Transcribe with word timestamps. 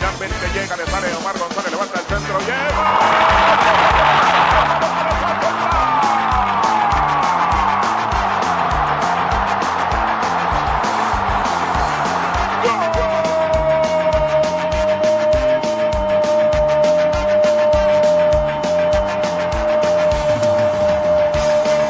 Finalmente 0.00 0.58
llega, 0.58 0.76
le 0.78 0.86
sale 0.86 1.14
Omar 1.14 1.38
González, 1.38 1.70
levanta 1.72 2.00
el 2.00 2.06
centro, 2.06 2.38
lleva. 2.40 3.00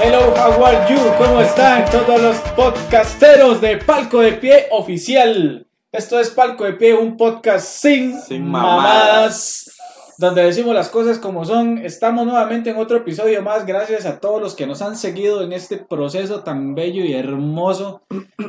Hello, 0.02 0.34
how 0.34 0.64
are 0.64 0.92
you? 0.92 0.98
¿Cómo 1.16 1.40
están 1.42 1.84
todos 1.92 2.20
los 2.20 2.36
podcasteros 2.56 3.60
de 3.60 3.76
Palco 3.76 4.18
de 4.18 4.32
Pie 4.32 4.66
Oficial? 4.72 5.69
Esto 5.92 6.20
es 6.20 6.30
Palco 6.30 6.62
de 6.62 6.74
Pie, 6.74 6.94
un 6.94 7.16
podcast 7.16 7.66
sin, 7.66 8.16
Sin 8.20 8.46
mamadas, 8.46 8.84
mamadas. 8.84 9.76
donde 10.18 10.44
decimos 10.44 10.72
las 10.72 10.88
cosas 10.88 11.18
como 11.18 11.44
son. 11.44 11.78
Estamos 11.78 12.26
nuevamente 12.26 12.70
en 12.70 12.76
otro 12.76 12.98
episodio 12.98 13.42
más, 13.42 13.66
gracias 13.66 14.06
a 14.06 14.20
todos 14.20 14.40
los 14.40 14.54
que 14.54 14.68
nos 14.68 14.82
han 14.82 14.96
seguido 14.96 15.42
en 15.42 15.52
este 15.52 15.78
proceso 15.78 16.44
tan 16.44 16.76
bello 16.76 17.02
y 17.04 17.14
hermoso 17.14 18.02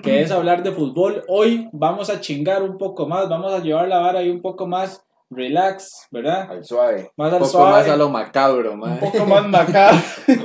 que 0.04 0.22
es 0.22 0.30
hablar 0.30 0.62
de 0.62 0.72
fútbol. 0.72 1.24
Hoy 1.28 1.68
vamos 1.72 2.12
a 2.12 2.22
chingar 2.22 2.62
un 2.62 2.78
poco 2.78 3.08
más, 3.08 3.28
vamos 3.28 3.52
a 3.52 3.60
llevar 3.60 3.88
la 3.88 3.98
vara 3.98 4.20
ahí 4.20 4.30
un 4.30 4.44
poco 4.44 4.68
más 4.68 5.04
relax, 5.32 6.08
¿verdad? 6.12 6.52
Al 6.52 6.64
suave. 6.64 7.12
Más 7.18 7.30
Un 7.30 7.34
al 7.36 7.40
poco 7.40 7.52
suave. 7.52 7.72
más 7.72 7.88
a 7.90 7.96
lo 7.98 8.10
macabro, 8.10 8.74
un 8.74 8.80
man. 8.80 9.00
poco 9.00 9.26
más 9.26 9.48
macabro. 9.48 9.98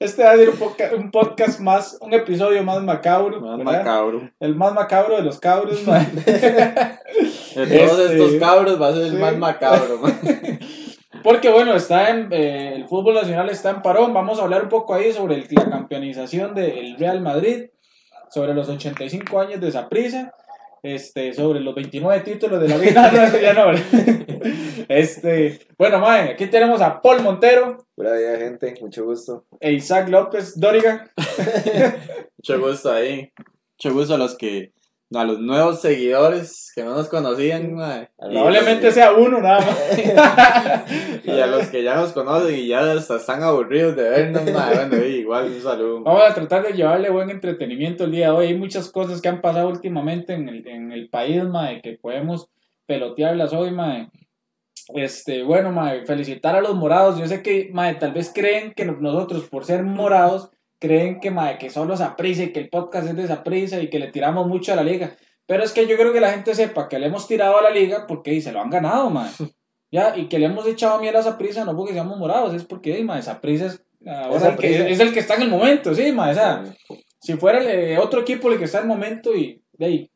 Este 0.00 0.24
va 0.24 0.30
a 0.32 0.36
ser 0.36 0.48
un, 0.48 0.58
un 0.98 1.10
podcast 1.10 1.60
más, 1.60 1.98
un 2.00 2.14
episodio 2.14 2.62
más 2.64 2.82
macabro. 2.82 3.38
Más 3.40 3.58
¿verdad? 3.58 3.72
macabro. 3.84 4.30
El 4.40 4.54
más 4.56 4.72
macabro 4.72 5.16
de 5.16 5.22
los 5.22 5.38
cabros, 5.38 5.86
man. 5.86 6.10
De 6.24 7.66
todos 7.86 7.98
Este- 8.00 8.14
estos 8.24 8.32
cabros 8.40 8.80
va 8.80 8.88
a 8.88 8.92
ser 8.94 9.02
el 9.02 9.14
más 9.18 9.36
macabro, 9.36 9.98
man. 10.02 10.18
Porque 11.22 11.50
bueno, 11.50 11.74
está 11.74 12.08
en, 12.08 12.28
eh, 12.32 12.72
el 12.76 12.86
fútbol 12.88 13.14
nacional 13.14 13.50
está 13.50 13.70
en 13.70 13.82
parón. 13.82 14.14
Vamos 14.14 14.38
a 14.38 14.42
hablar 14.44 14.62
un 14.62 14.68
poco 14.70 14.94
ahí 14.94 15.12
sobre 15.12 15.34
el- 15.34 15.46
la 15.50 15.68
campeonización 15.68 16.54
del 16.54 16.96
Real 16.96 17.20
Madrid, 17.20 17.66
sobre 18.30 18.54
los 18.54 18.70
85 18.70 19.38
años 19.38 19.60
de 19.60 19.70
Saprissa, 19.70 20.32
este, 20.82 21.32
sobre 21.32 21.60
los 21.60 21.74
29 21.74 22.20
títulos 22.20 22.60
de 22.60 22.68
la 22.68 22.78
Liga. 22.78 23.10
No, 23.12 23.40
ya 23.40 23.54
no, 23.54 23.72
este, 24.88 25.60
bueno, 25.76 25.98
mae, 25.98 26.30
aquí 26.30 26.46
tenemos 26.46 26.80
a 26.80 27.00
Paul 27.00 27.22
Montero 27.22 27.86
Buena 28.00 28.16
día, 28.16 28.38
gente. 28.38 28.74
Mucho 28.80 29.04
gusto. 29.04 29.44
e 29.60 29.72
Isaac 29.72 30.08
López 30.08 30.58
Dóriga. 30.58 31.12
Mucho 32.38 32.58
gusto 32.58 32.90
ahí. 32.90 33.30
Mucho 33.76 33.94
gusto 33.94 34.14
a 34.14 34.16
los 34.16 34.38
que. 34.38 34.72
A 35.12 35.24
los 35.24 35.40
nuevos 35.40 35.80
seguidores 35.80 36.70
que 36.74 36.84
no 36.84 36.94
nos 36.94 37.08
conocían. 37.08 37.72
Y- 37.72 38.06
Probablemente 38.30 38.92
sea 38.92 39.12
uno 39.12 39.40
nada 39.40 39.58
más. 39.58 39.98
Y 41.24 41.30
a 41.40 41.46
los 41.46 41.66
que 41.66 41.82
ya 41.82 41.96
nos 41.96 42.12
conocen 42.12 42.54
y 42.56 42.68
ya 42.68 42.92
hasta 42.92 43.16
están 43.16 43.42
aburridos 43.42 43.96
de 43.96 44.08
vernos, 44.08 44.44
man. 44.52 44.88
Bueno, 44.88 45.04
igual 45.04 45.46
un 45.46 45.60
saludo. 45.60 46.02
Vamos 46.02 46.22
a 46.28 46.34
tratar 46.34 46.62
de 46.62 46.72
llevarle 46.74 47.10
buen 47.10 47.30
entretenimiento 47.30 48.04
el 48.04 48.12
día 48.12 48.26
de 48.26 48.32
hoy. 48.32 48.46
Hay 48.48 48.56
muchas 48.58 48.90
cosas 48.90 49.20
que 49.20 49.28
han 49.28 49.40
pasado 49.40 49.68
últimamente 49.68 50.32
en 50.34 50.48
el, 50.48 50.66
en 50.66 50.92
el 50.92 51.08
país, 51.08 51.42
mae, 51.44 51.80
que 51.82 51.98
podemos 52.00 52.48
pelotearlas 52.86 53.52
hoy, 53.52 53.70
mae. 53.72 54.08
Este, 54.94 55.42
bueno, 55.42 55.70
mae, 55.72 56.04
felicitar 56.06 56.54
a 56.56 56.60
los 56.60 56.74
morados. 56.74 57.18
Yo 57.18 57.26
sé 57.26 57.42
que, 57.42 57.70
mae, 57.72 57.94
tal 57.96 58.12
vez 58.12 58.30
creen 58.34 58.72
que 58.74 58.84
nosotros, 58.84 59.48
por 59.48 59.64
ser 59.64 59.82
morados, 59.82 60.50
creen 60.80 61.20
que, 61.20 61.30
mae, 61.30 61.58
que 61.58 61.70
solo 61.70 61.96
Saprissa 61.96 62.42
y 62.42 62.52
que 62.52 62.58
el 62.60 62.68
podcast 62.68 63.06
es 63.08 63.14
de 63.16 63.28
Saprissa 63.28 63.80
y 63.80 63.88
que 63.88 63.98
le 64.00 64.08
tiramos 64.10 64.48
mucho 64.48 64.72
a 64.72 64.76
la 64.76 64.82
liga. 64.82 65.14
Pero 65.46 65.62
es 65.62 65.72
que 65.72 65.86
yo 65.86 65.96
creo 65.96 66.12
que 66.12 66.20
la 66.20 66.30
gente 66.32 66.54
sepa 66.54 66.88
que 66.88 66.98
le 66.98 67.06
hemos 67.06 67.28
tirado 67.28 67.58
a 67.58 67.62
la 67.62 67.70
liga 67.70 68.06
porque 68.08 68.32
y 68.34 68.40
se 68.40 68.50
lo 68.52 68.60
han 68.60 68.70
ganado, 68.70 69.10
mae. 69.10 69.30
Ya, 69.92 70.16
y 70.16 70.28
que 70.28 70.38
le 70.38 70.46
hemos 70.46 70.64
echado 70.68 71.00
miel 71.00 71.16
a 71.16 71.22
Saprissa 71.24 71.64
no 71.64 71.76
porque 71.76 71.92
seamos 71.92 72.16
morados, 72.16 72.54
es 72.54 72.64
porque, 72.64 72.96
y, 72.96 73.02
mae, 73.02 73.22
Saprissa 73.22 73.66
es, 73.66 73.82
ahora 74.06 74.38
el 74.50 74.56
que- 74.56 74.92
es 74.92 75.00
el 75.00 75.12
que 75.12 75.18
está 75.18 75.34
en 75.34 75.42
el 75.42 75.48
momento, 75.48 75.92
sí, 75.96 76.12
mae, 76.12 76.30
o 76.30 76.34
sea, 76.34 76.64
si 77.20 77.34
fuera 77.34 77.58
el, 77.58 77.66
eh, 77.68 77.98
otro 77.98 78.20
equipo 78.20 78.48
el 78.52 78.58
que 78.60 78.66
está 78.66 78.78
en 78.78 78.84
el 78.84 78.88
momento 78.88 79.34
y 79.34 79.60
de 79.72 79.86
ahí. 79.86 80.10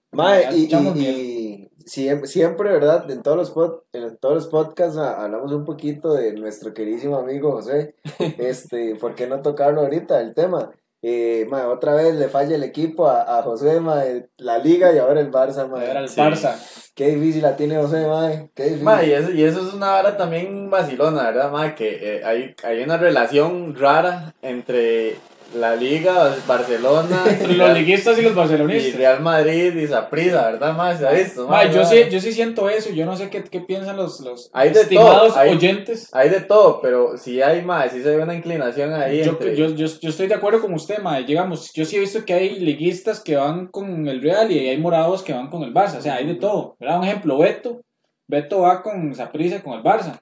Y, 0.52 0.62
y- 0.62 0.66
y 1.00 1.43
siempre, 1.86 2.28
siempre, 2.28 2.70
¿verdad? 2.70 3.10
En 3.10 3.22
todos 3.22 3.36
los, 3.36 3.54
pod- 3.54 3.82
en 3.92 4.16
todos 4.18 4.34
los 4.34 4.46
podcasts 4.48 4.96
ah, 4.98 5.22
hablamos 5.22 5.52
un 5.52 5.64
poquito 5.64 6.12
de 6.14 6.32
nuestro 6.34 6.72
queridísimo 6.74 7.16
amigo 7.16 7.52
José. 7.52 7.94
Este, 8.38 8.94
¿por 8.96 9.14
qué 9.14 9.26
no 9.26 9.42
tocarlo 9.42 9.80
ahorita, 9.82 10.20
el 10.20 10.34
tema? 10.34 10.70
Eh, 11.06 11.46
mae, 11.50 11.64
otra 11.64 11.94
vez 11.94 12.14
le 12.14 12.28
falla 12.28 12.54
el 12.56 12.62
equipo 12.62 13.06
a, 13.08 13.38
a 13.38 13.42
José, 13.42 13.78
mae, 13.78 14.30
la 14.38 14.56
liga 14.58 14.90
y 14.90 14.96
ahora 14.98 15.20
el 15.20 15.30
Barça, 15.30 15.68
mae. 15.68 15.90
Era 15.90 16.00
el 16.00 16.08
sí. 16.08 16.18
Barça. 16.18 16.54
Qué 16.94 17.08
difícil 17.08 17.42
la 17.42 17.56
tiene 17.56 17.76
José, 17.76 18.06
mae. 18.06 18.50
Qué 18.54 18.62
difícil. 18.64 18.84
Ma, 18.84 19.04
y, 19.04 19.12
eso, 19.12 19.30
y 19.30 19.42
eso 19.44 19.60
es 19.66 19.74
una 19.74 19.90
vara 19.90 20.16
también 20.16 20.70
vacilona, 20.70 21.24
¿verdad, 21.24 21.50
ma? 21.52 21.74
Que 21.74 22.16
eh, 22.16 22.24
hay, 22.24 22.54
hay 22.62 22.82
una 22.82 22.96
relación 22.96 23.74
rara 23.76 24.34
entre 24.40 25.16
la 25.54 25.76
Liga, 25.76 26.34
Barcelona, 26.48 27.22
y 27.40 27.46
los 27.54 27.56
Real- 27.58 27.74
liguistas 27.74 28.18
y 28.18 28.22
los 28.22 28.32
y 28.32 28.34
barcelonistas. 28.34 28.94
Real 28.96 29.20
Madrid 29.20 29.76
y 29.76 29.86
Saprissa, 29.86 30.50
¿verdad, 30.50 30.74
ma? 30.76 30.96
¿Se 30.96 31.06
ha 31.06 31.10
visto? 31.12 31.46
ma? 31.46 31.64
Yo, 31.70 31.84
sí, 31.84 31.96
yo 32.10 32.20
sí 32.20 32.32
siento 32.32 32.68
eso, 32.68 32.90
yo 32.90 33.06
no 33.06 33.16
sé 33.16 33.30
qué, 33.30 33.44
qué 33.44 33.60
piensan 33.60 33.96
los, 33.96 34.20
los 34.20 34.50
Hay 34.52 34.70
estimados 34.70 35.28
todo, 35.34 35.38
hay- 35.40 35.50
oyentes. 35.50 36.08
Hay 36.12 36.28
de 36.30 36.40
todo, 36.40 36.80
pero 36.80 37.16
sí 37.16 37.40
hay, 37.42 37.62
ma, 37.62 37.88
sí 37.88 38.02
se 38.02 38.16
ve 38.16 38.22
una 38.22 38.34
inclinación 38.34 38.92
ahí 38.94 39.22
Yo, 39.22 39.32
entre... 39.32 39.54
yo, 39.56 39.68
yo, 39.74 39.86
yo 39.86 40.08
estoy 40.08 40.26
de 40.26 40.34
acuerdo 40.34 40.60
con 40.60 40.72
usted, 40.74 40.98
ma. 40.98 41.20
Llegamos, 41.20 41.72
yo 41.72 41.84
sí 41.84 41.96
he 41.96 42.00
visto 42.00 42.24
que 42.24 42.34
hay 42.34 42.58
liguistas 42.58 43.20
que 43.20 43.36
van 43.36 43.66
con 43.68 44.08
el 44.08 44.20
Real 44.22 44.50
y 44.50 44.68
hay 44.68 44.78
morados 44.78 45.22
que 45.22 45.32
van 45.32 45.50
con 45.50 45.62
el 45.62 45.72
Barça. 45.72 45.98
O 45.98 46.02
sea, 46.02 46.14
hay 46.16 46.26
de 46.26 46.34
todo. 46.34 46.76
¿verdad? 46.80 46.98
Un 46.98 47.04
ejemplo, 47.04 47.38
Beto. 47.38 47.80
Beto 48.26 48.60
va 48.62 48.82
con 48.82 49.14
Saprissa 49.14 49.62
con 49.62 49.74
el 49.74 49.82
Barça. 49.82 50.18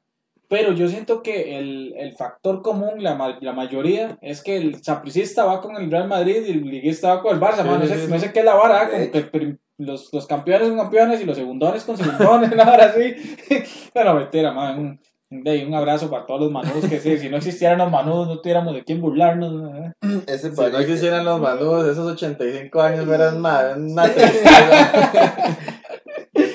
Pero 0.53 0.73
yo 0.75 0.87
siento 0.87 1.23
que 1.23 1.57
el, 1.59 1.95
el 1.97 2.13
factor 2.13 2.61
común, 2.61 3.03
la, 3.03 3.15
ma- 3.15 3.39
la 3.41 3.55
mayoría, 3.55 4.19
es 4.21 4.43
que 4.43 4.59
el 4.59 4.83
sapricista 4.85 5.47
va 5.47 5.63
con 5.63 5.77
el 5.77 5.91
Real 5.91 6.09
Madrid 6.09 6.43
y 6.47 6.51
el 6.51 6.65
liguista 6.65 7.15
va 7.15 7.23
con 7.23 7.35
el 7.35 7.41
Barça. 7.41 7.63
Sí. 7.63 7.69
No, 7.69 7.81
sí, 7.81 7.89
sé, 7.89 8.01
sí, 8.05 8.07
no 8.11 8.19
sí. 8.19 8.27
sé 8.27 8.33
qué 8.35 8.41
es 8.41 8.45
la 8.45 8.55
vara, 8.55 8.83
¿ah? 8.83 8.89
como 8.91 9.01
De 9.01 9.11
que 9.11 9.57
los, 9.79 10.13
los 10.13 10.27
campeones 10.27 10.69
son 10.69 10.77
campeones 10.77 11.23
y 11.23 11.25
los 11.25 11.39
segundones 11.39 11.85
con 11.85 11.97
segundones, 11.97 12.53
una 12.53 12.65
vara 12.65 12.85
así. 12.85 13.15
Pero 13.95 14.15
mentira, 14.15 14.53
ma, 14.53 14.73
un, 14.77 15.01
de 15.31 15.65
un 15.67 15.75
abrazo 15.75 16.11
para 16.11 16.27
todos 16.27 16.43
los 16.43 16.51
manudos 16.53 16.85
que 16.85 17.01
sí, 17.01 17.17
si 17.17 17.31
no 17.31 17.39
existieran 17.39 17.79
los 17.79 17.91
manudos 17.91 18.29
no 18.29 18.39
tuviéramos 18.41 18.75
de 18.75 18.85
quién 18.85 19.01
burlarnos. 19.01 19.63
¿verdad? 19.63 19.95
Ese 20.27 20.55
Si 20.55 20.61
no 20.61 20.79
existieran 20.79 21.25
los 21.25 21.41
manudos, 21.41 21.89
esos 21.89 22.07
85 22.13 22.83
años 22.83 23.09
eran 23.09 23.39
una 23.39 24.03
tristeza. 24.15 24.93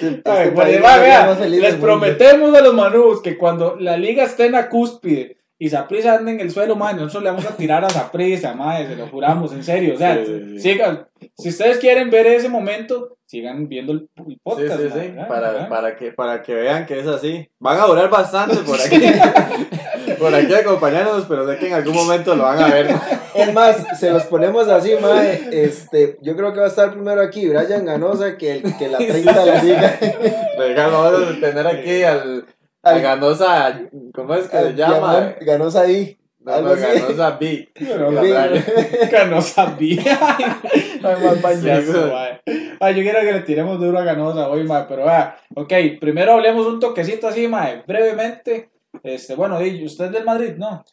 Este- 0.05 0.17
este 0.17 0.31
Ay, 0.31 0.51
país 0.51 0.79
va, 0.83 0.97
vea, 0.97 1.35
les 1.47 1.71
mundo. 1.73 1.79
prometemos 1.85 2.55
a 2.57 2.61
los 2.61 2.73
manudos 2.73 3.21
que 3.21 3.37
cuando 3.37 3.75
la 3.79 3.97
liga 3.97 4.23
esté 4.23 4.45
en 4.45 4.53
la 4.53 4.69
cúspide 4.69 5.37
y 5.59 5.69
Saprissa 5.69 6.13
ande 6.15 6.31
en 6.33 6.39
el 6.39 6.51
suelo, 6.51 6.75
man, 6.75 6.95
nosotros 6.97 7.23
le 7.23 7.29
vamos 7.31 7.45
a 7.45 7.55
tirar 7.57 7.83
a 7.83 7.89
Saprissa, 7.89 8.53
madre, 8.53 8.87
se 8.87 8.95
lo 8.95 9.07
juramos, 9.07 9.51
en 9.53 9.63
serio. 9.63 9.95
O 9.95 9.97
sea, 9.97 10.15
Sí, 10.23 10.25
sí, 10.53 10.59
sigan, 10.59 11.07
si 11.37 11.49
ustedes 11.49 11.77
quieren 11.79 12.09
ver 12.11 12.27
ese 12.27 12.47
momento, 12.47 13.17
sigan 13.25 13.67
viendo 13.67 13.91
el, 13.93 14.07
podcast. 14.43 14.79
sí, 14.79 15.11
man, 15.15 15.27
para, 15.27 15.67
para, 15.67 15.95
que, 15.95 16.11
para 16.11 16.41
que 16.43 16.53
vean 16.53 16.85
que 16.85 16.99
es 16.99 17.07
así. 17.07 17.49
Van 17.59 17.79
a 17.79 17.85
durar 17.87 18.09
bastante 18.09 18.55
por 18.57 18.79
aquí. 18.79 19.01
por 20.19 20.33
aquí 20.33 20.53
acompañándonos, 20.53 21.25
pero 21.25 21.47
sé 21.47 21.57
que 21.57 21.67
en 21.67 21.73
algún 21.73 21.95
momento 21.95 22.35
lo 22.35 22.43
van 22.43 22.59
a 22.61 22.67
ver. 22.67 22.87
Es 23.33 23.53
más, 23.53 23.77
se 23.99 24.09
los 24.09 24.23
ponemos 24.23 24.67
así, 24.67 24.93
mae. 25.01 25.49
Este, 25.51 26.17
yo 26.21 26.35
creo 26.35 26.53
que 26.53 26.59
va 26.59 26.65
a 26.65 26.69
estar 26.69 26.91
primero 26.91 27.21
aquí 27.21 27.47
Brian 27.47 27.85
Ganosa 27.85 28.37
que, 28.37 28.53
el, 28.53 28.77
que 28.77 28.87
la 28.87 28.97
30 28.97 29.33
de 29.33 29.45
la 29.45 29.63
liga. 29.63 29.99
Venga, 30.57 30.87
vamos 30.87 31.29
a 31.29 31.39
tener 31.39 31.67
aquí 31.67 32.03
al, 32.03 32.45
al 32.83 33.01
Ganosa, 33.01 33.81
¿cómo 34.13 34.35
es 34.35 34.47
que 34.47 34.57
se 34.57 34.73
llama? 34.73 35.35
Ganosa 35.41 35.81
ahí. 35.81 36.17
No, 36.39 36.61
no. 36.61 36.75
Ganosa 36.75 37.31
B. 37.31 37.69
No 39.29 39.41
sabía. 39.41 40.01
Ay, 41.03 41.23
más 41.23 41.37
payaso. 41.41 42.13
Ay, 42.79 42.95
yo 42.95 43.01
quiero 43.01 43.19
que 43.19 43.33
le 43.33 43.41
tiremos 43.41 43.79
duro 43.79 43.99
a 43.99 44.03
Ganosa 44.03 44.49
hoy, 44.49 44.63
mae, 44.63 44.85
pero 44.87 45.05
vea, 45.05 45.37
ok, 45.55 45.73
primero 45.99 46.33
hablemos 46.33 46.65
un 46.65 46.79
toquecito 46.79 47.27
así, 47.27 47.47
mae, 47.47 47.83
brevemente. 47.85 48.69
Este, 49.03 49.35
bueno, 49.35 49.59
di, 49.59 49.83
usted 49.85 50.05
es 50.05 50.11
del 50.11 50.25
Madrid, 50.25 50.55
¿no? 50.57 50.83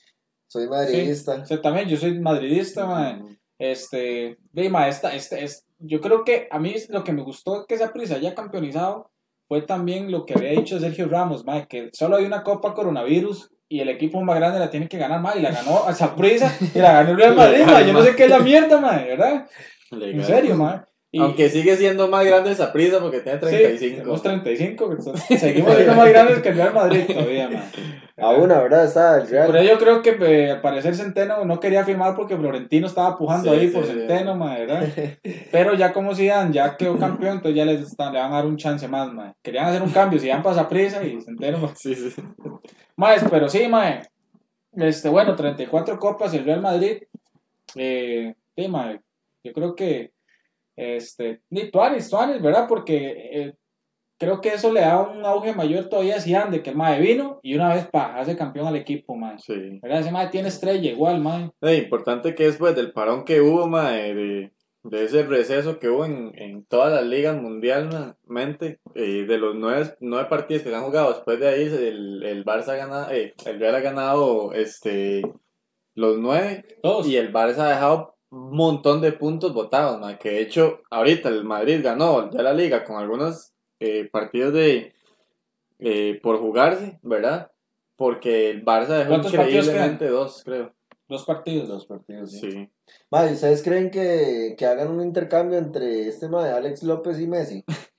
Soy 0.47 0.69
madridista. 0.69 1.37
Usted 1.37 1.61
también, 1.61 1.89
yo 1.89 1.97
soy 1.97 2.19
madridista, 2.21 2.87
mae. 2.87 3.21
Este, 3.59 4.39
esta, 4.55 5.15
este, 5.15 5.45
es, 5.45 5.65
yo 5.79 6.01
creo 6.01 6.25
que 6.25 6.49
a 6.51 6.59
mí 6.59 6.75
lo 6.89 7.05
que 7.05 7.12
me 7.12 7.23
gustó 7.23 7.67
que 7.67 7.75
esa 7.75 7.93
prisa 7.93 8.17
haya 8.17 8.35
campeonizado 8.35 9.11
fue 9.49 9.62
también 9.62 10.11
lo 10.11 10.25
que 10.27 10.35
había 10.35 10.51
dicho 10.51 10.79
Sergio 10.81 11.09
Ramos, 11.09 11.45
mae, 11.45 11.67
que 11.69 11.91
solo 11.93 12.17
hay 12.17 12.25
una 12.25 12.43
copa 12.43 12.75
coronavirus 12.75 13.51
y 13.69 13.81
el 13.81 13.89
equipo 13.89 14.21
más 14.23 14.37
grande 14.37 14.59
la 14.59 14.71
tiene 14.71 14.89
que 14.89 14.99
ganar, 14.99 15.21
mae, 15.21 15.39
y 15.39 15.43
la 15.43 15.51
ganó 15.51 15.85
a 15.85 15.95
Saprissa 15.95 16.56
y 16.75 16.79
la 16.79 16.93
ganó 16.93 17.11
el 17.11 17.17
Real 17.17 17.35
Madrid, 17.37 17.65
mae, 17.65 17.87
yo 17.87 17.93
no 17.93 18.03
sé 18.03 18.17
qué 18.17 18.25
es 18.25 18.31
la 18.31 18.41
mierda, 18.41 18.81
mae, 18.81 19.05
¿verdad? 19.06 19.49
En 19.91 20.25
serio, 20.25 20.56
mae. 20.56 20.81
Y- 21.16 21.20
Aunque 21.20 21.49
sigue 21.49 21.76
siendo 21.76 22.08
más 22.08 22.25
grande 22.26 22.50
esa 22.50 22.72
prisa 22.72 22.99
porque 22.99 23.20
tiene 23.20 23.38
Sí, 23.38 23.46
35. 23.46 23.96
tenemos 23.99 24.22
35, 24.22 24.93
entonces, 24.99 25.40
seguimos 25.40 25.72
siendo 25.76 25.94
más 25.94 26.08
grandes 26.08 26.40
que 26.40 26.49
el 26.49 26.56
Real 26.56 26.75
Madrid 26.75 27.05
todavía, 27.06 27.49
man. 27.49 27.62
A 28.16 28.31
una, 28.31 28.58
¿verdad? 28.61 28.84
Está 28.84 29.20
el 29.20 29.28
Real. 29.28 29.46
Por 29.46 29.56
ello 29.56 29.78
creo 29.78 30.02
que 30.02 30.16
eh, 30.20 30.50
al 30.50 30.61
parecer 30.61 30.96
Centeno 30.96 31.44
no 31.44 31.61
quería 31.61 31.84
firmar 31.84 32.16
porque 32.16 32.37
Florentino 32.37 32.88
estaba 32.88 33.16
pujando 33.16 33.52
Sí, 33.52 33.61
ahí 33.61 33.69
sí, 33.69 33.72
por 33.75 33.84
sí. 33.87 33.93
Centeno, 33.93 34.34
ma, 34.34 34.56
¿verdad? 34.58 34.88
Pero 35.52 35.75
ya 35.75 35.93
como 35.93 36.16
Zidane 36.16 36.52
ya 36.52 36.76
quedó 36.76 36.99
campeón, 36.99 37.34
entonces 37.37 37.56
ya 37.56 37.64
les 37.64 37.81
están- 37.82 38.12
le 38.12 38.19
van 38.19 38.32
a 38.32 38.37
dar 38.37 38.46
un 38.46 38.56
chance 38.56 38.88
más, 38.88 39.12
ma. 39.12 39.34
Querían 39.40 39.67
hacer 39.67 39.82
un 39.82 39.90
cambio, 39.90 40.19
Zidane 40.19 40.43
pasa 40.43 40.69
prisa 40.69 41.05
y 41.05 41.20
Centeno. 41.20 41.70
Sí, 41.76 41.94
sí. 41.94 42.12
Más, 42.96 43.25
pero 43.31 43.49
sí, 43.49 43.69
mae. 43.69 44.02
Este, 44.76 45.08
bueno, 45.08 45.37
34 45.37 45.96
copas 46.00 46.34
el 46.34 46.44
Real 46.44 46.60
Madrid. 46.60 47.05
Eh, 47.76 48.34
sí, 48.56 48.67
mae. 48.69 49.00
Yo 49.44 49.52
creo 49.52 49.75
que 49.76 50.10
este, 50.76 51.43
ni 51.50 51.71
Tuanis, 51.71 52.09
Tuanis, 52.11 52.41
¿verdad? 52.43 52.67
Porque 52.69 53.31
eh, 53.32 53.55
creo 54.19 54.41
que 54.41 54.50
eso 54.50 54.73
le 54.73 54.81
da 54.81 55.00
un 55.00 55.25
auge 55.25 55.55
mayor 55.55 55.87
todavía 55.88 56.17
a 56.17 56.21
Zidane, 56.21 56.50
de 56.50 56.62
que 56.62 56.71
el 56.71 56.76
mae 56.76 57.00
vino 57.00 57.41
y 57.43 57.55
una 57.55 57.75
vez 57.75 57.87
pa, 57.87 58.17
hace 58.17 58.37
campeón 58.37 58.67
al 58.67 58.76
equipo, 58.76 59.15
mae. 59.17 59.38
sí. 59.38 59.79
¿Verdad? 59.82 60.00
Ese 60.00 60.11
mae 60.12 60.29
tiene 60.29 60.49
estrella 60.49 60.91
igual, 60.91 61.21
mae. 61.21 61.50
Eh, 61.62 61.76
importante 61.76 62.35
que 62.35 62.44
después 62.44 62.75
del 62.75 62.93
parón 62.93 63.25
que 63.25 63.41
hubo, 63.41 63.67
mae, 63.67 64.15
de, 64.15 64.53
de 64.85 65.05
ese 65.05 65.23
receso 65.25 65.79
que 65.79 65.88
hubo 65.88 66.05
en, 66.05 66.32
en 66.37 66.65
todas 66.67 66.93
las 66.93 67.05
ligas 67.05 67.41
mundialmente, 67.41 68.81
eh, 68.94 69.25
de 69.27 69.38
los 69.38 69.55
nueve, 69.55 69.94
nueve 70.00 70.29
partidos 70.29 70.62
que 70.62 70.70
se 70.70 70.77
han 70.77 70.85
jugado, 70.85 71.12
después 71.12 71.41
de 71.41 71.49
ahí 71.49 71.62
el, 71.62 72.23
el 72.23 72.44
Barça 72.44 72.70
ha 72.70 72.77
ganado, 72.77 73.11
eh, 73.11 73.35
el 73.47 73.61
Real 73.61 73.75
ha 73.75 73.81
ganado 73.81 74.53
este, 74.53 75.23
los 75.94 76.19
nueve 76.19 76.65
Todos. 76.82 77.06
y 77.06 77.17
el 77.17 77.32
Barça 77.32 77.61
ha 77.61 77.69
dejado 77.70 78.13
montón 78.34 79.00
de 79.00 79.12
puntos 79.12 79.52
votados, 79.54 80.00
que 80.19 80.31
de 80.31 80.42
hecho 80.42 80.82
ahorita 80.90 81.28
el 81.28 81.44
Madrid 81.44 81.81
ganó 81.82 82.31
ya 82.31 82.42
la 82.42 82.52
liga 82.52 82.84
con 82.84 82.96
algunos 82.96 83.52
eh, 83.81 84.08
partidos 84.10 84.52
de 84.54 84.94
eh, 85.78 86.20
por 86.22 86.38
jugarse, 86.38 86.98
¿verdad? 87.02 87.50
Porque 87.96 88.50
el 88.50 88.64
Barça 88.64 88.98
dejó 88.98 89.10
¿Cuántos 89.10 89.32
partidos 89.32 89.66
increíblemente 89.66 90.08
dos, 90.08 90.42
creo. 90.44 90.75
Dos 91.08 91.25
partidos. 91.25 91.69
Dos 91.69 91.86
partidos, 91.86 92.31
sí. 92.31 92.50
Sí. 92.50 92.70
Ma, 93.10 93.26
¿y 93.28 93.34
¿ustedes 93.34 93.62
creen 93.62 93.90
que, 93.90 94.54
que 94.56 94.66
hagan 94.66 94.90
un 94.90 95.02
intercambio 95.02 95.58
entre 95.58 96.08
este 96.08 96.28
ma 96.28 96.44
de 96.44 96.52
Alex 96.52 96.82
López 96.82 97.20
y 97.20 97.26
Messi? 97.26 97.64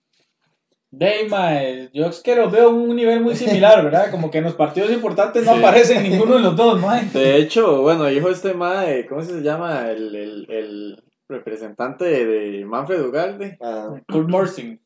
De 0.98 1.06
ahí, 1.06 1.28
mae, 1.28 1.90
yo 1.94 2.06
es 2.06 2.22
que 2.22 2.36
los 2.36 2.50
veo 2.52 2.70
a 2.70 2.74
un 2.74 2.96
nivel 2.96 3.20
muy 3.22 3.36
similar, 3.36 3.84
¿verdad? 3.84 4.12
Como 4.12 4.32
que 4.32 4.38
en 4.38 4.46
los 4.46 4.54
partidos 4.56 4.92
importantes 4.92 5.44
no 5.46 5.54
Sí. 5.54 5.60
aparecen 5.60 6.04
ninguno 6.04 6.36
de 6.36 6.42
los 6.42 6.56
dos, 6.56 6.80
mae. 6.80 7.06
De 7.14 7.36
hecho, 7.38 7.82
bueno, 7.82 8.06
dijo 8.06 8.30
este 8.30 8.54
mae, 8.54 9.06
¿cómo 9.06 9.22
se 9.22 9.42
llama? 9.42 9.90
El, 9.92 10.16
el, 10.16 10.46
el 10.50 11.04
representante 11.28 12.06
de, 12.06 12.64
Manfred 12.66 13.02
Ugalde. 13.06 13.58
Ah, 13.62 13.90
Kurt 14.08 14.30
Mersing. 14.30 14.80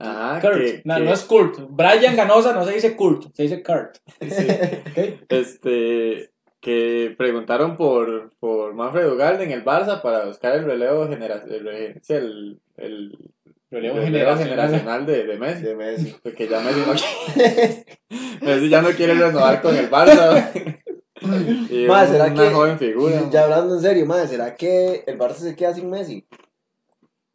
Ajá, 0.00 0.40
Kurt. 0.40 0.56
que, 0.56 0.82
no, 0.84 0.96
que- 0.96 1.02
no 1.04 1.12
es 1.12 1.22
Kurt. 1.22 1.58
Brian 1.70 2.16
Ganosa 2.16 2.52
no 2.52 2.64
se 2.64 2.72
dice 2.74 2.96
Kurt, 2.96 3.32
se 3.32 3.44
dice 3.44 3.62
Kurt. 3.62 3.98
¿Ok? 4.20 5.24
este, 5.28 6.30
que 6.60 7.14
preguntaron 7.16 7.76
por, 7.76 8.32
por 8.40 8.74
Manfred 8.74 9.12
Ugalde 9.12 9.44
en 9.44 9.52
el 9.52 9.64
Barça 9.64 10.02
para 10.02 10.24
buscar 10.26 10.56
el 10.56 10.64
relevo 10.64 11.06
generacional, 11.06 11.68
el, 11.68 12.00
sí, 12.02 12.12
el, 12.14 12.60
el 12.76 13.33
Relevo 13.74 13.96
generacional. 14.02 14.38
generacional 14.38 15.06
de, 15.06 15.24
de 15.24 15.36
Messi. 15.38 15.62
de 15.62 15.74
Messi. 15.74 16.16
Porque 16.22 16.48
ya 16.48 16.60
Messi 16.60 16.80
no 16.86 16.94
quiere, 17.34 17.84
Messi 18.40 18.68
ya 18.68 18.82
no 18.82 18.88
quiere 18.90 19.14
renovar 19.14 19.60
con 19.60 19.76
el 19.76 19.90
Barça. 19.90 20.50
y 21.70 21.86
¿será 21.86 22.26
una 22.26 22.34
que- 22.34 22.50
joven 22.50 22.78
figura. 22.78 23.22
Ya 23.30 23.44
hablando 23.44 23.74
en 23.76 23.80
serio, 23.82 24.06
madre, 24.06 24.28
¿será 24.28 24.54
que 24.54 25.02
el 25.06 25.18
Barça 25.18 25.34
se 25.36 25.56
queda 25.56 25.74
sin 25.74 25.90
Messi? 25.90 26.26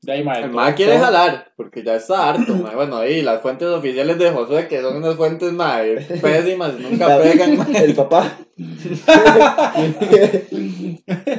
De 0.02 0.14
ahí, 0.14 0.24
mae. 0.24 0.44
El 0.46 0.52
mae 0.52 0.74
quiere 0.76 0.98
jalar, 0.98 1.52
porque 1.58 1.84
ya 1.84 1.96
está 1.96 2.30
harto, 2.30 2.56
mae. 2.56 2.74
Bueno, 2.74 2.96
ahí 2.98 3.22
las 3.22 3.42
fuentes 3.42 3.68
oficiales 3.68 4.18
de 4.18 4.32
Josué, 4.32 4.70
que 4.70 4.82
son 4.82 4.96
unas 4.96 5.16
fuentes, 5.18 5.52
mae, 5.52 5.96
pésimas, 6.22 6.74
nunca 6.80 7.10
La- 7.10 7.22
pegan. 7.22 7.76
El 7.76 7.94
papá. 7.96 8.38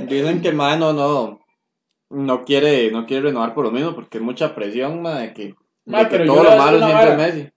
Dicen 0.09 0.43
que 0.43 0.53
mae 0.53 0.77
no, 0.79 0.93
no, 0.93 1.41
no 2.11 2.45
quiere, 2.45 2.91
no 2.91 3.07
quiere 3.07 3.23
renovar 3.29 3.55
por 3.55 3.65
lo 3.65 3.71
mismo, 3.71 3.95
porque 3.95 4.19
es 4.19 4.25
mucha 4.25 4.55
presión, 4.55 5.01
mae, 5.01 5.29
de 5.29 5.33
que, 5.35 5.55
de 6.19 6.27
todo 6.27 6.43
lo 6.45 6.51
malo 6.59 6.79
siempre 6.87 7.11
es. 7.13 7.35
Messi. 7.35 7.49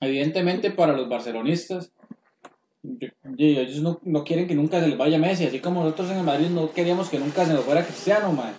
Evidentemente 0.00 0.70
para 0.70 0.92
los 0.92 1.08
barcelonistas, 1.08 1.92
ellos 3.36 3.80
no, 3.82 4.00
no 4.04 4.24
quieren 4.24 4.46
que 4.46 4.54
nunca 4.54 4.80
se 4.80 4.88
les 4.88 4.96
vaya 4.98 5.18
Messi, 5.18 5.46
así 5.46 5.60
como 5.60 5.82
nosotros 5.82 6.10
en 6.10 6.18
el 6.18 6.24
Madrid 6.24 6.48
no 6.48 6.70
queríamos 6.72 7.08
que 7.08 7.18
nunca 7.18 7.44
se 7.44 7.52
nos 7.52 7.64
fuera 7.64 7.84
Cristiano, 7.84 8.32
mae. 8.32 8.52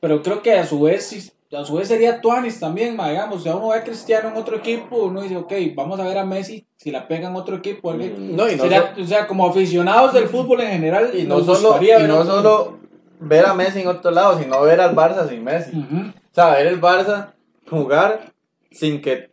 Pero 0.00 0.22
creo 0.22 0.42
que 0.42 0.52
a 0.52 0.66
su 0.66 0.80
vez, 0.82 1.32
a 1.52 1.64
su 1.64 1.74
vez 1.74 1.88
sería 1.88 2.20
Tuanis 2.20 2.60
también, 2.60 2.94
mae, 2.96 3.12
digamos, 3.12 3.42
si 3.42 3.48
uno 3.48 3.68
ve 3.70 3.78
a 3.78 3.84
Cristiano 3.84 4.28
en 4.28 4.36
otro 4.36 4.56
equipo, 4.58 5.04
uno 5.04 5.22
dice, 5.22 5.36
ok, 5.38 5.52
vamos 5.74 5.98
a 5.98 6.04
ver 6.04 6.18
a 6.18 6.24
Messi 6.26 6.66
si 6.76 6.90
la 6.90 7.08
pega 7.08 7.28
en 7.30 7.36
otro 7.36 7.56
equipo. 7.56 7.90
algo- 7.90 8.04
No, 8.18 8.48
y 8.50 8.56
no, 8.56 8.62
Sería- 8.62 8.94
o 9.02 9.06
sea, 9.06 9.26
como 9.26 9.46
aficionados 9.48 10.12
del 10.12 10.28
fútbol 10.28 10.60
en 10.60 10.68
general, 10.72 11.10
y 11.14 11.22
no 11.24 11.40
y 11.40 11.44
solo 11.44 12.78
ver 13.20 13.46
a 13.46 13.54
Messi 13.54 13.80
en 13.80 13.88
otro 13.88 14.10
lado, 14.10 14.38
sino 14.38 14.60
ver 14.62 14.80
al 14.80 14.94
Barça 14.94 15.28
sin 15.28 15.42
Messi. 15.44 15.76
Ujú. 15.76 16.08
O 16.08 16.34
sea, 16.34 16.50
ver 16.50 16.66
el 16.66 16.80
Barça 16.80 17.32
jugar 17.68 18.32
sin 18.70 19.00
que 19.00 19.32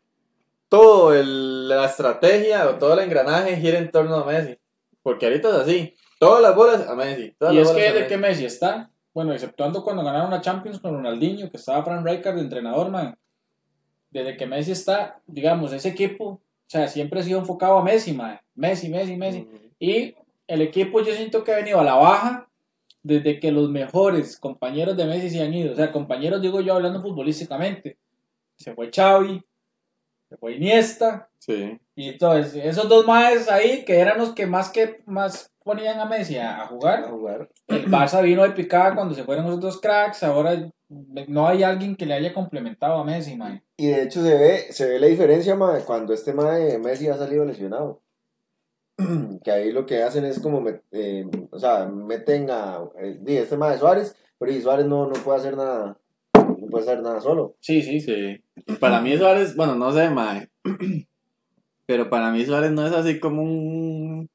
todo 0.70 1.14
el- 1.14 1.68
la 1.70 1.86
estrategia 1.86 2.68
o 2.68 2.76
todo 2.76 2.94
el 2.94 3.00
engranaje 3.00 3.58
gire 3.58 3.78
en 3.78 3.92
torno 3.92 4.16
a 4.16 4.26
Messi. 4.26 4.58
Porque 5.02 5.26
ahorita 5.26 5.50
es 5.50 5.56
así. 5.56 5.94
Todas 6.20 6.42
las 6.42 6.56
bolas 6.56 6.88
a 6.88 6.96
Messi. 6.96 7.36
Y 7.52 7.58
es 7.60 7.72
que 7.72 7.88
a 7.88 7.94
de 7.94 8.00
Messi. 8.00 8.08
que 8.10 8.18
Messi 8.18 8.46
está, 8.46 8.90
bueno, 9.14 9.34
exceptuando 9.34 9.84
cuando 9.84 10.04
ganaron 10.04 10.32
la 10.32 10.42
Champions 10.42 10.80
con 10.80 10.94
Ronaldinho, 10.94 11.50
que 11.52 11.58
estaba 11.58 11.84
Frank 11.84 12.06
Rijkaard 12.06 12.36
de 12.36 12.42
entrenador, 12.42 12.90
man. 12.90 13.18
Desde 14.10 14.38
que 14.38 14.46
Messi 14.46 14.72
está, 14.72 15.20
digamos, 15.28 15.74
ese 15.74 15.90
equipo, 15.90 16.26
o 16.26 16.42
sea, 16.68 16.88
siempre 16.88 17.20
ha 17.20 17.24
sido 17.24 17.40
enfocado 17.40 17.78
a 17.78 17.84
Messi, 17.84 18.14
man. 18.14 18.40
Messi, 18.56 18.88
Messi, 18.90 19.18
Messi. 19.18 19.48
Y 19.80 20.16
el 20.48 20.62
equipo 20.62 21.02
yo 21.02 21.14
siento 21.14 21.44
que 21.44 21.52
ha 21.52 21.58
venido 21.58 21.80
a 21.80 21.84
la 21.84 21.96
baja 21.96 22.48
desde 23.04 23.40
que 23.40 23.52
los 23.52 23.70
mejores 23.70 24.40
compañeros 24.40 24.96
de 24.98 25.06
Messi 25.06 25.30
se 25.30 25.44
han 25.44 25.54
ido. 25.54 25.74
O 25.74 25.76
sea, 25.76 25.92
compañeros 25.92 26.42
digo 26.42 26.62
yo 26.62 26.74
hablando 26.74 27.02
futbolísticamente. 27.02 27.98
Se 28.56 28.74
fue 28.74 28.90
Xavi, 28.96 29.44
se 30.30 30.38
fue 30.38 30.56
Iniesta, 30.56 31.30
Sí. 31.40 31.78
y 31.96 32.10
entonces 32.10 32.56
esos 32.64 32.88
dos 32.88 33.06
más 33.06 33.50
ahí 33.50 33.84
que 33.84 34.00
eran 34.00 34.18
los 34.18 34.34
que 34.34 34.48
más 34.48 34.70
que 34.70 35.02
más 35.06 35.52
ponían 35.64 36.00
a 36.00 36.06
Messi 36.06 36.38
a, 36.38 36.66
jugar. 36.68 37.04
A 37.04 37.10
jugar. 37.10 37.50
El 37.68 37.88
Barça 37.88 38.22
vino 38.22 38.44
de 38.44 38.52
picada 38.52 38.96
cuando 38.96 39.14
se 39.14 39.24
fueron 39.24 39.46
esos 39.48 39.60
dos 39.60 39.82
cracks. 39.82 40.24
Ahora 40.24 40.70
no 41.28 41.48
hay 41.48 41.64
alguien 41.64 41.96
que 41.96 42.06
le 42.06 42.14
haya 42.14 42.34
complementado 42.34 42.96
a 43.00 43.04
Messi, 43.04 43.36
man. 43.36 43.62
Y 43.78 43.88
de 43.88 44.04
hecho 44.04 44.22
se 44.22 44.38
ve, 44.38 44.58
se 44.72 44.88
ve 44.88 45.00
la 45.00 45.08
diferencia, 45.08 45.56
ma, 45.56 45.80
cuando 45.86 46.14
este 46.14 46.34
ma 46.34 46.56
de 46.56 46.78
Messi 46.78 47.08
ha 47.08 47.18
salido 47.18 47.44
lesionado. 47.44 48.02
que 49.44 49.52
ahí 49.52 49.72
lo 49.72 49.86
que 49.86 50.04
hacen 50.04 50.26
es 50.26 50.40
como, 50.40 50.62
met- 50.62 50.84
eh, 50.92 51.26
o 51.52 51.60
sea, 51.60 51.86
meten 51.86 52.50
a 52.52 52.80
eh, 53.00 53.18
di, 53.22 53.38
este 53.38 53.58
ma 53.58 53.72
de 53.72 53.78
Suárez, 53.80 54.16
pero 54.38 54.52
y 54.52 54.62
Suárez 54.62 54.86
no, 54.86 55.08
no 55.08 55.14
puede 55.14 55.40
hacer 55.40 55.58
nada, 55.58 55.98
no 56.36 56.68
puede 56.70 56.84
hacer 56.84 57.02
nada 57.02 57.20
solo. 57.22 57.56
Sí, 57.60 57.82
sí. 57.82 58.00
Sí. 58.02 58.44
Para 58.80 59.02
mí 59.02 59.18
Suárez, 59.18 59.56
bueno, 59.56 59.76
no 59.76 59.92
sé, 59.92 60.10
mae. 60.10 60.50
Pero 61.86 62.10
para 62.10 62.32
mí 62.32 62.46
Suárez 62.46 62.72
no 62.72 62.88
es 62.88 62.94
así 62.94 63.20
como 63.20 63.42
un 63.42 64.30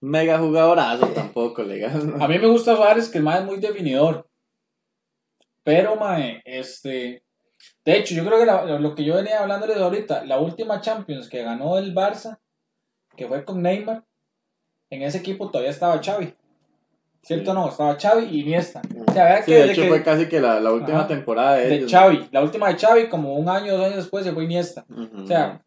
mega 0.00 0.38
jugadorazo 0.38 1.06
tampoco, 1.08 1.62
legal. 1.62 2.14
A 2.20 2.28
mí 2.28 2.38
me 2.38 2.46
gusta 2.48 2.76
Suárez, 2.76 3.08
que 3.08 3.18
el 3.18 3.24
man 3.24 3.38
es 3.38 3.44
muy 3.46 3.58
definidor. 3.60 4.28
Pero, 5.64 5.96
mae, 5.96 6.42
este. 6.44 7.22
De 7.84 7.96
hecho, 7.96 8.14
yo 8.14 8.24
creo 8.26 8.38
que 8.38 8.46
la- 8.46 8.78
lo 8.78 8.94
que 8.94 9.04
yo 9.04 9.14
venía 9.14 9.40
hablándoles 9.40 9.76
ahorita, 9.78 10.24
la 10.24 10.38
última 10.38 10.80
Champions 10.80 11.28
que 11.28 11.42
ganó 11.44 11.78
el 11.78 11.94
Barça, 11.94 12.38
que 13.16 13.26
fue 13.26 13.44
con 13.44 13.62
Neymar, 13.62 14.02
en 14.90 15.02
ese 15.02 15.18
equipo 15.18 15.50
todavía 15.50 15.70
estaba 15.70 16.00
Xavi. 16.02 16.34
¿Cierto 17.22 17.52
o 17.52 17.54
Sí. 17.54 17.60
no? 17.60 17.68
Estaba 17.68 17.96
Xavi 17.98 18.24
y 18.26 18.40
Iniesta. 18.40 18.82
O 19.06 19.12
sea, 19.12 19.38
Sí, 19.38 19.52
que 19.52 19.54
de 19.58 19.72
hecho 19.72 19.82
que- 19.82 19.88
fue 19.88 20.02
casi 20.02 20.26
que 20.28 20.40
la, 20.40 20.58
la 20.60 20.72
última 20.72 20.98
Ajá. 21.00 21.08
temporada 21.08 21.54
de, 21.54 21.68
de 21.68 21.74
ellos. 21.76 21.90
Xavi, 21.90 22.28
la 22.32 22.42
última 22.42 22.68
de 22.68 22.76
Xavi, 22.78 23.08
como 23.08 23.34
un 23.36 23.48
año 23.48 23.74
o 23.74 23.76
dos 23.76 23.86
años 23.86 23.96
después 23.98 24.24
se 24.24 24.32
fue 24.32 24.44
Iniesta. 24.44 24.84
Ujú. 24.90 25.22
O 25.22 25.26
sea, 25.26 25.62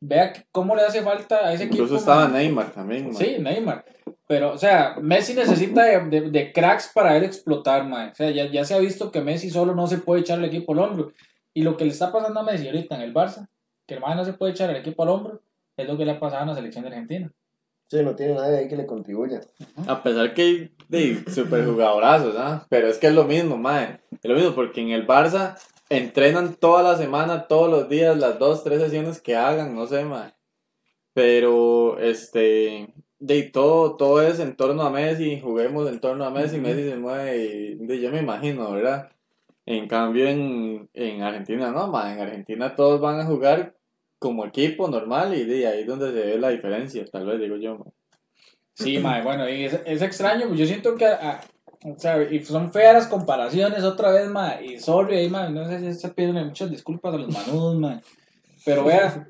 vea 0.00 0.32
cómo 0.50 0.74
le 0.74 0.82
hace 0.82 1.02
falta 1.02 1.46
a 1.46 1.52
ese 1.52 1.64
equipo. 1.64 1.82
Incluso 1.82 1.96
estaba 2.00 2.24
man. 2.24 2.32
Neymar 2.34 2.70
también, 2.72 3.04
mae. 3.08 3.14
Sí, 3.14 3.36
Neymar. 3.38 3.84
Pero, 4.26 4.52
o 4.54 4.58
sea, 4.58 4.96
Messi 5.02 5.34
necesita 5.34 5.82
de, 5.84 6.00
de- 6.08 6.30
de 6.30 6.52
cracks 6.52 6.90
para 6.94 7.14
él 7.16 7.24
explotar, 7.24 7.84
man. 7.86 8.08
O 8.10 8.14
sea, 8.14 8.30
ya, 8.30 8.46
ya 8.46 8.64
se 8.64 8.72
ha 8.74 8.78
visto 8.78 9.10
que 9.12 9.20
Messi 9.20 9.50
solo 9.50 9.74
no 9.74 9.86
se 9.86 9.98
puede 9.98 10.22
echar 10.22 10.38
el 10.38 10.46
equipo 10.46 10.72
al 10.72 10.78
hombro. 10.78 11.12
Y 11.52 11.62
lo 11.62 11.76
que 11.76 11.84
le 11.84 11.90
está 11.90 12.10
pasando 12.10 12.40
a 12.40 12.42
Messi 12.42 12.66
ahorita 12.66 12.94
en 12.96 13.02
el 13.02 13.12
Barça, 13.12 13.46
que 13.86 13.94
el 13.94 14.00
man 14.00 14.16
no 14.16 14.24
se 14.24 14.32
puede 14.32 14.52
echar 14.52 14.70
el 14.70 14.76
equipo 14.76 15.02
al 15.02 15.10
hombro, 15.10 15.42
es 15.76 15.88
lo 15.88 15.96
que 15.96 16.04
le 16.04 16.12
ha 16.12 16.20
pasado 16.20 16.42
en 16.42 16.48
la 16.48 16.54
selección 16.54 16.84
de 16.84 16.90
Argentina. 16.90 17.32
Sí, 17.88 18.02
no 18.02 18.16
tiene 18.16 18.34
nadie 18.34 18.58
ahí 18.58 18.68
que 18.68 18.76
le 18.76 18.86
contribuya. 18.86 19.40
A 19.86 20.02
pesar 20.02 20.32
que 20.32 20.42
hay 20.42 20.74
de 20.88 21.24
super 21.30 21.64
jugadorazos, 21.66 22.34
¿ah? 22.38 22.66
Pero 22.70 22.88
es 22.88 22.98
que 22.98 23.08
es 23.08 23.14
lo 23.14 23.24
mismo, 23.24 23.56
mae. 23.56 24.00
Es 24.10 24.30
lo 24.30 24.34
mismo 24.34 24.54
porque 24.54 24.80
en 24.80 24.90
el 24.90 25.06
Barça 25.06 25.56
entrenan 25.90 26.54
toda 26.54 26.82
la 26.82 26.96
semana, 26.96 27.46
todos 27.46 27.70
los 27.70 27.88
días, 27.88 28.16
las 28.16 28.38
dos, 28.38 28.64
tres 28.64 28.80
sesiones 28.80 29.20
que 29.20 29.36
hagan, 29.36 29.74
no 29.74 29.86
sé, 29.86 30.04
mae. 30.04 30.32
Pero, 31.12 31.98
este, 32.00 32.92
de 33.18 33.42
todo, 33.44 33.96
todo 33.96 34.22
es 34.22 34.40
en 34.40 34.56
torno 34.56 34.82
a 34.82 34.90
Messi, 34.90 35.40
juguemos 35.40 35.88
en 35.88 36.00
torno 36.00 36.24
a 36.24 36.30
Messi. 36.30 36.58
Messi 36.58 36.88
se 36.88 36.96
mueve 36.96 37.36
y 37.36 37.74
de, 37.76 38.00
yo 38.00 38.10
me 38.10 38.20
imagino, 38.20 38.70
¿verdad? 38.72 39.10
En 39.66 39.88
cambio, 39.88 40.26
en, 40.26 40.88
en 40.94 41.22
Argentina 41.22 41.70
no, 41.70 41.86
ma, 41.88 42.12
en 42.12 42.20
Argentina 42.20 42.74
todos 42.74 43.00
van 43.00 43.20
a 43.20 43.24
jugar 43.24 43.74
como 44.24 44.46
equipo 44.46 44.88
normal 44.88 45.34
y 45.34 45.44
de 45.44 45.66
ahí 45.66 45.80
es 45.82 45.86
donde 45.86 46.10
se 46.10 46.26
ve 46.26 46.38
la 46.38 46.48
diferencia, 46.48 47.04
tal 47.04 47.26
vez 47.26 47.38
digo 47.38 47.56
yo. 47.56 47.76
ma. 47.76 47.84
Sí, 48.72 48.98
mae, 48.98 49.22
bueno, 49.22 49.46
y 49.46 49.66
es, 49.66 49.78
es 49.84 50.00
extraño, 50.00 50.46
pues 50.48 50.58
yo 50.58 50.64
siento 50.64 50.94
que, 50.94 51.04
ah, 51.04 51.42
o 51.84 51.98
sea, 51.98 52.22
y 52.22 52.42
son 52.42 52.72
feas 52.72 52.94
las 52.94 53.06
comparaciones 53.06 53.84
otra 53.84 54.10
vez, 54.12 54.26
mae, 54.30 54.64
y 54.64 54.80
sorry, 54.80 55.18
ahí, 55.18 55.28
mae, 55.28 55.50
no 55.50 55.68
sé 55.68 55.78
si 55.78 55.92
se 55.92 56.08
piden 56.08 56.42
muchas 56.46 56.70
disculpas 56.70 57.12
a 57.12 57.18
los 57.18 57.34
manudos, 57.34 57.76
mae, 57.76 58.00
pero 58.64 58.84
vea, 58.84 59.28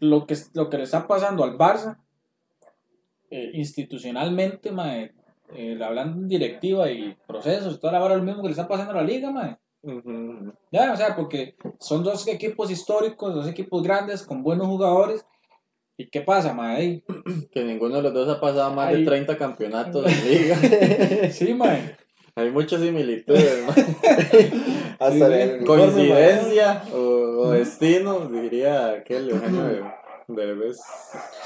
lo 0.00 0.26
que, 0.26 0.36
lo 0.54 0.68
que 0.68 0.78
le 0.78 0.82
está 0.82 1.06
pasando 1.06 1.44
al 1.44 1.56
Barça, 1.56 1.98
eh, 3.30 3.52
institucionalmente, 3.54 4.72
mae, 4.72 5.12
eh, 5.54 5.78
hablando 5.80 6.20
en 6.20 6.26
directiva 6.26 6.90
y 6.90 7.16
procesos, 7.28 7.78
toda 7.78 7.92
la 7.92 8.02
hora 8.02 8.16
lo 8.16 8.24
mismo 8.24 8.42
que 8.42 8.48
le 8.48 8.54
está 8.54 8.66
pasando 8.66 8.92
a 8.92 8.96
la 8.96 9.04
liga, 9.04 9.30
mae. 9.82 9.96
Ujú. 9.96 10.52
Ya, 10.70 10.92
o 10.92 10.96
sea, 10.96 11.16
porque 11.16 11.56
son 11.78 12.02
dos 12.02 12.26
equipos 12.28 12.70
históricos, 12.70 13.34
dos 13.34 13.48
equipos 13.48 13.82
grandes, 13.82 14.22
con 14.22 14.42
buenos 14.42 14.66
jugadores, 14.66 15.24
¿y 15.96 16.08
qué 16.08 16.20
pasa, 16.22 16.52
mae? 16.54 17.04
Que 17.52 17.64
ninguno 17.64 17.96
de 17.96 18.02
los 18.02 18.14
dos 18.14 18.36
ha 18.36 18.40
pasado 18.40 18.72
más 18.74 18.92
de 18.92 19.04
30 19.04 19.36
campeonatos 19.36 20.06
en 20.06 20.30
liga. 20.30 21.30
Sí, 21.30 21.54
mae. 21.54 21.96
Hay 22.34 22.50
muchas 22.50 22.80
similitudes. 22.80 23.66
Hasta 24.98 25.10
Sí, 25.12 25.22
uniforme, 25.22 25.64
coincidencia 25.66 26.82
o, 26.94 26.96
o 26.96 27.50
destino, 27.50 28.26
diría 28.28 28.92
aquel 28.92 29.28
Eugenio 29.28 29.64
de 29.64 29.82
Derbez. 30.28 30.78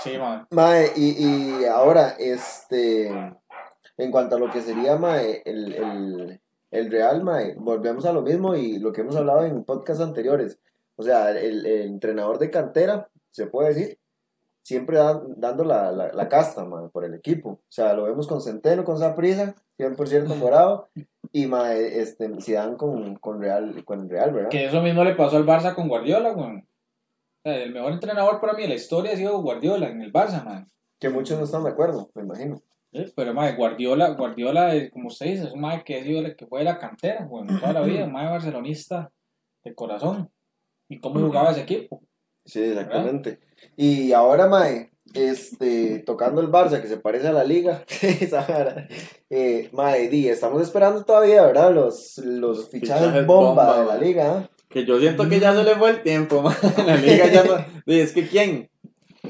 Sí, 0.04 0.16
mae. 0.18 0.44
Mae, 0.50 0.92
y, 0.96 1.62
y 1.62 1.64
ahora, 1.64 2.14
este, 2.18 3.08
en 3.08 4.10
cuanto 4.12 4.36
a 4.36 4.38
lo 4.38 4.50
que 4.50 4.60
sería, 4.60 4.96
mae, 4.96 5.42
el, 5.44 5.72
el, 5.74 6.40
el 6.70 6.90
Real, 6.90 7.22
mae, 7.22 7.54
volvemos 7.58 8.04
a 8.06 8.12
lo 8.12 8.22
mismo 8.22 8.54
y 8.56 8.78
lo 8.78 8.92
que 8.92 9.00
hemos 9.02 9.16
hablado 9.16 9.44
en 9.44 9.64
podcasts 9.64 10.02
anteriores. 10.02 10.58
O 10.96 11.02
sea, 11.02 11.30
el, 11.30 11.64
el 11.66 11.82
entrenador 11.82 12.38
de 12.38 12.50
cantera, 12.50 13.08
se 13.30 13.46
puede 13.46 13.68
decir, 13.74 13.98
siempre 14.62 14.96
da- 14.98 15.22
dando 15.36 15.62
la, 15.64 15.92
la, 15.92 16.12
la 16.12 16.28
casta, 16.28 16.64
mae, 16.64 16.88
por 16.88 17.04
el 17.04 17.14
equipo. 17.14 17.50
O 17.50 17.60
sea, 17.68 17.92
lo 17.94 18.04
vemos 18.04 18.26
con 18.26 18.40
Centeno, 18.40 18.84
con 18.84 18.98
Saprissa, 18.98 19.54
100% 19.78 20.34
morado, 20.36 20.88
y 21.32 21.46
mae, 21.46 22.00
este, 22.00 22.30
Zidane 22.40 22.76
con, 22.76 23.16
con 23.16 23.40
Real, 23.40 23.84
con 23.84 24.08
Real, 24.08 24.32
¿verdad? 24.32 24.48
Que 24.50 24.64
eso 24.66 24.80
mismo 24.82 25.04
le 25.04 25.14
pasó 25.14 25.36
al 25.36 25.46
Barça 25.46 25.74
con 25.74 25.88
Guardiola, 25.88 26.30
güey. 26.32 26.56
O 26.56 26.62
sea, 27.44 27.62
el 27.62 27.72
mejor 27.72 27.92
entrenador 27.92 28.40
para 28.40 28.54
mí 28.54 28.62
de 28.62 28.68
la 28.68 28.74
historia 28.74 29.12
ha 29.12 29.16
sido 29.16 29.40
Guardiola 29.42 29.88
en 29.88 30.00
el 30.02 30.12
Barça, 30.12 30.42
man. 30.44 30.66
Que 30.98 31.10
muchos 31.10 31.38
no 31.38 31.44
están 31.44 31.62
de 31.62 31.70
acuerdo, 31.70 32.10
me 32.14 32.22
imagino. 32.22 32.60
Pero, 33.14 33.34
madre, 33.34 33.56
Guardiola, 33.56 34.10
Guardiola, 34.10 34.74
eh, 34.74 34.90
como 34.90 35.08
usted 35.08 35.26
dice, 35.26 35.44
es 35.44 35.52
un 35.52 35.60
madre 35.60 35.82
que 35.84 35.98
el 35.98 36.36
que 36.36 36.46
fue 36.46 36.60
de 36.60 36.64
la 36.64 36.78
cantera, 36.78 37.28
toda 37.28 37.72
la 37.72 37.82
vida, 37.82 38.04
un 38.06 38.12
madre 38.12 38.30
barcelonista 38.30 39.12
de 39.64 39.74
corazón. 39.74 40.30
¿Y 40.88 41.00
cómo 41.00 41.20
jugaba 41.26 41.52
ese 41.52 41.62
equipo? 41.62 42.02
Sí, 42.44 42.62
exactamente. 42.62 43.40
Y 43.76 44.12
ahora, 44.12 44.46
Mae, 44.46 44.90
este, 45.14 46.00
tocando 46.00 46.40
el 46.40 46.48
Barça, 46.48 46.80
que 46.80 46.88
se 46.88 46.98
parece 46.98 47.28
a 47.28 47.32
la 47.32 47.44
Liga, 47.44 47.84
eh, 49.30 49.68
Mae, 49.72 50.08
di, 50.08 50.28
estamos 50.28 50.62
esperando 50.62 51.04
todavía, 51.04 51.42
¿verdad? 51.42 51.74
Los, 51.74 52.18
los 52.18 52.68
fichajes, 52.70 53.06
Fichajes 53.06 53.26
bomba, 53.26 53.48
bomba, 53.48 53.80
de 53.80 53.86
la 53.86 53.92
mae. 53.92 54.00
Liga, 54.00 54.38
¿ah? 54.38 54.50
Que 54.68 54.84
yo 54.84 54.98
siento 54.98 55.28
que 55.28 55.40
ya 55.40 55.54
se 55.54 55.62
le 55.62 55.76
fue 55.76 55.90
el 55.90 56.02
tiempo, 56.02 56.42
ma. 56.42 56.56
La 56.86 56.96
liga 57.06 57.26
ya 57.26 57.44
no. 57.44 57.64
Es 57.86 58.12
que 58.12 58.26
quién. 58.26 58.68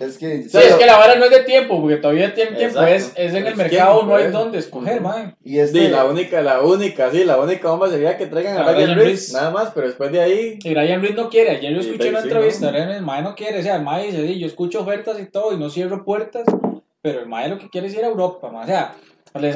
Es 0.00 0.18
que, 0.18 0.42
Sí, 0.48 0.58
es 0.58 0.74
que 0.74 0.86
la 0.86 0.96
vara 0.98 1.16
no 1.16 1.24
es 1.24 1.30
de 1.30 1.40
tiempo, 1.44 1.80
porque 1.80 1.96
todavía 1.96 2.34
tiene 2.34 2.52
tiempo, 2.56 2.82
es, 2.82 3.12
es 3.16 3.32
en 3.34 3.46
el 3.46 3.52
Es 3.52 3.56
mercado, 3.56 3.94
tiempo, 3.96 4.06
no 4.10 4.16
hay 4.16 4.22
pues. 4.24 4.32
donde 4.32 4.58
escoger, 4.58 5.00
man. 5.00 5.36
y 5.44 5.58
este, 5.58 5.80
Sí, 5.80 5.88
la 5.88 6.04
única, 6.04 6.40
la 6.42 6.60
única, 6.62 7.10
sí, 7.10 7.24
la 7.24 7.38
única 7.38 7.70
bomba 7.70 7.88
sería 7.90 8.16
que 8.16 8.26
traigan 8.26 8.56
a 8.58 8.60
A 8.60 8.72
Ryan 8.72 8.88
Reeves, 8.88 8.96
Reeves. 9.04 9.32
nada 9.32 9.50
más, 9.50 9.70
pero 9.74 9.86
después 9.86 10.12
de 10.12 10.20
ahí. 10.20 10.58
Y 10.62 10.74
Ryan 10.74 11.02
no 11.14 11.28
quiere, 11.30 11.50
ayer 11.50 11.74
yo 11.74 11.82
Sí, 11.82 11.90
escuché 11.90 12.10
una 12.10 12.22
sí, 12.22 12.28
entrevista, 12.28 12.70
¿no? 12.72 12.78
el 12.78 13.02
mae 13.02 13.22
no 13.22 13.34
quiere, 13.34 13.58
o 13.58 13.62
sea, 13.62 13.76
el 13.76 13.82
mae 13.82 14.06
dice, 14.06 14.26
"Sí, 14.26 14.38
yo 14.38 14.46
escucho 14.46 14.80
ofertas 14.82 15.18
y 15.20 15.26
todo 15.26 15.52
y 15.52 15.58
no 15.58 15.70
cierro 15.70 16.04
puertas, 16.04 16.44
pero 17.02 17.20
el 17.20 17.26
mae 17.26 17.48
lo 17.48 17.58
que 17.58 17.68
quiere 17.70 17.86
es 17.86 17.94
ir 17.94 18.04
a 18.04 18.08
Europa, 18.08 18.50
mae. 18.50 18.64
o 18.64 18.66
sea, 18.66 18.94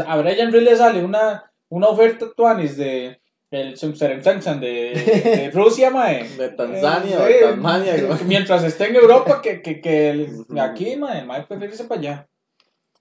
a 0.07 0.23
Ryan 0.23 0.53
Reed 0.53 0.63
le 0.63 0.77
sale 0.77 1.05
una, 1.05 1.51
una 1.69 1.89
oferta 1.89 2.27
tuanis 2.37 2.77
de 2.77 3.21
el 3.51 3.77
Sumserensansan 3.77 4.61
de, 4.61 4.93
de 5.25 5.51
Rusia, 5.55 5.91
mae. 5.91 6.29
De 6.37 6.51
Tanzania 6.51 7.19
o 7.19 7.25
de 7.25 7.35
Tasmania. 7.41 7.95
Mientras 8.27 8.63
esté 8.65 8.89
en 8.89 8.97
Europa, 8.97 9.41
que, 9.43 9.61
que, 9.63 9.81
que 9.81 10.11
el- 10.11 10.45
aquí, 10.61 10.97
mae, 10.97 11.25
mae 11.25 11.43
prefiere 11.45 11.73
irse 11.73 11.85
para 11.85 12.01
allá. 12.01 12.29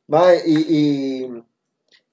Mae, 0.08 0.39
y, 0.46 0.65
y, 0.68 1.44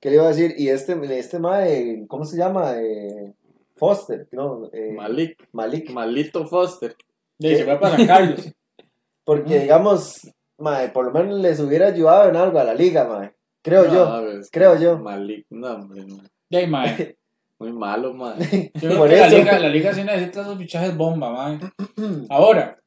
¿qué 0.01 0.11
le 0.11 0.17
iba 0.17 0.25
a 0.25 0.29
decir? 0.29 0.55
Y 0.59 0.69
este, 0.69 0.95
este 1.19 1.39
Mae, 1.39 2.05
¿cómo 2.09 2.27
se 2.27 2.37
llama? 2.37 2.75
Eh, 2.77 3.33
Foster, 3.75 4.29
no, 4.33 4.69
eh, 4.73 4.93
Malik, 4.93 5.49
Malik. 5.53 5.91
Malito 5.91 6.47
Foster. 6.47 6.95
Se 7.41 7.65
fue 7.65 7.81
para 7.81 8.07
Carlos. 8.07 8.53
Porque, 9.25 9.61
digamos, 9.61 10.31
Mae, 10.59 10.91
por 10.91 11.07
lo 11.07 11.11
menos 11.13 11.41
les 11.41 11.59
hubiera 11.59 11.87
ayudado 11.89 12.29
en 12.29 12.37
algo 12.37 12.59
a 12.59 12.65
la 12.65 12.75
Liga, 12.75 13.05
Mae. 13.05 13.33
Creo 13.63 13.87
No, 13.87 13.95
yo, 13.95 14.41
creo 14.53 14.79
yo. 14.79 14.99
Malik, 14.99 15.47
no, 15.51 15.75
hombre, 15.75 16.05
no. 16.07 16.21
Y 16.51 16.57
ahí, 16.57 16.67
mae. 16.67 17.17
Muy 17.59 17.73
malo, 17.73 18.13
man. 18.13 18.39
Yo 18.75 18.81
creo 18.81 18.99
Por 18.99 19.09
que 19.09 19.17
la 19.17 19.29
liga, 19.29 19.59
la 19.59 19.69
liga 19.69 19.95
sí 19.95 20.05
necesita 20.05 20.43
esos 20.43 20.59
fichajes 20.59 20.97
bomba, 20.97 21.31
mae. 21.31 21.59
Ahora, 22.29 22.79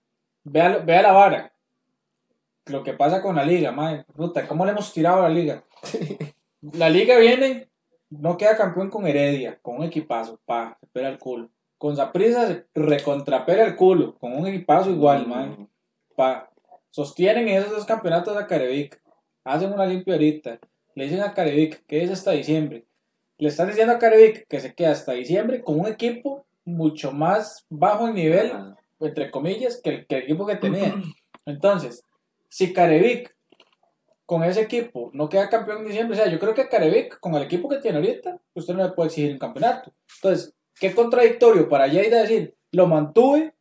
vea, 0.43 0.77
vea 0.77 1.01
la 1.01 1.11
vara. 1.11 1.53
Lo 2.67 2.83
que 2.83 2.93
pasa 2.93 3.21
con 3.21 3.35
la 3.35 3.43
liga, 3.43 3.71
mae. 3.71 4.05
Puta, 4.15 4.47
¿cómo 4.47 4.65
le 4.65 4.71
hemos 4.71 4.93
tirado 4.93 5.21
a 5.21 5.29
la 5.29 5.33
liga? 5.33 5.63
La 6.61 6.89
liga 6.89 7.17
viene, 7.17 7.69
no 8.09 8.37
queda 8.37 8.57
campeón 8.57 8.89
con 8.89 9.07
Heredia, 9.07 9.59
con 9.61 9.77
un 9.77 9.83
equipazo, 9.83 10.39
pa, 10.45 10.77
se 10.79 10.87
pela 10.87 11.09
el 11.09 11.17
culo. 11.17 11.49
Con 11.77 11.95
Zaprisa 11.95 12.47
se 12.47 12.65
recontrapela 12.75 13.63
el 13.63 13.75
culo, 13.75 14.17
con 14.19 14.33
un 14.33 14.45
equipazo 14.45 14.91
igual, 14.91 15.25
mae. 15.25 15.67
Pa, 16.15 16.51
sostienen 16.91 17.47
esos 17.47 17.71
dos 17.71 17.85
campeonatos 17.85 18.37
a 18.37 18.45
Carevic. 18.45 19.01
Hacen 19.45 19.73
una 19.73 19.85
limpia 19.85 20.15
ahorita. 20.15 20.59
Le 20.95 21.05
dicen 21.05 21.21
a 21.21 21.33
Carevic 21.33 21.85
que 21.87 22.03
es 22.03 22.11
hasta 22.11 22.31
diciembre. 22.31 22.85
Le 23.39 23.47
están 23.49 23.67
diciendo 23.67 23.93
a 23.93 23.99
Carevic 23.99 24.45
que 24.47 24.59
se 24.59 24.73
queda 24.75 24.91
hasta 24.91 25.13
diciembre 25.13 25.63
con 25.63 25.79
un 25.79 25.87
equipo 25.87 26.45
mucho 26.65 27.11
más 27.11 27.65
bajo 27.69 28.07
en 28.07 28.13
nivel, 28.15 28.51
entre 28.99 29.31
comillas, 29.31 29.81
que 29.81 29.89
el, 29.89 30.05
que 30.07 30.17
el 30.17 30.23
equipo 30.23 30.45
que 30.45 30.55
tenía. 30.57 30.93
Entonces, 31.45 32.03
si 32.49 32.73
Carevic 32.73 33.35
con 34.25 34.43
ese 34.43 34.61
equipo 34.61 35.09
no 35.13 35.27
queda 35.29 35.49
campeón 35.49 35.79
en 35.79 35.85
diciembre, 35.87 36.15
o 36.17 36.21
sea, 36.21 36.31
yo 36.31 36.37
creo 36.37 36.53
que 36.53 36.67
Carevic 36.69 37.19
con 37.19 37.33
el 37.35 37.43
equipo 37.43 37.67
que 37.67 37.77
tiene 37.77 37.97
ahorita, 37.97 38.39
usted 38.53 38.75
no 38.75 38.83
le 38.83 38.91
puede 38.91 39.07
exigir 39.07 39.31
un 39.31 39.39
campeonato. 39.39 39.91
Entonces, 40.17 40.53
qué 40.79 40.93
contradictorio 40.93 41.67
para 41.67 41.87
Lleida 41.87 42.21
decir, 42.21 42.55
lo 42.71 42.85
mantuve 42.87 43.55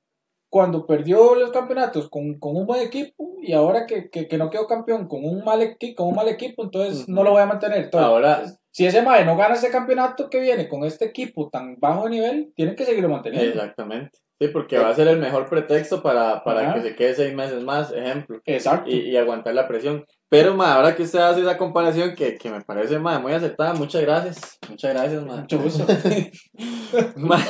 cuando 0.51 0.87
perdió 0.87 1.35
los 1.35 1.51
campeonatos 1.53 2.09
con, 2.11 2.39
con 2.39 2.57
un 2.57 2.67
buen 2.67 2.81
equipo 2.83 3.37
y 3.41 3.53
ahora 3.53 3.87
que, 3.87 4.11
que, 4.11 4.27
que 4.29 4.39
no 4.39 4.51
quedó 4.51 4.67
campeón 4.67 5.07
con 5.07 5.25
un 5.25 5.45
mal, 5.45 5.61
equi- 5.63 5.95
con 5.95 6.09
un 6.09 6.15
mal 6.15 6.29
equipo, 6.29 6.65
entonces 6.65 7.09
no 7.09 7.23
lo 7.23 7.31
voy 7.33 7.43
a 7.43 7.47
mantener. 7.47 7.85
Entonces, 7.85 8.07
Ahora, 8.07 8.43
si 8.79 8.87
ese 8.87 9.03
Mae 9.03 9.25
no 9.25 9.37
gana 9.37 9.57
este 9.57 9.71
campeonato 9.71 10.31
que 10.31 10.39
viene 10.39 10.69
con 10.69 10.85
este 10.85 11.07
equipo 11.07 11.49
tan 11.51 11.75
bajo 11.81 12.05
de 12.05 12.11
nivel, 12.11 12.53
tienen 12.55 12.77
que 12.77 12.85
seguirlo 12.85 13.09
manteniendo. 13.09 13.51
exactamente. 13.51 14.21
Sí, 14.41 14.47
porque 14.53 14.79
va 14.79 14.91
a 14.91 14.95
ser 14.95 15.09
el 15.09 15.19
mejor 15.19 15.49
pretexto 15.51 16.01
para, 16.01 16.45
para 16.45 16.73
que 16.75 16.83
se 16.83 16.95
quede 16.95 17.13
seis 17.13 17.35
meses 17.35 17.65
más, 17.65 17.91
ejemplo. 17.91 18.41
Exacto. 18.47 18.89
y, 18.89 19.01
y 19.11 19.17
aguantar 19.17 19.53
la 19.53 19.67
presión. 19.67 20.05
Pero, 20.29 20.55
ma, 20.55 20.75
ahora 20.75 20.95
que 20.95 21.03
usted 21.03 21.19
hace 21.19 21.41
esa 21.41 21.59
comparación 21.59 22.15
que, 22.15 22.37
que 22.39 22.51
me 22.53 22.61
parece, 22.61 23.01
ma, 23.01 23.19
muy 23.19 23.33
acertada, 23.33 23.75
muchas 23.75 24.03
gracias. 24.03 24.59
Muchas 24.71 24.95
gracias, 24.95 25.25
ma. 25.27 25.39
Mucho 25.39 25.59
gusto. 25.59 25.85
Ma, 27.17 27.41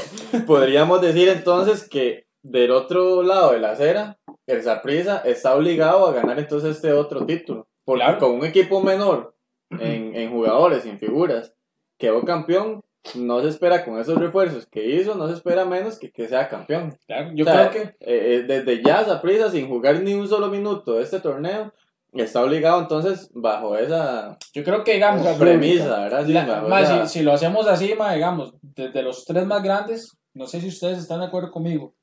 podríamos 0.47 1.02
decir 1.02 1.28
entonces 1.28 1.87
que 1.87 2.25
del 2.42 2.70
otro 2.70 3.23
lado 3.23 3.52
de 3.52 3.61
la 3.61 3.73
acera, 3.73 4.16
el 4.47 4.62
Saprissa 4.62 5.18
está 5.26 5.54
obligado 5.54 6.06
a 6.06 6.12
ganar 6.14 6.38
entonces 6.38 6.76
este 6.76 6.94
otro 6.94 7.26
título. 7.26 7.68
Porque 7.85 8.02
Claro. 8.02 8.18
con 8.18 8.30
un 8.32 8.44
equipo 8.47 8.82
menor 8.82 9.35
en, 9.71 10.15
en 10.17 10.31
jugadores, 10.31 10.85
en 10.87 10.99
figuras, 10.99 11.55
quedó 11.99 12.23
campeón. 12.25 12.83
No 13.15 13.41
se 13.41 13.49
espera 13.49 13.85
con 13.85 13.99
esos 13.99 14.19
refuerzos 14.19 14.67
que 14.67 14.85
hizo, 14.85 15.15
no 15.15 15.29
se 15.29 15.35
espera 15.35 15.65
menos 15.65 15.99
que 15.99 16.11
que 16.11 16.29
sea 16.29 16.49
campeón. 16.49 16.99
Claro, 17.07 17.31
yo 17.35 17.45
O 17.45 17.49
sea, 17.49 17.71
creo 17.71 17.83
que 17.85 17.89
eh, 18.01 18.35
eh, 18.35 18.43
desde 18.47 18.83
ya 18.83 19.05
Saprissa, 19.05 19.51
sin 19.51 19.69
jugar 19.69 20.01
ni 20.03 20.13
un 20.15 20.29
solo 20.29 20.49
minuto 20.49 20.95
de 20.95 21.05
este 21.05 21.21
torneo, 21.21 21.73
está 22.13 22.43
obligado 22.43 22.81
entonces 22.81 23.31
bajo 23.33 23.77
esa 23.77 24.37
yo 24.53 24.65
creo 24.65 24.83
que 24.83 24.95
digamos 24.95 25.27
premisa, 25.39 26.01
¿verdad? 26.01 26.27
Sí, 26.27 26.33
La- 26.33 26.63
ma, 26.63 26.81
esa- 26.83 27.07
si, 27.07 27.19
si 27.21 27.25
lo 27.25 27.33
hacemos 27.33 27.67
así, 27.67 27.95
ma, 27.95 28.13
digamos, 28.15 28.53
desde 28.63 29.03
los 29.03 29.25
tres 29.25 29.47
más 29.47 29.63
grandes, 29.63 30.19
no 30.35 30.47
sé 30.47 30.61
si 30.61 30.69
ustedes 30.69 30.99
están 30.99 31.21
de 31.21 31.27
acuerdo 31.27 31.51
conmigo. 31.51 31.95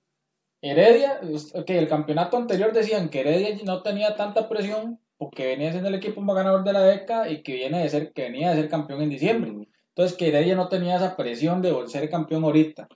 Heredia, 0.61 1.19
es- 1.21 1.53
ok, 1.53 1.69
el 1.71 1.87
campeonato 1.87 2.37
anterior 2.37 2.71
decían 2.73 3.09
que 3.09 3.19
Heredia 3.19 3.57
no 3.65 3.81
tenía 3.83 4.15
tanta 4.15 4.47
presión 4.49 4.99
porque 5.17 5.45
venía 5.47 5.71
siendo 5.71 5.89
el 5.89 5.95
equipo 5.95 6.21
más 6.21 6.35
ganador 6.35 6.63
de 6.63 6.73
la 6.73 6.83
década 6.83 7.29
y 7.29 7.41
que, 7.43 7.53
viene 7.53 7.81
de 7.81 7.89
ser, 7.89 8.11
que 8.13 8.23
venía 8.23 8.49
de 8.51 8.57
ser 8.61 8.69
campeón 8.69 9.01
en 9.01 9.09
diciembre. 9.09 9.53
Entonces 9.89 10.17
que 10.17 10.27
Heredia 10.27 10.55
no 10.55 10.67
tenía 10.67 10.97
esa 10.97 11.15
presión 11.15 11.61
de 11.61 11.73
ser 11.87 12.09
campeón 12.09 12.43
ahorita. 12.43 12.87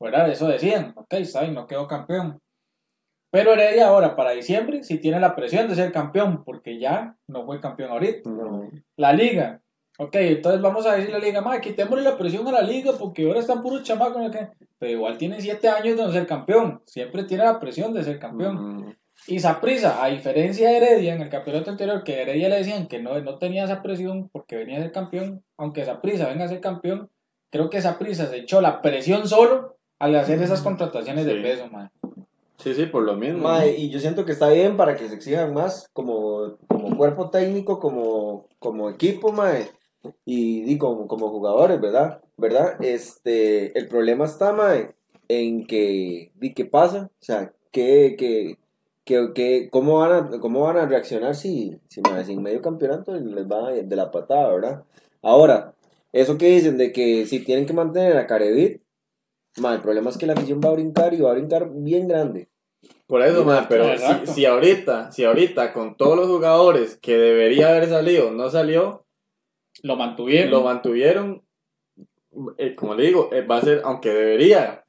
¿Verdad? 0.00 0.30
Eso 0.30 0.46
decían, 0.46 0.92
ok, 0.96 1.12
está 1.14 1.40
bien, 1.42 1.54
no 1.54 1.66
quedó 1.66 1.88
campeón. 1.88 2.40
Pero 3.30 3.52
Heredia 3.52 3.88
ahora, 3.88 4.14
para 4.14 4.30
diciembre, 4.30 4.82
sí 4.84 4.98
tiene 4.98 5.18
la 5.20 5.34
presión 5.34 5.68
de 5.68 5.74
ser 5.74 5.90
campeón 5.92 6.44
porque 6.44 6.78
ya 6.78 7.16
no 7.26 7.44
fue 7.44 7.60
campeón 7.60 7.90
ahorita. 7.90 8.30
No. 8.30 8.70
La 8.96 9.12
liga, 9.12 9.60
Ok, 10.00 10.14
entonces 10.14 10.60
vamos 10.62 10.86
a 10.86 10.92
decirle 10.94 11.16
a 11.16 11.18
la 11.18 11.24
liga, 11.24 11.40
madre, 11.40 11.60
quitémosle 11.60 12.04
la 12.04 12.16
presión 12.16 12.46
a 12.46 12.52
la 12.52 12.62
liga 12.62 12.92
porque 12.96 13.26
ahora 13.26 13.40
están 13.40 13.60
puros 13.62 13.82
chamacos. 13.82 14.30
que- 14.30 14.48
Pero 14.78 14.92
igual 14.92 15.18
tienen 15.18 15.42
siete 15.42 15.68
años 15.68 15.96
de 15.96 16.04
no 16.04 16.12
ser 16.12 16.24
campeón. 16.24 16.80
Siempre 16.86 17.24
tiene 17.24 17.42
la 17.42 17.58
presión 17.58 17.92
de 17.92 18.04
ser 18.04 18.20
campeón. 18.20 18.96
Y 19.26 19.40
Saprisa, 19.40 20.02
a 20.02 20.08
diferencia 20.08 20.68
de 20.68 20.76
Heredia 20.76 21.14
en 21.14 21.22
el 21.22 21.28
campeonato 21.28 21.70
anterior, 21.70 22.02
que 22.04 22.22
Heredia 22.22 22.48
le 22.48 22.56
decían 22.56 22.86
que 22.86 23.02
no, 23.02 23.20
no 23.20 23.38
tenía 23.38 23.64
esa 23.64 23.82
presión 23.82 24.28
porque 24.32 24.56
venía 24.56 24.78
a 24.78 24.82
ser 24.82 24.92
campeón, 24.92 25.42
aunque 25.56 25.84
Saprisa 25.84 26.28
venga 26.28 26.44
a 26.44 26.48
ser 26.48 26.60
campeón, 26.60 27.10
creo 27.50 27.68
que 27.68 27.82
Saprisa 27.82 28.26
se 28.26 28.38
echó 28.38 28.60
la 28.60 28.80
presión 28.80 29.28
solo 29.28 29.76
al 29.98 30.14
hacer 30.16 30.40
esas 30.40 30.62
contrataciones 30.62 31.26
de 31.26 31.34
peso, 31.36 31.68
man. 31.68 31.90
Sí, 32.58 32.74
sí, 32.74 32.86
por 32.86 33.04
lo 33.04 33.14
mismo. 33.14 33.48
Y 33.64 33.88
yo 33.88 34.00
siento 34.00 34.24
que 34.24 34.32
está 34.32 34.48
bien 34.48 34.76
para 34.76 34.96
que 34.96 35.08
se 35.08 35.14
exijan 35.14 35.54
más 35.54 35.88
como, 35.92 36.56
como 36.66 36.96
cuerpo 36.96 37.30
técnico, 37.30 37.78
como, 37.78 38.46
como 38.58 38.90
equipo, 38.90 39.32
mae, 39.32 39.68
y, 40.24 40.70
y 40.70 40.78
como, 40.78 41.06
como 41.06 41.30
jugadores, 41.30 41.80
¿verdad? 41.80 42.20
¿Verdad? 42.36 42.82
Este, 42.82 43.78
el 43.78 43.86
problema 43.88 44.24
está, 44.24 44.52
mae, 44.52 44.94
en 45.28 45.66
que, 45.66 46.32
di, 46.34 46.52
¿qué 46.52 46.64
pasa? 46.64 47.10
O 47.12 47.24
sea, 47.24 47.52
que, 47.70 48.16
que, 48.18 48.58
que, 49.08 49.32
que- 49.34 49.70
¿cómo, 49.70 50.00
van 50.00 50.12
a, 50.12 50.38
¿cómo 50.38 50.60
van 50.60 50.76
a 50.76 50.84
reaccionar 50.86 51.34
si, 51.34 51.80
si, 51.88 52.02
en 52.04 52.42
medio 52.42 52.60
campeonato 52.60 53.14
les 53.14 53.46
va 53.46 53.70
de 53.72 53.96
la 53.96 54.10
patada, 54.10 54.52
¿verdad? 54.52 54.84
Ahora, 55.22 55.74
eso 56.12 56.36
que 56.36 56.46
dicen 56.50 56.76
de 56.76 56.92
que 56.92 57.24
si 57.24 57.40
tienen 57.40 57.64
que 57.64 57.72
mantener 57.72 58.18
a 58.18 58.26
Carevid, 58.26 58.80
mae, 59.56 59.76
el 59.76 59.80
problema 59.80 60.10
es 60.10 60.18
que 60.18 60.26
la 60.26 60.34
afición 60.34 60.60
va 60.62 60.68
a 60.68 60.74
brincar 60.74 61.14
y 61.14 61.20
va 61.22 61.30
a 61.30 61.34
brincar 61.34 61.70
bien 61.72 62.06
grande. 62.06 62.48
Por 63.06 63.22
eso, 63.22 63.44
man, 63.46 63.64
pero 63.66 63.86
si, 64.26 64.44
ahorita, 64.44 65.10
si 65.10 65.24
ahorita 65.24 65.72
con 65.72 65.96
todos 65.96 66.14
los 66.14 66.26
jugadores 66.26 66.98
que 67.00 67.16
debería 67.16 67.70
haber 67.70 67.88
salido, 67.88 68.30
no 68.30 68.50
salió, 68.50 69.06
Lo 69.82 69.96
mantuvieron. 69.96 70.50
lo 70.50 70.62
mantuvieron, 70.62 71.42
eh, 72.58 72.74
como 72.74 72.94
le 72.94 73.06
digo, 73.06 73.30
eh, 73.32 73.40
va 73.40 73.56
a 73.56 73.62
ser, 73.62 73.80
aunque 73.84 74.10
debería, 74.10 74.84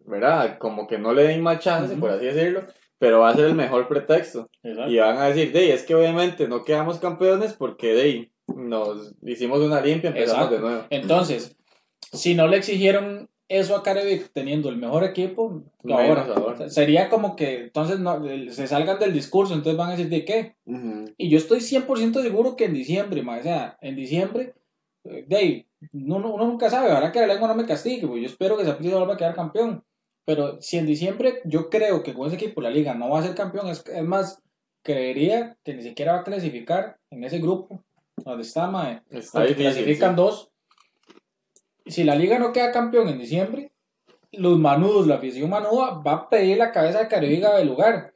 ¿verdad? 0.00 0.58
Como 0.58 0.88
que 0.88 0.98
no 0.98 1.14
le 1.14 1.22
den 1.22 1.40
más 1.40 1.60
chance, 1.60 1.94
por 1.96 2.10
así 2.10 2.26
decirlo, 2.26 2.62
pero 3.00 3.20
va 3.20 3.30
a 3.30 3.34
ser 3.34 3.46
el 3.46 3.54
mejor 3.54 3.88
pretexto. 3.88 4.50
Exacto. 4.62 4.92
Y 4.92 4.98
van 4.98 5.16
a 5.16 5.28
decir, 5.28 5.52
de 5.52 5.72
es 5.72 5.84
que 5.84 5.94
obviamente 5.94 6.46
no 6.46 6.62
quedamos 6.62 6.98
campeones 6.98 7.54
porque 7.54 7.94
de 7.94 8.30
nos 8.54 9.14
hicimos 9.22 9.58
una 9.60 9.80
limpia, 9.80 10.10
empezamos 10.10 10.44
Exacto. 10.44 10.54
de 10.54 10.60
nuevo. 10.60 10.86
Entonces, 10.90 11.56
si 12.12 12.34
no 12.34 12.46
le 12.46 12.58
exigieron 12.58 13.30
eso 13.48 13.74
a 13.74 13.82
Carevic 13.82 14.30
teniendo 14.34 14.68
el 14.68 14.76
mejor 14.76 15.02
equipo, 15.02 15.64
ahora, 15.88 16.26
ahora. 16.36 16.68
sería 16.68 17.08
como 17.08 17.36
que 17.36 17.62
entonces 17.62 17.98
no, 18.00 18.22
se 18.50 18.68
salgan 18.68 18.98
del 18.98 19.14
discurso, 19.14 19.54
entonces 19.54 19.78
van 19.78 19.88
a 19.88 19.92
decir 19.92 20.10
de 20.10 20.24
qué. 20.26 20.56
Y 21.16 21.30
yo 21.30 21.38
estoy 21.38 21.60
100% 21.60 22.20
seguro 22.20 22.54
que 22.54 22.66
en 22.66 22.74
diciembre, 22.74 23.22
ma, 23.22 23.38
o 23.38 23.42
sea, 23.42 23.78
en 23.80 23.96
diciembre, 23.96 24.54
eh, 25.04 25.24
de 25.26 25.36
ahí, 25.36 25.66
uno, 25.94 26.34
uno 26.34 26.46
nunca 26.46 26.68
sabe, 26.68 26.92
ahora 26.92 27.10
que 27.10 27.20
la 27.20 27.28
lengua 27.28 27.48
no 27.48 27.54
me 27.54 27.66
castigue, 27.66 28.06
pues 28.06 28.20
yo 28.20 28.26
espero 28.26 28.58
que 28.58 28.66
Saprissa 28.66 28.98
vuelva 28.98 29.14
a 29.14 29.16
quedar 29.16 29.34
campeón. 29.34 29.82
Pero 30.24 30.60
si 30.60 30.78
en 30.78 30.86
diciembre 30.86 31.40
yo 31.44 31.70
creo 31.70 32.02
que 32.02 32.14
con 32.14 32.26
ese 32.26 32.36
equipo 32.36 32.60
la 32.60 32.70
liga 32.70 32.94
no 32.94 33.10
va 33.10 33.20
a 33.20 33.22
ser 33.22 33.34
campeón, 33.34 33.68
es, 33.68 33.84
es 33.86 34.04
más, 34.04 34.40
creería 34.82 35.56
que 35.64 35.74
ni 35.74 35.82
siquiera 35.82 36.12
va 36.12 36.20
a 36.20 36.24
clasificar 36.24 36.98
en 37.10 37.24
ese 37.24 37.38
grupo 37.38 37.84
donde 38.24 38.42
está, 38.42 38.66
mae. 38.70 39.02
Está 39.10 39.42
difícil. 39.42 39.62
clasifican 39.64 40.10
sí. 40.10 40.16
dos. 40.16 40.50
Si 41.86 42.04
la 42.04 42.14
liga 42.14 42.38
no 42.38 42.52
queda 42.52 42.72
campeón 42.72 43.08
en 43.08 43.18
diciembre, 43.18 43.72
los 44.32 44.58
manudos, 44.58 45.06
la 45.06 45.16
afición 45.16 45.50
manuda 45.50 46.00
va 46.06 46.12
a 46.12 46.28
pedir 46.28 46.58
la 46.58 46.70
cabeza 46.70 47.00
de 47.00 47.08
Careviga 47.08 47.56
del 47.56 47.68
lugar. 47.68 48.14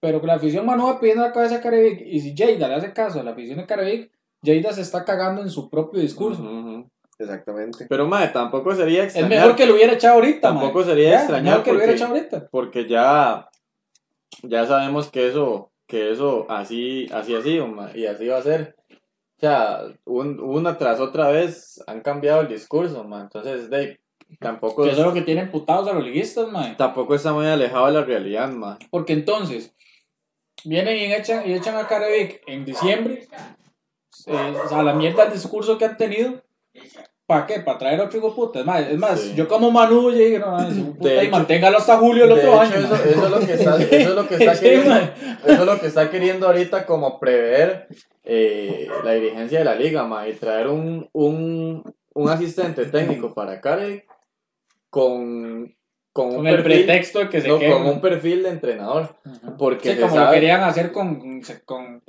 Pero 0.00 0.20
la 0.22 0.34
afición 0.34 0.66
manuda 0.66 0.98
pidiendo 0.98 1.22
la 1.22 1.32
cabeza 1.32 1.56
de 1.56 1.62
Carevic, 1.62 2.00
y 2.04 2.20
si 2.20 2.34
Jada 2.36 2.68
le 2.68 2.74
hace 2.74 2.92
caso 2.92 3.20
a 3.20 3.22
la 3.22 3.32
afición 3.32 3.58
de 3.58 3.66
Carevic, 3.66 4.10
Jada 4.44 4.72
se 4.72 4.80
está 4.80 5.04
cagando 5.04 5.42
en 5.42 5.50
su 5.50 5.70
propio 5.70 6.00
discurso. 6.00 6.42
Ujú, 6.42 6.58
ujú. 6.58 6.90
Exactamente. 7.18 7.86
Pero, 7.88 8.06
madre, 8.06 8.28
tampoco 8.28 8.74
sería 8.74 9.00
Es 9.04 9.14
extrañar. 9.14 9.30
mejor 9.40 9.56
que 9.56 9.66
lo 9.66 9.74
hubiera 9.74 9.92
echado 9.92 10.14
ahorita, 10.14 10.48
Tampoco 10.48 10.82
sería 10.84 11.10
Ya, 11.10 11.18
extrañar 11.18 11.44
Mejor 11.44 11.62
que 11.64 11.70
lo 11.72 11.76
hubiera 11.78 11.92
porque- 11.92 12.02
echado 12.04 12.14
ahorita. 12.14 12.48
porque 12.50 12.88
ya, 12.88 13.48
ya 14.42 14.66
sabemos 14.66 15.10
que 15.10 15.28
eso, 15.28 15.70
que 15.86 16.10
eso 16.10 16.46
así, 16.50 17.08
así 17.12 17.34
ha 17.34 17.42
sido, 17.42 17.66
ma, 17.68 17.90
y 17.94 18.06
así 18.06 18.26
va 18.26 18.38
a 18.38 18.42
ser. 18.42 18.76
O 19.36 19.40
sea, 19.40 19.80
un- 20.04 20.40
una 20.40 20.78
tras 20.78 21.00
otra 21.00 21.28
vez 21.30 21.82
han 21.86 22.00
cambiado 22.00 22.40
el 22.42 22.48
discurso, 22.48 23.04
ma, 23.04 23.20
entonces 23.22 23.68
de, 23.70 24.00
tampoco, 24.40 24.82
Que 24.84 24.90
eso 24.90 25.00
es 25.00 25.06
lo 25.06 25.12
que 25.12 25.22
tienen 25.22 25.50
putados 25.50 25.88
a 25.88 25.92
los 25.92 26.04
liguistas, 26.04 26.48
mae. 26.50 26.74
tampoco 26.76 27.14
está 27.14 27.32
muy 27.32 27.46
alejado 27.46 27.86
de 27.86 27.92
la 27.92 28.04
realidad, 28.04 28.48
ma. 28.50 28.78
Porque 28.90 29.12
entonces, 29.12 29.74
vienen 30.64 30.96
y 30.96 31.12
echan, 31.12 31.48
y 31.48 31.52
echan 31.54 31.76
a 31.76 31.86
Carevic 31.86 32.40
en 32.46 32.64
diciembre, 32.64 33.28
eh, 34.26 34.54
a 34.70 34.82
la 34.82 34.94
mierda 34.94 35.24
el 35.24 35.32
discurso 35.32 35.76
que 35.76 35.84
han 35.84 35.96
tenido. 35.96 36.40
¿Para 37.26 37.46
qué? 37.46 37.60
¿Para 37.60 37.78
traer 37.78 38.00
otro 38.00 38.18
hijo 38.18 38.34
puta? 38.34 38.60
Es 38.60 38.66
más, 38.66 38.80
es 38.88 38.98
más 38.98 39.20
Sí. 39.20 39.34
yo 39.34 39.48
como 39.48 39.70
Manu 39.70 40.10
no, 40.10 40.10
de 40.10 40.82
puta, 40.82 41.24
y 41.24 41.30
manténgalo 41.30 41.78
hasta 41.78 41.96
julio 41.98 42.24
el 42.24 42.32
otro 42.32 42.48
hecho, 42.50 42.60
año. 42.60 42.74
eso, 42.74 42.94
eso 42.96 43.24
es 43.24 43.30
lo 43.30 43.40
que 43.40 43.52
está, 43.54 43.76
eso 43.82 43.94
es 44.10 44.14
lo 44.14 44.28
que 44.28 44.34
está 44.34 44.60
queriendo, 44.60 44.90
mae. 44.90 45.12
eso 45.46 45.52
es 45.52 45.66
lo 45.66 45.80
que 45.80 45.86
está 45.86 46.10
queriendo 46.10 46.46
ahorita 46.46 46.84
como 46.84 47.18
prever 47.20 47.86
eh, 48.24 48.88
la 49.04 49.12
dirigencia 49.12 49.60
de 49.60 49.64
la 49.64 49.74
liga, 49.74 50.04
ma, 50.04 50.28
y 50.28 50.34
traer 50.34 50.66
un, 50.68 51.08
un, 51.12 51.82
un 52.14 52.28
asistente 52.28 52.84
técnico 52.86 53.32
para 53.32 53.60
Care 53.60 54.04
con, 54.90 55.74
con 56.12 56.26
un 56.28 56.34
Con 56.36 56.46
el 56.48 56.56
perfil- 56.58 56.62
pretexto 56.64 57.18
de 57.20 57.28
que 57.30 57.40
se 57.40 57.48
no, 57.48 57.58
quede. 57.58 57.72
con 57.72 57.86
un 57.86 58.00
perfil 58.00 58.42
de 58.42 58.48
entrenador. 58.50 59.16
Porque 59.58 59.94
Sí, 59.94 60.00
como 60.00 60.18
lo 60.18 60.30
querían 60.30 60.62
hacer 60.62 60.92
con, 60.92 61.40
con 61.64 62.02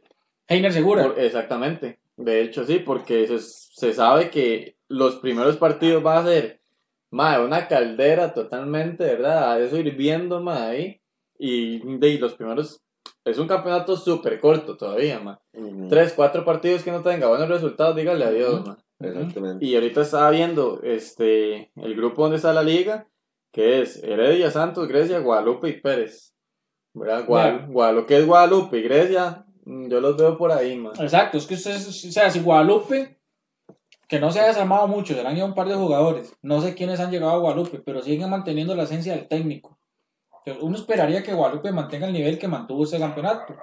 Heiner 0.47 0.73
Segura. 0.73 1.03
Por- 1.03 1.19
exactamente. 1.19 1.99
De 2.17 2.41
hecho, 2.41 2.65
sí, 2.65 2.79
porque 2.79 3.25
se, 3.27 3.39
se 3.73 3.91
sabe 3.91 4.29
que 4.29 4.77
los 4.87 5.15
primeros 5.15 5.57
partidos 5.57 6.03
van 6.03 6.17
a 6.19 6.29
ser 6.29 6.61
mae, 7.09 7.43
una 7.43 7.67
caldera 7.67 8.31
totalmente, 8.33 9.03
¿verdad? 9.03 9.59
Eso 9.61 9.77
hirviendo 9.77 10.41
mae, 10.41 10.69
ahí. 10.69 11.01
Y 11.39 11.97
de, 11.97 12.19
los 12.19 12.35
primeros. 12.35 12.81
Es 13.25 13.37
un 13.39 13.47
campeonato 13.47 13.97
súper 13.97 14.39
corto 14.39 14.77
todavía, 14.77 15.19
mae. 15.19 15.37
Ujú. 15.53 15.87
Tres, 15.89 16.13
cuatro 16.15 16.45
partidos 16.45 16.83
que 16.83 16.91
no 16.91 17.01
tenga 17.01 17.27
buenos 17.27 17.49
resultados, 17.49 17.95
dígale 17.95 18.25
adiós, 18.25 18.59
Ujú. 18.61 18.67
mae. 18.67 18.77
Exactamente. 19.09 19.65
Y 19.65 19.73
ahorita 19.75 20.01
estaba 20.01 20.29
viendo 20.29 20.79
este, 20.83 21.71
el 21.75 21.95
grupo 21.95 22.21
donde 22.21 22.37
está 22.37 22.53
la 22.53 22.63
liga, 22.63 23.07
que 23.51 23.81
es 23.81 24.01
Heredia, 24.03 24.51
Santos, 24.51 24.87
Grecia, 24.87 25.19
Guadalupe 25.19 25.69
y 25.69 25.81
Pérez. 25.81 26.35
¿Verdad? 26.93 27.25
Guadal- 27.25 27.67
Guadal- 27.69 27.95
lo 27.95 28.05
que 28.05 28.17
es 28.19 28.25
Guadalupe 28.27 28.77
y 28.77 28.83
Grecia, 28.83 29.45
mm, 29.65 29.87
yo 29.89 29.99
los 29.99 30.15
veo 30.15 30.37
por 30.37 30.51
ahí, 30.51 30.77
man. 30.77 30.93
Exacto, 30.99 31.37
es 31.39 31.47
que 31.47 31.55
ustedes, 31.55 31.87
o 31.87 32.11
sea, 32.11 32.29
si 32.29 32.39
Guadalupe, 32.39 33.17
que 34.13 34.19
no 34.19 34.31
se 34.31 34.39
ha 34.39 34.45
desarmado 34.45 34.87
mucho, 34.87 35.15
serán 35.15 35.35
ya 35.35 35.43
un 35.43 35.55
par 35.55 35.67
de 35.67 35.73
jugadores, 35.73 36.31
no 36.43 36.61
sé 36.61 36.75
quiénes 36.75 36.99
han 36.99 37.09
llegado 37.09 37.31
a 37.31 37.39
Guadalupe, 37.39 37.79
pero 37.83 37.99
siguen 37.99 38.29
manteniendo 38.29 38.75
la 38.75 38.83
esencia 38.83 39.13
del 39.15 39.27
técnico. 39.27 39.79
Uno 40.61 40.75
esperaría 40.75 41.23
que 41.23 41.33
Guadalupe 41.33 41.71
mantenga 41.71 42.05
el 42.05 42.13
nivel 42.13 42.37
que 42.37 42.47
mantuvo 42.47 42.83
ese 42.83 42.99
campeonato. 42.99 43.55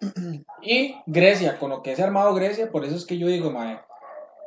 Y 0.62 0.96
Grecia, 1.06 1.56
con 1.60 1.70
lo 1.70 1.82
que 1.82 1.94
se 1.94 2.02
ha 2.02 2.06
armado 2.06 2.34
Grecia, 2.34 2.68
por 2.72 2.84
eso 2.84 2.96
es 2.96 3.06
que 3.06 3.16
yo 3.16 3.28
digo, 3.28 3.52
mae, 3.52 3.78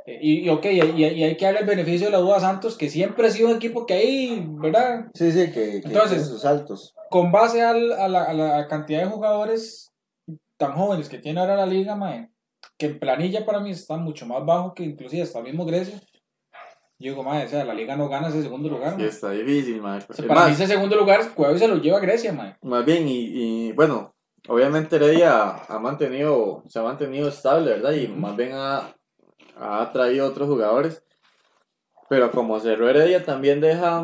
eh, 0.06 0.19
y, 0.21 0.39
y 0.45 0.49
ok, 0.49 0.65
y, 0.65 1.04
y 1.06 1.23
hay 1.23 1.38
que 1.38 1.45
darle 1.45 1.62
el 1.62 1.65
beneficio 1.67 2.08
de 2.08 2.12
la 2.12 2.17
duda 2.17 2.36
a 2.36 2.41
Santos, 2.41 2.75
que 2.78 2.89
siempre 2.89 3.25
ha 3.28 3.32
sido 3.32 3.47
un 3.49 3.56
equipo 3.56 3.86
que 3.86 3.93
ahí, 3.93 4.45
¿verdad? 4.45 5.06
Sí, 5.13 5.32
sí, 5.32 5.52
que, 5.54 5.80
que 5.80 5.88
Entonces- 5.88 6.28
sus 6.28 6.41
saltos. 6.41 6.93
con 7.10 7.32
base 7.32 7.62
al- 7.62 7.93
a, 7.93 8.10
la, 8.10 8.23
a 8.25 8.34
la 8.34 8.67
cantidad 8.67 8.99
de 8.99 9.06
jugadores 9.10 9.93
tan 10.58 10.73
jóvenes 10.73 11.08
que 11.08 11.19
tiene 11.19 11.39
ahora 11.39 11.56
la 11.56 11.65
liga, 11.65 11.95
mae, 11.95 12.30
que 12.79 12.85
en 12.85 12.97
planilla 12.97 13.45
para 13.45 13.59
mí 13.59 13.71
está 13.71 13.97
mucho 13.97 14.25
más 14.25 14.43
bajo 14.45 14.73
que 14.73 14.83
inclusive 14.83 15.21
hasta 15.21 15.41
mismo 15.41 15.65
Grecia. 15.65 16.01
Yo 16.97 17.11
digo, 17.11 17.23
mae, 17.23 17.45
o 17.45 17.49
sea, 17.49 17.63
la 17.65 17.73
liga 17.73 17.95
no 17.95 18.09
gana 18.09 18.29
ese 18.29 18.41
segundo 18.41 18.69
lugar. 18.69 18.95
Sí, 18.97 19.03
está 19.03 19.31
difícil, 19.31 19.81
man. 19.81 20.01
O 20.09 20.13
sea, 20.13 20.27
para 20.27 20.47
mí 20.47 20.53
ese 20.53 20.65
segundo 20.65 20.95
lugar, 20.95 21.33
Cuevas 21.33 21.59
se 21.59 21.67
lo 21.67 21.77
lleva 21.77 21.97
a 21.97 22.01
Grecia, 22.01 22.33
mae. 22.33 22.55
Más 22.61 22.85
bien, 22.85 23.07
y, 23.07 23.67
y, 23.67 23.71
bueno, 23.73 24.15
obviamente 24.47 24.95
Heredia 24.95 25.55
ha 25.67 25.79
mantenido, 25.79 26.63
se 26.67 26.79
ha 26.79 26.83
mantenido 26.83 27.27
estable, 27.27 27.71
¿verdad? 27.71 27.91
Y 27.91 28.07
más 28.07 28.35
bien 28.35 28.51
ha, 28.53 28.95
ha 29.57 29.91
traído 29.91 30.27
otros 30.27 30.47
jugadores. 30.47 31.03
Pero 32.09 32.31
como 32.31 32.59
cerró 32.59 32.89
Heredia, 32.89 33.23
también 33.23 33.61
deja 33.61 34.01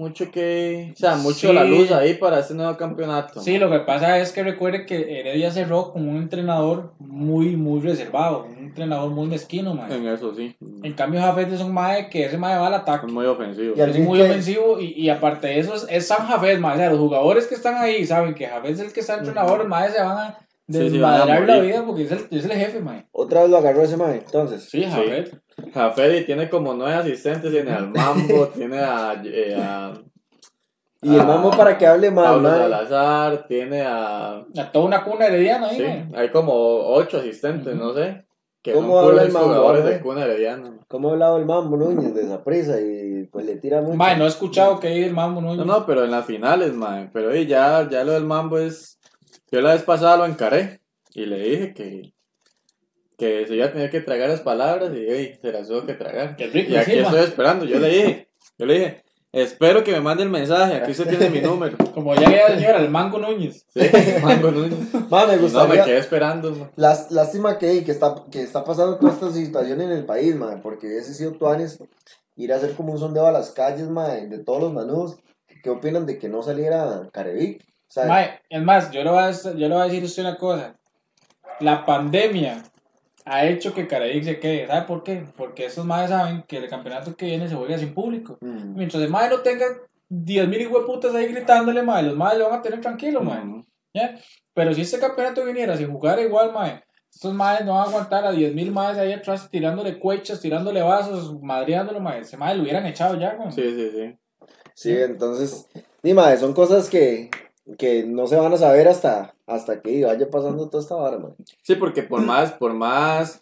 mucho 0.00 0.30
que, 0.30 0.90
o 0.92 0.96
sea, 0.96 1.16
mucho 1.16 1.48
Sí. 1.48 1.52
la 1.52 1.64
luz 1.64 1.90
ahí 1.92 2.14
para 2.14 2.40
este 2.40 2.54
nuevo 2.54 2.76
campeonato. 2.76 3.40
Sí, 3.40 3.58
lo 3.58 3.70
que 3.70 3.80
pasa 3.80 4.18
es 4.18 4.32
que 4.32 4.42
recuerde 4.42 4.86
que 4.86 5.20
Heredia 5.20 5.50
cerró 5.52 5.92
con 5.92 6.08
un 6.08 6.16
entrenador 6.16 6.94
muy, 6.98 7.54
muy 7.56 7.80
reservado, 7.80 8.46
un 8.50 8.58
entrenador 8.64 9.10
muy 9.10 9.26
mezquino, 9.28 9.74
mae. 9.74 9.94
En 9.94 10.08
eso 10.08 10.34
sí. 10.34 10.56
En 10.82 10.92
cambio, 10.94 11.20
Jafet 11.20 11.52
es 11.52 11.60
un 11.60 11.72
mae 11.74 12.08
que 12.08 12.24
ese 12.24 12.38
mae 12.38 12.58
va 12.58 12.68
al 12.68 12.74
ataque. 12.74 13.06
Es 13.06 13.12
muy 13.12 13.26
ofensivo. 13.26 13.74
Y 13.76 13.80
Es 13.80 13.98
muy 13.98 14.18
que- 14.18 14.24
ofensivo 14.24 14.80
y, 14.80 14.92
y 14.96 15.08
aparte 15.10 15.48
de 15.48 15.58
eso 15.60 15.74
es, 15.74 15.86
es 15.88 16.06
San 16.08 16.26
Jafet, 16.26 16.58
mae. 16.58 16.74
O 16.74 16.78
sea, 16.78 16.90
los 16.90 16.98
jugadores 16.98 17.46
que 17.46 17.54
están 17.54 17.76
ahí 17.76 18.04
saben 18.06 18.34
que 18.34 18.46
Jafet 18.46 18.72
es 18.72 18.80
el 18.80 18.92
que 18.92 19.00
está 19.00 19.18
entrenador, 19.18 19.68
maes 19.68 19.92
se 19.92 20.02
van 20.02 20.16
a 20.18 20.38
Sí, 20.72 20.88
sí, 20.88 20.98
van 21.00 21.14
a 21.14 21.16
desmadrar 21.26 21.48
la 21.48 21.58
vida 21.58 21.84
porque 21.84 22.04
es 22.04 22.12
el, 22.12 22.26
es 22.30 22.44
el 22.44 22.52
jefe, 22.52 22.78
mae. 22.80 23.04
Otra 23.10 23.40
vez 23.40 23.50
lo 23.50 23.56
agarró 23.56 23.82
ese 23.82 23.96
man, 23.96 24.12
entonces. 24.12 24.68
Sí, 24.70 24.84
Jafet. 24.84 25.36
Jafedi 25.72 26.24
tiene 26.24 26.48
como 26.48 26.74
nueve 26.74 26.94
asistentes, 26.94 27.50
tiene 27.50 27.72
al 27.72 27.90
Mambo, 27.90 28.48
tiene 28.54 28.78
a, 28.78 29.20
eh, 29.24 29.56
a 29.56 29.92
Y 31.02 31.14
el 31.14 31.26
mambo 31.26 31.50
para 31.50 31.76
que 31.76 31.86
hable 31.86 32.10
más, 32.10 32.26
Pablo. 32.26 32.50
Salazar, 32.50 33.46
tiene 33.46 33.82
a... 33.82 34.38
A 34.38 34.72
toda 34.72 34.84
una 34.84 35.04
cuna 35.04 35.26
herediana 35.26 35.68
ahí, 35.68 35.76
Sí, 35.76 36.16
hay 36.16 36.30
como 36.30 36.52
ocho 36.54 37.18
asistentes, 37.18 37.74
no 37.74 37.94
sé. 37.94 38.24
Que 38.62 38.72
¿Cómo 38.72 39.00
son 39.00 39.08
habla 39.10 39.22
el 39.22 39.32
mambo, 39.32 39.72
de 39.72 40.00
cuna 40.00 40.24
herediana. 40.24 40.78
¿Cómo 40.86 41.08
ha 41.08 41.12
hablado 41.12 41.38
el 41.38 41.46
Mambo 41.46 41.78
Núñez 41.78 42.14
de 42.14 42.22
esa 42.22 42.44
prisa? 42.44 42.78
Y 42.78 43.24
pues 43.32 43.46
le 43.46 43.56
tira 43.56 43.80
mucho. 43.80 43.96
Mae, 43.96 44.18
no 44.18 44.24
he 44.24 44.28
escuchado 44.28 44.78
que 44.78 44.88
diga 44.88 45.06
el 45.06 45.14
mambo 45.14 45.40
Núñez. 45.40 45.64
No, 45.64 45.64
no, 45.64 45.86
pero 45.86 46.04
en 46.04 46.10
las 46.10 46.26
finales, 46.26 46.74
mae. 46.74 47.08
Pero 47.10 47.30
oye, 47.30 47.46
ya, 47.46 47.88
ya 47.88 48.04
lo 48.04 48.12
del 48.12 48.24
mambo 48.24 48.58
es. 48.58 48.98
Yo 49.50 49.62
la 49.62 49.72
vez 49.72 49.82
pasada 49.82 50.18
lo 50.18 50.26
encaré 50.26 50.82
y 51.14 51.24
le 51.24 51.38
dije 51.38 51.72
que. 51.72 52.12
Que 53.20 53.46
se 53.46 53.54
iba 53.54 53.66
a 53.66 53.72
tener 53.72 53.90
que 53.90 54.00
tragar 54.00 54.30
las 54.30 54.40
palabras 54.40 54.90
y 54.94 54.98
ey, 55.08 55.38
se 55.40 55.52
las 55.52 55.68
tuvo 55.68 55.84
que 55.84 55.92
tragar. 55.94 56.36
Qué 56.36 56.46
rico, 56.46 56.72
Y 56.72 56.76
aquí 56.76 56.92
sí, 56.92 56.98
estoy 56.98 57.20
esperando. 57.20 57.64
Yo 57.66 57.78
le 57.78 57.88
dije, 57.90 58.28
yo 58.58 58.64
le 58.66 58.74
dije, 58.74 59.04
espero 59.30 59.84
que 59.84 59.92
me 59.92 60.00
mande 60.00 60.22
el 60.22 60.30
mensaje. 60.30 60.76
Aquí 60.76 60.92
usted 60.92 61.06
tiene 61.06 61.28
mi 61.28 61.40
número. 61.46 61.76
Como 61.92 62.14
ya 62.14 62.26
había 62.26 62.48
señora, 62.48 62.78
el 62.78 62.88
mango 62.88 63.18
Núñez. 63.18 63.66
Sí, 63.74 63.80
mango 64.22 64.50
Núñez. 64.50 64.78
Ma, 65.10 65.26
me 65.26 65.36
No, 65.36 65.36
me 65.36 65.36
gustaría. 65.42 65.84
quedé 65.84 65.98
esperando. 65.98 66.70
Las- 66.76 67.10
lástima 67.10 67.58
que, 67.58 67.84
que, 67.84 67.92
está, 67.92 68.14
que 68.30 68.40
está 68.42 68.64
pasando 68.64 68.96
toda 68.98 69.12
esta 69.12 69.30
situación 69.30 69.82
en 69.82 69.92
el 69.92 70.06
país, 70.06 70.34
man, 70.34 70.60
porque 70.62 70.96
ese 70.98 71.12
sido 71.12 71.32
Tuanis 71.32 71.78
ir 72.36 72.52
a 72.52 72.56
hacer 72.56 72.72
como 72.72 72.92
un 72.94 72.98
sondeo 72.98 73.26
a 73.26 73.32
las 73.32 73.50
calles, 73.50 73.88
man, 73.88 74.30
de 74.30 74.38
todos 74.38 74.62
los 74.62 74.72
manudos. 74.72 75.18
¿Qué 75.62 75.68
opinan 75.68 76.06
de 76.06 76.18
que 76.18 76.30
no 76.30 76.42
saliera 76.42 77.10
Carevic? 77.12 77.60
O 77.62 77.92
sea, 77.92 78.40
es 78.48 78.62
más, 78.62 78.90
yo 78.92 79.04
le, 79.04 79.10
voy 79.10 79.18
a, 79.22 79.30
yo 79.32 79.52
le 79.52 79.68
voy 79.68 79.80
a 79.82 79.84
decir 79.84 80.02
a 80.02 80.06
usted 80.06 80.22
una 80.22 80.38
cosa. 80.38 80.74
La 81.58 81.84
pandemia 81.84 82.62
ha 83.24 83.46
hecho 83.46 83.74
que 83.74 83.86
Caraíc 83.86 84.24
se 84.24 84.40
quede. 84.40 84.66
¿Sabe 84.66 84.86
por 84.86 85.02
qué? 85.02 85.24
Porque 85.36 85.66
estos 85.66 85.84
madres 85.84 86.10
saben 86.10 86.44
que 86.46 86.58
el 86.58 86.68
campeonato 86.68 87.14
que 87.16 87.26
viene 87.26 87.48
se 87.48 87.54
juega 87.54 87.78
sin 87.78 87.94
público. 87.94 88.38
mm, 88.40 88.74
Mientras 88.74 89.02
el 89.02 89.10
madre 89.10 89.36
no 89.36 89.40
tenga 89.40 89.66
10.000 90.08 90.60
hijueputas 90.60 91.14
ahí 91.14 91.26
gritándole, 91.26 91.82
madre, 91.82 92.08
los 92.08 92.16
madres 92.16 92.38
lo 92.40 92.50
van 92.50 92.58
a 92.58 92.62
tener 92.62 92.80
tranquilo, 92.80 93.22
madre. 93.22 93.44
Ujú. 93.46 93.64
¿ya? 93.94 94.18
Pero 94.54 94.74
si 94.74 94.82
este 94.82 94.98
campeonato 94.98 95.44
viniera 95.44 95.76
sin 95.76 95.90
jugar 95.90 96.18
igual, 96.20 96.52
madre, 96.52 96.84
estos 97.12 97.34
madres 97.34 97.66
no 97.66 97.74
van 97.74 97.86
a 97.86 97.88
aguantar 97.88 98.24
a 98.24 98.32
10.000 98.32 98.70
madres 98.70 98.98
ahí 98.98 99.12
atrás 99.12 99.48
tirándole 99.50 99.98
cuechas, 99.98 100.40
tirándole 100.40 100.82
vasos, 100.82 101.40
madreándolo, 101.42 102.00
madre. 102.00 102.20
Ese 102.20 102.36
madre 102.36 102.56
lo 102.56 102.62
hubieran 102.62 102.86
echado 102.86 103.18
ya, 103.18 103.34
güey. 103.34 103.50
Sí, 103.52 103.62
sí, 103.62 103.90
sí. 103.90 104.18
sí, 104.74 104.96
entonces, 104.96 105.68
ni 106.02 106.14
madre, 106.14 106.38
son 106.38 106.52
cosas 106.52 106.88
que, 106.88 107.30
que 107.78 108.04
no 108.04 108.26
se 108.26 108.36
van 108.36 108.52
a 108.52 108.56
saber 108.56 108.88
hasta, 108.88 109.34
hasta 109.46 109.80
que 109.80 110.04
vaya 110.04 110.28
pasando 110.30 110.68
toda 110.68 110.82
esta 110.82 110.94
vara, 110.96 111.18
man. 111.18 111.34
Sí, 111.62 111.74
porque 111.76 112.02
por 112.02 112.20
más, 112.22 112.52
por 112.52 112.72
más 112.74 113.40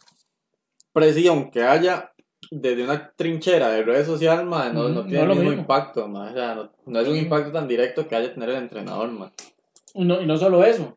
presión 0.93 1.51
que 1.51 1.63
haya 1.63 2.13
desde 2.51 2.85
una 2.85 3.13
trinchera 3.15 3.69
de 3.71 3.83
redes 3.83 4.07
sociales, 4.07 4.45
no, 4.47 4.73
no 4.73 5.01
Ujú, 5.01 5.09
tiene 5.09 5.17
no 5.19 5.23
el 5.23 5.29
lo 5.29 5.35
mismo 5.35 5.51
mismo. 5.51 5.63
impacto. 5.63 6.05
O 6.07 6.33
sea, 6.33 6.55
no, 6.55 6.71
no 6.87 7.01
es 7.01 7.09
un 7.09 7.17
impacto 7.17 7.53
tan 7.53 7.69
directo 7.69 8.07
que 8.09 8.17
haya 8.17 8.33
tener 8.33 8.49
el 8.51 8.57
entrenador, 8.57 9.11
mae. 9.11 9.31
Y 9.95 10.05
no, 10.05 10.21
y 10.21 10.27
no 10.27 10.37
solo 10.37 10.65
eso. 10.65 10.97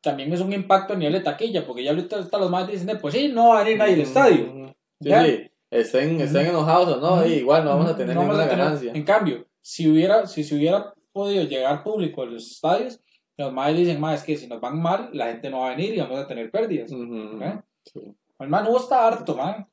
También 0.00 0.32
es 0.32 0.40
un 0.40 0.52
impacto 0.52 0.92
a 0.92 0.96
nivel 0.96 1.14
de 1.14 1.20
taquilla, 1.20 1.66
porque 1.66 1.82
ya 1.82 1.90
ahorita 1.90 2.28
los 2.38 2.50
más 2.50 2.68
dicen, 2.68 2.98
pues 3.00 3.14
sí, 3.14 3.28
no 3.28 3.48
va 3.50 3.60
a 3.60 3.64
venir 3.64 3.78
nadie 3.78 3.94
al 3.94 4.00
estadio. 4.00 4.44
Ujú. 4.46 4.66
Sí, 5.00 5.08
¿Ya? 5.08 5.24
sí. 5.24 5.50
Estén, 5.68 6.20
estén 6.20 6.46
enojados 6.46 6.96
o 6.96 7.00
no, 7.00 7.26
igual 7.26 7.64
no 7.64 7.70
vamos 7.70 7.90
a 7.90 7.96
tener 7.96 8.16
ninguna 8.16 8.44
a 8.44 8.48
tener- 8.48 8.64
ganancia. 8.64 8.92
En 8.94 9.02
cambio, 9.02 9.44
si 9.60 9.90
hubiera, 9.90 10.26
si 10.28 10.44
se 10.44 10.54
hubiera 10.54 10.94
podido 11.16 11.44
llegar 11.44 11.82
público 11.82 12.22
a 12.22 12.26
los 12.26 12.46
estadios, 12.52 13.00
los 13.38 13.52
más 13.52 13.74
dicen, 13.74 14.00
más 14.00 14.20
es 14.20 14.24
que 14.24 14.36
si 14.36 14.46
nos 14.46 14.60
van 14.60 14.80
mal, 14.80 15.10
la 15.12 15.26
gente 15.26 15.50
no 15.50 15.60
va 15.60 15.66
a 15.68 15.76
venir 15.76 15.94
y 15.94 16.00
vamos 16.00 16.18
a 16.20 16.26
tener 16.26 16.50
pérdidas. 16.50 16.92
Ujú. 16.92 17.38
¿Eh? 17.42 17.60
Sí. 17.84 18.00
El 18.38 18.48
man 18.48 18.64
no 18.64 18.76
está 18.76 19.06
harto, 19.06 19.34
man. 19.34 19.66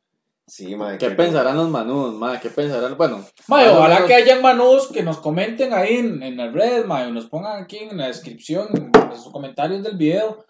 Sí, 0.48 0.76
man. 0.76 0.98
¿Qué 0.98 1.10
pensarán 1.12 1.56
los 1.56 1.70
manudos, 1.70 2.14
mae? 2.16 2.40
¿Qué 2.40 2.50
pensarán? 2.50 2.98
Bueno, 2.98 3.18
o 3.18 3.78
ojalá 3.78 3.96
menos- 3.96 4.08
que 4.08 4.14
hayan 4.16 4.42
manús 4.42 4.88
que 4.88 5.04
nos 5.04 5.18
comenten 5.20 5.74
ahí 5.74 5.96
en, 5.98 6.22
en 6.24 6.54
redes, 6.54 6.86
mae, 6.86 7.08
o 7.08 7.12
nos 7.12 7.28
pongan 7.28 7.62
aquí 7.64 7.78
en 7.78 7.98
la 7.98 8.08
descripción, 8.08 8.68
en 8.74 8.92
los 9.10 9.30
comentarios 9.32 9.84
del 9.84 9.96
video, 9.98 10.46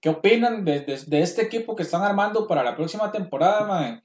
qué 0.00 0.08
opinan 0.10 0.64
de, 0.64 0.80
de- 0.80 0.96
de 1.06 1.20
este 1.20 1.42
equipo 1.42 1.74
que 1.76 1.82
están 1.82 2.02
armando 2.02 2.46
para 2.46 2.62
la 2.62 2.74
próxima 2.76 3.10
temporada, 3.12 3.64
mae. 3.66 4.02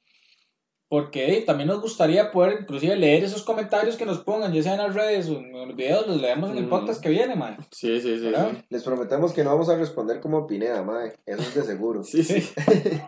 Porque 0.89 1.37
eh, 1.37 1.41
también 1.45 1.67
nos 1.69 1.81
gustaría 1.81 2.31
poder 2.31 2.57
inclusive 2.61 2.95
leer 2.95 3.23
esos 3.23 3.43
comentarios 3.43 3.95
que 3.95 4.07
nos 4.07 4.17
pongan, 4.19 4.51
ya 4.51 4.63
sea 4.63 4.73
en 4.73 4.79
las 4.79 4.95
redes 4.95 5.29
o 5.29 5.37
en 5.37 5.51
los 5.67 5.75
videos, 5.75 6.07
los 6.07 6.19
leemos 6.19 6.49
en 6.49 6.57
el 6.57 6.65
Mm. 6.65 6.69
podcast 6.69 6.99
que 7.01 7.09
viene, 7.09 7.35
mae. 7.35 7.55
Sí, 7.71 8.01
sí, 8.01 8.17
sí. 8.19 8.31
Les 8.69 8.83
prometemos 8.83 9.31
que 9.31 9.43
no 9.43 9.51
vamos 9.51 9.69
a 9.69 9.75
responder 9.77 10.19
como 10.19 10.47
Pineda, 10.47 10.81
mae. 10.81 11.13
Eso 11.27 11.41
es 11.43 11.53
de 11.53 11.63
seguro. 11.63 12.03
Sí, 12.03 12.23
sí. 12.23 12.41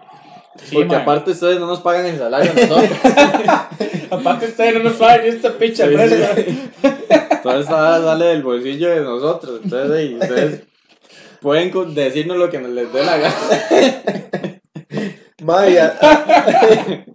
Sí, 0.65 0.75
Porque 0.75 0.93
aparte 0.97 1.31
ustedes 1.31 1.61
no 1.61 1.65
nos 1.65 1.79
pagan 1.79 2.05
el 2.05 2.17
salario 2.17 2.51
a 2.51 2.53
nosotros. 2.53 2.89
Aparte 4.11 4.47
ustedes 4.47 4.73
no 4.73 4.83
nos 4.89 4.97
saben 4.97 5.25
esta 5.33 5.57
picha 5.57 5.87
Sí, 5.87 5.93
esta 5.93 7.73
vara 7.73 8.01
sale 8.03 8.25
del 8.25 8.43
bolsillo 8.43 8.89
de 8.89 8.99
nosotros. 8.99 9.61
Entonces, 9.63 9.91
ahí, 9.97 10.13
ustedes 10.13 10.63
pueden 11.39 11.95
decirnos 11.95 12.35
lo 12.35 12.49
que 12.49 12.59
nos 12.59 12.71
les 12.71 12.91
dé 12.91 13.01
la 13.01 13.17
gana. 13.17 13.35
Mae, 15.41 15.79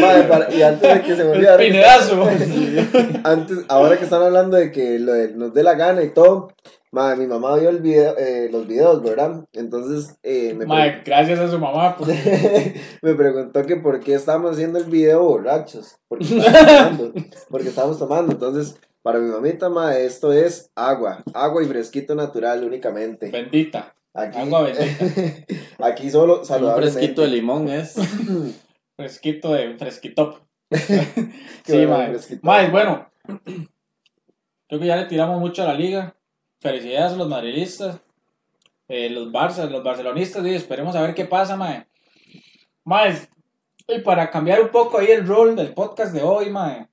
Mae, 0.00 0.22
para- 0.24 0.52
y 0.52 0.62
antes 0.62 0.94
de 0.94 1.02
que 1.02 1.16
se 1.16 1.24
me 1.24 1.56
Pinedazo. 1.58 2.24
antes, 3.24 3.58
ahora 3.68 3.96
que 3.96 4.04
están 4.04 4.22
hablando 4.22 4.56
de 4.56 4.70
que 4.72 4.98
lo 4.98 5.12
de- 5.12 5.32
nos 5.34 5.52
dé 5.54 5.62
la 5.62 5.74
gana 5.74 6.02
y 6.02 6.10
todo, 6.10 6.52
mae, 6.92 7.16
mi 7.16 7.26
mamá 7.26 7.56
vio 7.56 7.68
el 7.68 7.80
video, 7.80 8.14
eh, 8.18 8.48
los 8.50 8.66
videos, 8.66 9.02
¿verdad? 9.02 9.44
Entonces 9.52 10.16
eh, 10.22 10.54
me, 10.54 10.66
Mae, 10.66 11.02
gracias 11.04 11.38
a 11.38 11.48
su 11.50 11.58
mamá. 11.58 11.96
pues. 11.96 12.16
me 13.02 13.14
preguntó 13.14 13.64
que 13.66 13.76
por 13.76 14.00
qué 14.00 14.14
estábamos 14.14 14.52
haciendo 14.52 14.78
el 14.78 14.84
video 14.86 15.22
borrachos. 15.24 15.96
Porque 16.08 16.24
estábamos 16.24 16.66
tomando. 16.66 17.12
Porque 17.50 17.68
estábamos 17.68 17.98
tomando. 17.98 18.32
Entonces, 18.32 18.76
para 19.02 19.18
mi 19.18 19.30
mamita, 19.30 19.68
mae, 19.68 20.04
esto 20.06 20.32
es 20.32 20.70
agua. 20.74 21.22
Agua 21.34 21.62
y 21.62 21.66
fresquito 21.66 22.14
natural 22.14 22.64
únicamente. 22.64 23.30
Bendita. 23.30 23.92
Aquí, 24.14 24.38
Agua 24.38 24.62
bendita. 24.62 25.44
aquí 25.80 26.10
solo 26.10 26.38
Un 26.40 26.46
saludablemente. 26.46 26.92
fresquito 26.98 27.20
de 27.22 27.28
limón 27.28 27.68
es. 27.68 27.94
Fresquito 28.96 29.52
de 29.52 29.76
fresquito. 29.76 30.48
Qué 30.68 30.78
sí, 31.64 31.86
fresquito. 31.86 32.40
Mae, 32.42 32.70
bueno. 32.70 33.10
Creo 34.68 34.80
que 34.80 34.86
ya 34.86 34.96
le 34.96 35.04
tiramos 35.04 35.38
mucho 35.38 35.62
a 35.62 35.66
la 35.66 35.74
liga. 35.74 36.16
Felicidades 36.60 37.12
a 37.12 37.16
los 37.16 37.28
madridistas. 37.28 38.00
Eh, 38.88 39.10
los 39.10 39.32
Barça, 39.32 39.68
los 39.68 39.82
barcelonistas, 39.82 40.46
y 40.46 40.54
esperemos 40.54 40.94
a 40.94 41.02
ver 41.02 41.14
qué 41.14 41.24
pasa, 41.24 41.56
mae. 41.56 41.86
Mae, 42.84 43.28
y 43.88 43.98
para 44.00 44.30
cambiar 44.30 44.62
un 44.62 44.68
poco 44.68 44.98
ahí 44.98 45.08
el 45.08 45.26
rol 45.26 45.56
del 45.56 45.74
podcast 45.74 46.12
de 46.12 46.22
hoy, 46.22 46.50
mae. 46.50 46.88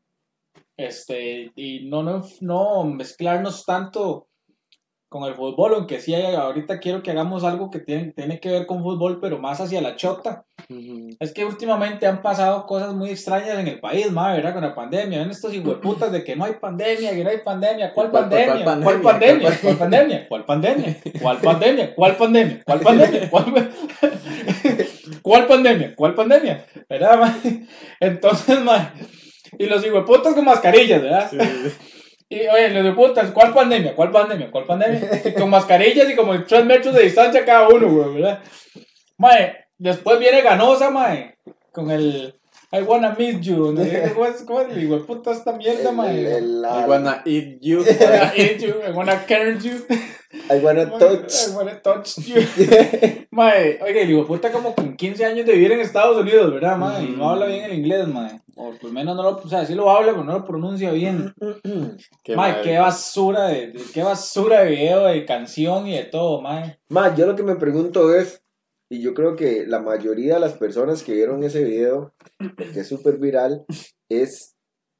Este, 0.75 1.51
y 1.55 1.87
no, 1.87 2.01
no, 2.01 2.23
no 2.41 2.83
mezclarnos 2.83 3.63
tanto 3.63 4.27
con 5.13 5.23
el 5.25 5.35
fútbol, 5.35 5.75
aunque 5.75 5.99
sí 6.01 6.15
hay- 6.15 6.33
ahorita 6.33 6.79
quiero 6.79 7.03
que 7.03 7.11
hagamos 7.11 7.43
algo 7.43 7.69
que 7.69 7.77
tiene, 7.79 8.11
tiene 8.13 8.39
que 8.39 8.49
ver 8.49 8.65
con 8.65 8.81
fútbol, 8.81 9.19
pero 9.21 9.37
más 9.37 9.61
hacia 9.61 9.79
la 9.79 9.95
chota. 9.95 10.43
Es 11.19 11.31
que 11.33 11.45
últimamente 11.45 12.07
han 12.07 12.21
pasado 12.23 12.65
cosas 12.65 12.93
muy 12.95 13.11
extrañas 13.11 13.59
en 13.59 13.67
el 13.67 13.79
país, 13.79 14.11
madre, 14.11 14.37
¿verdad? 14.37 14.53
Con 14.53 14.63
la 14.63 14.73
pandemia. 14.73 15.19
Ven 15.19 15.29
estos 15.29 15.53
hijueputas 15.53 16.11
de 16.11 16.23
que 16.23 16.35
no 16.35 16.45
hay 16.45 16.53
pandemia, 16.53 17.11
que 17.11 17.23
no 17.23 17.29
hay 17.29 17.37
pandemia. 17.43 17.93
¿Cuál 17.93 18.09
¿Cuál- 18.09 18.29
cuál 18.29 18.41
pandemia? 18.41 18.65
pandemia? 18.65 18.83
¿Cuál 18.83 19.01
pandemia? 19.01 19.49
¿Cuál 19.61 19.77
pandemia? 19.77 20.27
¿Cuál 20.27 20.45
pandemia? 20.45 21.07
¿Cuál 21.19 21.37
pandemia? 21.43 21.93
¿Cuál 21.95 22.15
pandemia? 22.15 22.63
¿Cuál 22.65 22.79
pandemia? 22.81 23.29
¿Cuál 23.29 23.71
¿Cuál 25.21 25.45
pandemia? 25.47 25.95
¿Cuál 25.95 26.13
pandemia? 26.15 26.65
¿Verdad, 26.89 27.19
madre? 27.19 27.65
Entonces, 27.99 28.61
madre. 28.63 28.87
Y 29.59 29.65
los 29.67 29.85
hijueputas 29.85 30.33
con 30.33 30.45
mascarillas, 30.45 31.01
¿verdad? 31.01 31.29
Sí. 31.29 31.37
Y 32.33 32.47
oye, 32.47 32.69
los 32.69 32.83
hijueputas, 32.83 33.29
¿cuál 33.31 33.53
pandemia? 33.53 33.95
¿Cuál 33.95 34.11
pandemia? 34.11 34.49
¿Cuál 34.49 34.65
pandemia? 34.65 35.21
Y 35.23 35.33
con 35.33 35.51
mascarillas 35.51 36.09
y 36.09 36.15
como 36.15 36.43
3 36.43 36.65
metros 36.65 36.95
de 36.95 37.03
distancia 37.03 37.45
cada 37.45 37.67
uno, 37.67 37.87
güey, 37.87 38.15
¿verdad? 38.15 38.39
Mae, 39.17 39.67
después 39.77 40.17
viene 40.17 40.41
Ganosa, 40.41 40.89
mae, 40.89 41.37
con 41.71 41.91
el 41.91 42.33
I 42.71 42.81
wanna 42.81 43.13
meet 43.15 43.41
you. 43.41 43.71
¿no? 43.71 43.83
¿Cómo 44.13 44.25
es, 44.25 44.41
cómo 44.41 44.61
es 44.61 44.75
hijueputa 44.75 45.31
esta 45.31 45.51
mierda, 45.51 45.91
mae? 45.91 46.23
I 46.39 46.87
wanna 46.87 47.21
eat 47.23 47.59
you. 47.61 47.81
I 47.81 47.97
wanna 48.03 48.33
eat 48.35 48.59
you, 48.59 48.73
I 48.83 48.91
wanna 48.91 49.25
carry 49.27 49.59
you. 49.59 49.85
I 50.49 50.59
wanna 50.59 50.85
touch. 50.97 51.31
I 51.49 51.55
wanna 51.55 51.79
touch 51.81 52.17
you. 52.17 52.35
Mae, 53.31 53.79
oiga, 53.81 54.01
el 54.01 54.09
hijueputa 54.11 54.51
como 54.51 54.73
con 54.75 54.95
15 54.95 55.25
años 55.25 55.45
de 55.45 55.53
vivir 55.53 55.71
en 55.71 55.79
Estados 55.81 56.17
Unidos, 56.17 56.51
¿verdad, 56.53 56.77
mae? 56.77 57.03
Y 57.05 57.09
no 57.09 57.29
habla 57.29 57.45
bien 57.45 57.63
el 57.65 57.73
inglés, 57.73 58.07
mae. 58.07 58.41
O 58.55 58.71
por 58.71 58.83
lo 58.85 58.89
menos 58.91 59.15
no 59.15 59.23
lo, 59.23 59.29
o 59.37 59.47
sea, 59.47 59.65
sí 59.65 59.73
lo 59.75 59.89
habla, 59.89 60.11
pero 60.11 60.23
no 60.23 60.33
lo 60.39 60.45
pronuncia 60.45 60.91
bien. 60.91 61.33
Qué 62.23 62.35
Mae, 62.35 62.51
madre. 62.51 62.61
qué 62.63 62.77
basura 62.79 63.47
de, 63.47 63.67
de- 63.71 63.83
qué 63.93 64.03
basura 64.03 64.63
de 64.63 64.69
video, 64.71 65.05
de 65.05 65.25
canción 65.25 65.87
y 65.87 65.95
de 65.97 66.03
todo, 66.05 66.41
mae. 66.41 66.79
Ma, 66.89 67.15
yo 67.15 67.25
lo 67.25 67.35
que 67.35 67.43
me 67.43 67.55
pregunto 67.55 68.13
es, 68.15 68.43
y 68.89 69.01
yo 69.01 69.13
creo 69.13 69.35
que 69.35 69.65
la 69.67 69.79
mayoría 69.79 70.35
de 70.35 70.39
las 70.39 70.53
personas 70.53 71.01
que 71.03 71.13
vieron 71.13 71.43
ese 71.43 71.63
video, 71.63 72.13
que 72.73 72.79
es 72.81 72.87
súper 72.87 73.17
viral, 73.17 73.65
es, 74.09 74.55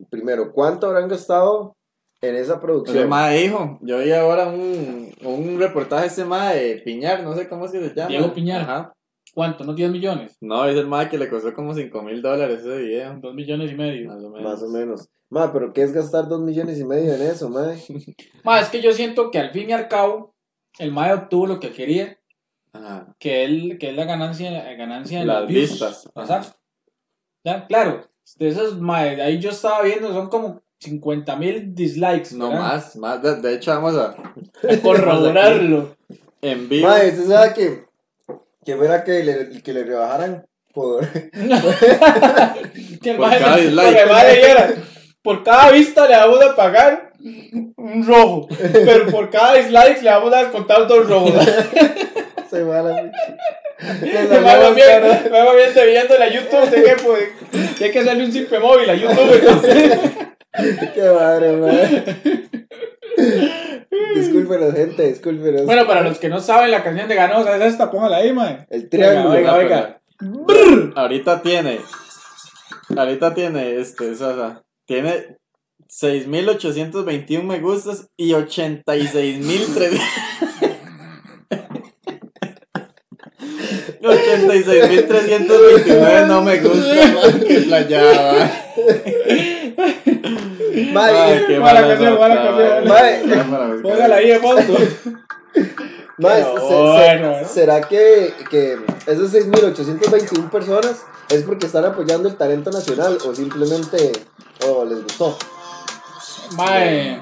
primero, 0.09 0.51
¿cuánto 0.51 0.87
habrán 0.87 1.07
gastado 1.07 1.75
en 2.23 2.35
esa 2.35 2.59
producción? 2.59 2.97
el 2.97 3.07
mae 3.07 3.43
dijo, 3.43 3.79
yo 3.81 3.99
vi 3.99 4.11
ahora 4.11 4.47
un, 4.47 5.13
un 5.23 5.59
reportaje 5.59 6.03
de 6.03 6.07
este 6.07 6.25
mae 6.25 6.63
de 6.63 6.75
Piñar, 6.81 7.23
no 7.23 7.35
sé 7.35 7.47
cómo 7.47 7.65
es 7.65 7.71
que 7.71 7.89
se 7.89 7.95
llama. 7.95 8.09
Diego 8.09 8.33
Piñar. 8.33 8.61
Ajá. 8.61 8.93
¿Cuánto? 9.33 9.63
¿No 9.63 9.73
10 9.73 9.89
millones? 9.91 10.37
No, 10.41 10.65
es 10.65 10.77
el 10.77 10.87
mae 10.87 11.09
que 11.09 11.17
le 11.17 11.27
costó 11.27 11.53
como 11.53 11.73
5 11.73 12.03
mil 12.03 12.21
dólares 12.21 12.59
ese 12.59 12.77
video. 12.77 13.17
2 13.19 13.33
millones 13.33 13.71
y 13.71 13.75
medio. 13.75 14.09
Más 14.09 14.23
o 14.23 14.29
menos. 14.29 14.43
Más 14.43 14.63
o 14.63 14.69
menos. 14.69 15.09
Ma, 15.29 15.51
pero 15.51 15.73
¿qué 15.73 15.81
es 15.81 15.91
gastar 15.91 16.27
dos 16.27 16.39
millones 16.41 16.79
y 16.79 16.85
medio 16.85 17.15
en 17.15 17.23
eso, 17.23 17.49
ma? 17.49 17.73
Mae, 18.43 18.61
es 18.61 18.69
que 18.69 18.81
yo 18.81 18.93
siento 18.93 19.31
que 19.31 19.39
al 19.39 19.49
fin 19.49 19.71
y 19.71 19.73
al 19.73 19.87
cabo, 19.87 20.35
el 20.77 20.91
mae 20.91 21.11
obtuvo 21.13 21.47
lo 21.47 21.59
que 21.59 21.71
quería. 21.71 22.19
Ajá. 22.71 23.15
que, 23.19 23.43
él, 23.43 23.77
que 23.79 23.89
es 23.89 23.95
la 23.95 24.05
ganancia, 24.05 24.49
la 24.49 24.73
ganancia 24.73 25.19
de 25.19 25.25
Las 25.25 25.47
vistas. 25.47 26.09
Exacto. 26.15 26.57
Ya, 27.43 27.67
claro, 27.67 28.07
de 28.37 28.47
esos, 28.47 28.79
mae, 28.79 29.21
ahí 29.21 29.39
yo 29.39 29.49
estaba 29.49 29.81
viendo, 29.83 30.13
son 30.13 30.29
como 30.29 30.61
50 30.83 31.35
mil 31.37 31.73
dislikes. 31.73 32.35
No 32.35 32.49
¿verdad? 32.49 32.63
más, 32.63 32.95
más. 32.95 33.21
De, 33.21 33.35
de 33.37 33.55
hecho, 33.55 33.71
vamos 33.71 33.95
a. 33.95 34.15
A 34.69 34.77
corroborarlo. 34.81 35.95
En 36.41 36.67
vivo. 36.67 36.87
Mae, 36.87 37.09
¿usted 37.09 37.27
sabe 37.27 37.53
que, 37.53 37.85
que 38.65 38.75
fuera 38.75 39.03
que 39.03 39.23
le, 39.23 39.61
que 39.61 39.73
le 39.73 39.83
rebajaran 39.83 40.45
por... 40.73 41.07
que 43.01 43.09
el 43.11 43.17
Por 43.17 43.29
cada 43.29 43.57
dislike. 43.57 44.77
por 45.21 45.43
cada 45.43 45.71
vista 45.71 46.07
le 46.07 46.17
vamos 46.17 46.43
a 46.43 46.55
pagar 46.55 47.13
un 47.77 48.05
rojo, 48.05 48.47
pero 48.73 49.07
por 49.07 49.29
cada 49.29 49.53
dislike 49.53 50.01
le 50.01 50.09
vamos 50.09 50.33
a 50.33 50.43
descontar 50.43 50.87
dos 50.87 51.07
rojos. 51.07 51.33
Se 52.49 52.63
va 52.63 52.81
la... 52.81 53.01
Le 53.03 53.11
Me 54.01 54.39
va 54.39 54.51
salió 54.51 54.73
bien, 54.73 55.01
bien 55.01 55.73
de 55.73 55.85
viendo 55.85 56.17
la 56.17 56.29
YouTube, 56.29 56.69
de 56.69 56.83
que 56.83 56.95
pues, 57.03 57.23
tiene 57.77 57.91
que 57.91 58.03
salir 58.03 58.25
un 58.25 58.31
simple 58.31 58.59
móvil 58.59 58.89
a 58.89 58.95
YouTube. 58.95 60.22
Qué 60.93 61.01
madre, 61.01 61.57
madre. 61.57 62.67
Discúlpenos, 64.15 64.73
gente, 64.73 65.07
discúlpenos. 65.07 65.65
Bueno, 65.65 65.87
para 65.87 66.01
los 66.01 66.19
que 66.19 66.29
no 66.29 66.39
saben, 66.39 66.69
la 66.71 66.83
canción 66.83 67.07
de 67.07 67.15
Ganosa 67.15 67.57
es 67.57 67.63
esta, 67.63 67.89
póngala 67.89 68.17
ahí, 68.17 68.31
mae. 68.33 68.67
el 68.69 68.87
triángulo. 68.89 69.31
Oiga, 69.31 69.55
oiga, 69.55 69.99
oiga. 70.19 70.93
Ahorita 70.95 71.41
tiene. 71.41 71.79
Ahorita 72.95 73.33
tiene 73.33 73.79
este, 73.79 74.11
o 74.11 74.15
sea, 74.15 74.61
tiene 74.85 75.37
6.821 75.89 77.43
me 77.43 77.59
gustas 77.59 78.07
y 78.17 78.31
86.300. 78.31 79.99
86.329 84.01 86.27
no 86.33 86.41
me 86.41 86.59
gusta, 86.59 87.13
man, 87.13 87.39
que 87.39 87.61
Ay, 90.95 91.43
qué 91.47 91.59
mala 91.59 91.81
canción, 91.87 92.19
mala 92.19 92.35
canción. 92.35 92.83
buscar. 92.83 93.81
Póngala 93.81 94.15
ahí 94.15 94.27
de 94.29 94.39
fondo. 94.39 94.77
se- 96.67 96.75
bueno, 96.75 97.31
eh. 97.31 97.45
¿será 97.51 97.81
que, 97.81 98.33
que 98.49 98.77
esos 99.07 99.33
6.821 99.33 100.49
personas 100.49 101.03
es 101.29 101.43
porque 101.43 101.65
están 101.65 101.85
apoyando 101.85 102.27
el 102.29 102.35
talento 102.35 102.71
nacional 102.71 103.17
o 103.25 103.35
simplemente 103.35 104.11
o 104.67 104.85
les 104.85 105.03
gustó? 105.03 105.37
Mae, 106.55 107.15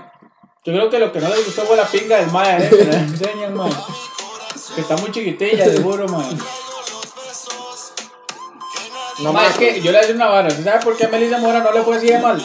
yo 0.65 0.73
creo 0.73 0.89
que 0.89 0.99
lo 0.99 1.11
que 1.11 1.19
no 1.19 1.29
les 1.29 1.45
gustó 1.45 1.63
fue 1.63 1.77
la 1.77 1.85
pinga 1.85 2.17
del 2.17 2.31
mae, 2.31 2.63
eh, 2.63 2.89
enseñan, 2.91 3.53
mae. 3.55 3.71
Que 4.75 4.81
está 4.81 4.95
muy 4.97 5.11
chiquitilla, 5.11 5.65
seguro, 5.65 6.07
mae. 6.07 6.35
No 9.19 9.33
mae, 9.33 9.43
más 9.45 9.51
es 9.53 9.57
que 9.57 9.81
yo 9.81 9.85
le 9.85 9.89
voy 9.91 9.97
a 9.97 10.01
decir 10.01 10.15
una 10.15 10.27
vara. 10.27 10.47
¿Usted 10.47 10.63
sabe 10.63 10.83
por 10.83 10.97
qué 10.97 11.05
a 11.05 11.09
Melissa 11.09 11.37
Mora 11.37 11.59
no 11.59 11.71
le 11.71 11.81
fue 11.81 11.97
así 11.97 12.07
de 12.07 12.19
mal? 12.19 12.41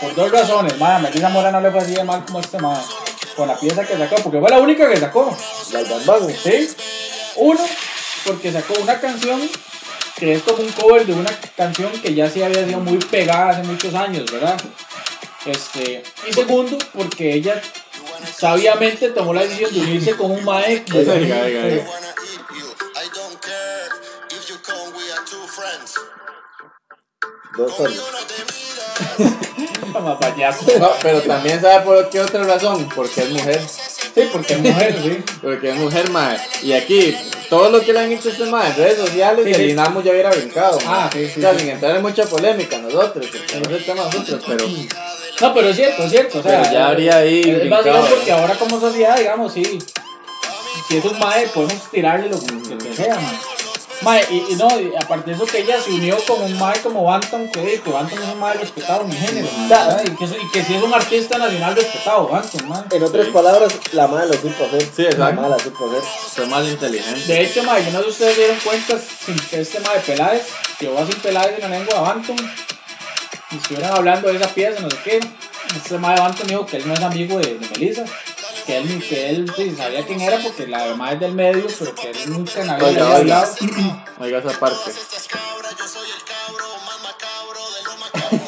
Por 0.00 0.14
dos 0.14 0.30
razones, 0.32 0.78
mae. 0.78 0.96
A 0.96 0.98
Melissa 0.98 1.28
Mora 1.28 1.50
no 1.50 1.60
le 1.60 1.70
fue 1.70 1.80
así 1.80 1.92
de 1.94 2.04
mal 2.04 2.24
como 2.24 2.40
este 2.40 2.58
mae. 2.58 2.80
Con 3.36 3.48
la 3.48 3.58
pieza 3.58 3.84
que 3.86 3.96
sacó, 3.96 4.16
porque 4.16 4.40
fue 4.40 4.50
la 4.50 4.58
única 4.58 4.88
que 4.88 4.96
sacó. 4.98 5.36
Las 5.72 5.88
bambán. 5.88 6.28
¿Sí? 6.42 6.70
Uno, 7.36 7.60
porque 8.24 8.52
sacó 8.52 8.74
una 8.80 9.00
canción 9.00 9.48
que 10.16 10.32
es 10.34 10.42
como 10.42 10.62
un 10.62 10.72
cover 10.72 11.06
de 11.06 11.12
una 11.14 11.30
canción 11.56 11.90
que 12.02 12.14
ya 12.14 12.28
sí 12.28 12.42
había 12.42 12.64
sido 12.66 12.80
muy 12.80 12.98
pegada 12.98 13.50
hace 13.50 13.62
muchos 13.62 13.94
años, 13.94 14.30
¿verdad? 14.30 14.60
Este, 15.46 16.02
y 16.28 16.32
segundo, 16.34 16.76
porque 16.92 17.32
ella 17.32 17.62
sabiamente 18.36 19.08
tomó 19.10 19.32
la 19.32 19.42
decisión 19.42 19.72
de 19.72 19.80
unirse 19.80 20.14
con 20.16 20.30
un 20.32 20.44
mae 20.44 20.84
que- 20.84 20.98
Oiga, 20.98 21.14
oiga, 21.14 21.40
oiga. 21.40 21.84
wanna 21.88 22.14
eat 22.26 22.40
you. 22.58 22.66
I 22.94 23.08
don't 23.14 23.40
care 23.40 23.88
if 24.30 24.46
you 24.50 24.56
come, 24.62 24.92
we 24.94 25.10
are 25.12 25.24
two 25.24 25.46
friends. 25.46 25.94
Dos. 27.56 29.46
Más 29.86 30.18
payaso. 30.18 30.66
No, 30.78 30.90
pero 31.02 31.20
también 31.22 31.60
sabe 31.60 31.84
por 31.84 32.08
qué 32.10 32.20
otra 32.20 32.44
razón, 32.44 32.88
porque 32.94 33.22
es 33.22 33.30
mujer. 33.30 33.60
Sí, 34.14 34.22
porque 34.32 34.54
es 34.54 34.60
mujer, 34.60 34.98
sí. 35.02 35.24
Porque 35.42 35.70
es 35.70 35.76
mujer, 35.76 36.10
mae. 36.10 36.38
Y 36.62 36.72
aquí, 36.72 37.16
todo 37.48 37.70
lo 37.70 37.80
que 37.80 37.92
le 37.92 38.00
han 38.00 38.12
hecho 38.12 38.28
este 38.28 38.44
mae 38.46 38.70
en 38.70 38.76
redes 38.76 38.98
sociales, 38.98 39.44
Sí, 39.44 39.50
el 39.52 39.56
sí. 39.56 39.70
Inamo 39.70 40.02
ya 40.02 40.12
hubiera 40.12 40.30
brincado. 40.30 40.78
Ah, 40.86 41.08
sí, 41.12 41.26
sí, 41.26 41.40
O 41.40 41.42
sea, 41.42 41.58
sin 41.58 41.68
entrar 41.68 41.96
en 41.96 42.02
mucha 42.02 42.24
polémica 42.24 42.78
nosotros, 42.78 43.26
porque 43.26 43.76
el 43.76 43.84
tema 43.84 44.04
nosotros, 44.04 44.42
pero. 44.46 44.66
No, 45.40 45.54
pero 45.54 45.68
es 45.68 45.76
cierto, 45.76 46.02
es 46.04 46.10
cierto. 46.10 46.38
O 46.40 46.42
sea, 46.42 46.60
Pero 46.62 46.72
ya 46.72 46.88
habría 46.88 47.16
ahí 47.16 47.40
Es 47.40 47.64
¿no? 47.68 48.06
porque 48.10 48.30
ahora 48.30 48.54
como 48.54 48.78
sociedad, 48.78 49.16
digamos, 49.16 49.52
sí. 49.52 49.78
Si 50.88 50.96
es 50.96 51.04
un 51.04 51.18
mae, 51.18 51.46
podemos 51.48 51.90
tirarle 51.90 52.28
lo 52.28 52.38
que, 52.38 52.94
sea. 52.94 53.18
Mae, 54.02 54.24
y, 54.30 54.52
y 54.52 54.56
no, 54.56 54.68
y 54.80 54.92
aparte 54.96 55.30
de 55.30 55.36
eso 55.36 55.44
que 55.44 55.58
ella 55.58 55.78
se 55.80 55.90
unió 55.90 56.16
con 56.26 56.40
un 56.42 56.58
mae 56.58 56.80
como 56.80 57.04
Bantam, 57.04 57.50
que, 57.50 57.80
que 57.82 57.90
Bantam 57.90 58.18
es 58.22 58.28
un 58.30 58.38
mae 58.40 58.54
respetado 58.54 59.02
en 59.02 59.08
mi 59.10 59.14
género, 59.16 59.46
y, 60.06 60.10
que, 60.16 60.24
es- 60.24 60.30
y 60.42 60.50
que 60.52 60.64
sí 60.64 60.74
es 60.74 60.82
un 60.82 60.94
artista 60.94 61.36
nacional 61.36 61.76
respetado, 61.76 62.26
Bantam, 62.28 62.66
mae. 62.68 62.82
En 62.92 63.02
otras 63.02 63.26
palabras, 63.28 63.72
la 63.92 64.06
madre 64.06 64.28
lo 64.28 64.34
supo 64.34 64.64
hacer. 64.64 64.82
Sí, 64.82 65.02
exacto. 65.02 65.18
La 65.18 65.32
madre 65.32 65.50
la 65.50 65.58
supo 65.58 65.86
hacer. 65.90 66.02
Fue 66.34 66.46
más 66.46 66.64
inteligente. 66.66 67.20
De 67.32 67.42
hecho, 67.42 67.62
mae, 67.64 67.84
yo 67.84 67.90
no 67.92 67.98
sé 67.98 68.04
si 68.04 68.10
ustedes 68.10 68.34
se 68.34 68.40
dieron 68.40 68.58
cuenta, 68.64 68.98
sin 69.26 69.36
que 69.38 69.60
este 69.60 69.80
mae 69.80 69.98
Peláez, 70.00 70.46
llevó 70.80 71.04
sin 71.06 71.16
Peláez 71.20 71.54
en 71.56 71.70
la 71.70 71.78
lengua 71.78 71.94
de 71.94 72.00
Bantam, 72.00 72.36
y 73.50 73.56
estuvieran 73.56 73.92
hablando 73.92 74.28
de 74.28 74.36
esa 74.36 74.48
pieza, 74.48 74.80
no 74.80 74.90
sé 74.90 74.96
qué. 75.04 75.20
Este 75.76 75.98
mae 75.98 76.18
Bantam 76.18 76.46
dijo 76.46 76.64
que 76.64 76.78
él 76.78 76.88
no 76.88 76.94
es 76.94 77.00
amigo 77.02 77.38
de, 77.38 77.58
de 77.58 77.68
Melissa. 77.68 78.04
Que 78.70 78.76
él, 78.76 79.02
que 79.08 79.30
él 79.30 79.52
sí, 79.56 79.74
sabía 79.76 80.06
quién 80.06 80.20
era 80.20 80.38
porque 80.38 80.68
la 80.68 80.94
mae 80.94 81.14
es 81.14 81.20
del 81.20 81.32
medio, 81.32 81.66
pero 81.76 81.92
que 81.92 82.10
él 82.10 82.30
nunca 82.30 82.60
en 82.60 82.66
la 82.68 82.76
vida 82.76 82.90
le 82.90 83.02
Oiga, 83.02 83.16
había 83.16 83.20
oiga. 83.20 83.40
hablado. 83.40 84.04
Oiga 84.20 84.38
esa 84.38 84.60
parte. 84.60 84.92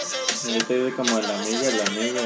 Seduces. 0.04 0.45
Ahorita 0.47 0.73
dice 0.73 0.95
como 0.97 1.17
el 1.19 1.26
amigo, 1.26 1.67
el 1.67 1.82
amigo. 1.88 2.21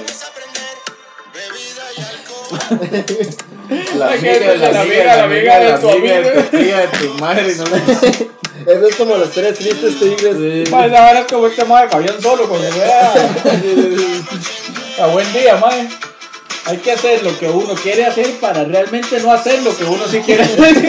La 3.96 4.14
amiga, 4.14 4.56
la 4.56 4.72
la 4.72 4.82
amiga, 4.82 5.18
la 5.18 5.24
amiga 5.24 5.60
de 5.60 5.78
tu 5.80 5.90
amiga, 5.90 6.22
de 6.22 6.44
tu 6.44 6.58
tía, 6.58 6.78
de 6.80 6.88
tu 6.88 7.14
madre, 7.16 7.56
no 7.56 7.64
Eso 8.66 8.88
es 8.88 8.96
como 8.96 9.18
los 9.18 9.32
tres 9.32 9.58
tristes 9.58 10.00
tigres. 10.00 10.68
Esa 10.68 10.76
vara 10.76 11.22
es 11.22 11.26
como 11.26 11.48
este 11.48 11.66
mae 11.66 11.90
Fabián 11.90 12.22
solo 12.22 12.48
cuando 12.48 12.70
vea. 12.72 13.12
A 15.00 15.08
buen 15.08 15.34
día, 15.34 15.58
mae. 15.58 15.90
Hay 16.66 16.78
que 16.78 16.92
hacer 16.92 17.24
lo 17.24 17.38
que 17.40 17.50
uno 17.50 17.74
quiere 17.74 18.06
hacer 18.06 18.30
para 18.40 18.64
realmente 18.64 19.20
no 19.20 19.32
hacer 19.32 19.64
lo 19.64 19.76
que 19.76 19.84
uno 19.84 20.06
sí 20.08 20.20
quiere 20.20 20.44
hacer. 20.44 20.76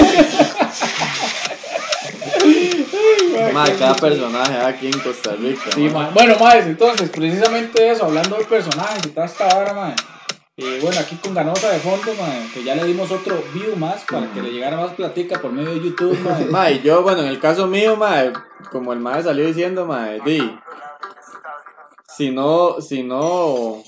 Cada 3.79 3.95
personaje 3.95 4.57
aquí 4.59 4.87
en 4.87 4.99
Costa 5.01 5.35
Rica. 5.39 5.71
Sí, 5.75 5.89
mae. 5.89 6.11
Bueno, 6.13 6.37
mae, 6.39 6.59
entonces, 6.61 7.09
precisamente 7.09 7.91
eso, 7.91 8.05
hablando 8.05 8.37
de 8.37 8.45
personajes 8.45 9.07
y 9.07 9.09
toda 9.09 9.27
esta 9.27 9.47
vara, 9.47 9.73
mae. 9.73 9.95
Y 10.55 10.81
bueno, 10.81 11.01
aquí 11.01 11.17
con 11.17 11.33
Ganosa 11.33 11.71
de 11.71 11.79
fondo, 11.79 12.13
mae, 12.21 12.47
que 12.53 12.63
ya 12.63 12.75
le 12.75 12.85
dimos 12.85 13.11
otro 13.11 13.43
view 13.55 13.75
más 13.75 14.05
para 14.05 14.31
que 14.35 14.43
le 14.43 14.53
llegara 14.53 14.77
más 14.77 14.93
platica 14.93 15.41
por 15.41 15.51
medio 15.51 15.71
de 15.71 15.81
YouTube. 15.81 16.19
Mae, 16.51 16.81
yo, 16.85 17.03
bueno, 17.03 17.23
en 17.23 17.29
el 17.29 17.41
caso 17.41 17.67
mío, 17.67 17.97
mae, 17.97 18.35
como 18.71 18.93
el 18.93 19.01
mae 19.01 19.23
salió 19.23 19.47
diciendo, 19.47 19.87
mae, 19.87 20.21
di, 20.21 20.41
si 22.07 22.31
no, 22.31 22.83
si 22.83 23.03
no, 23.03 23.83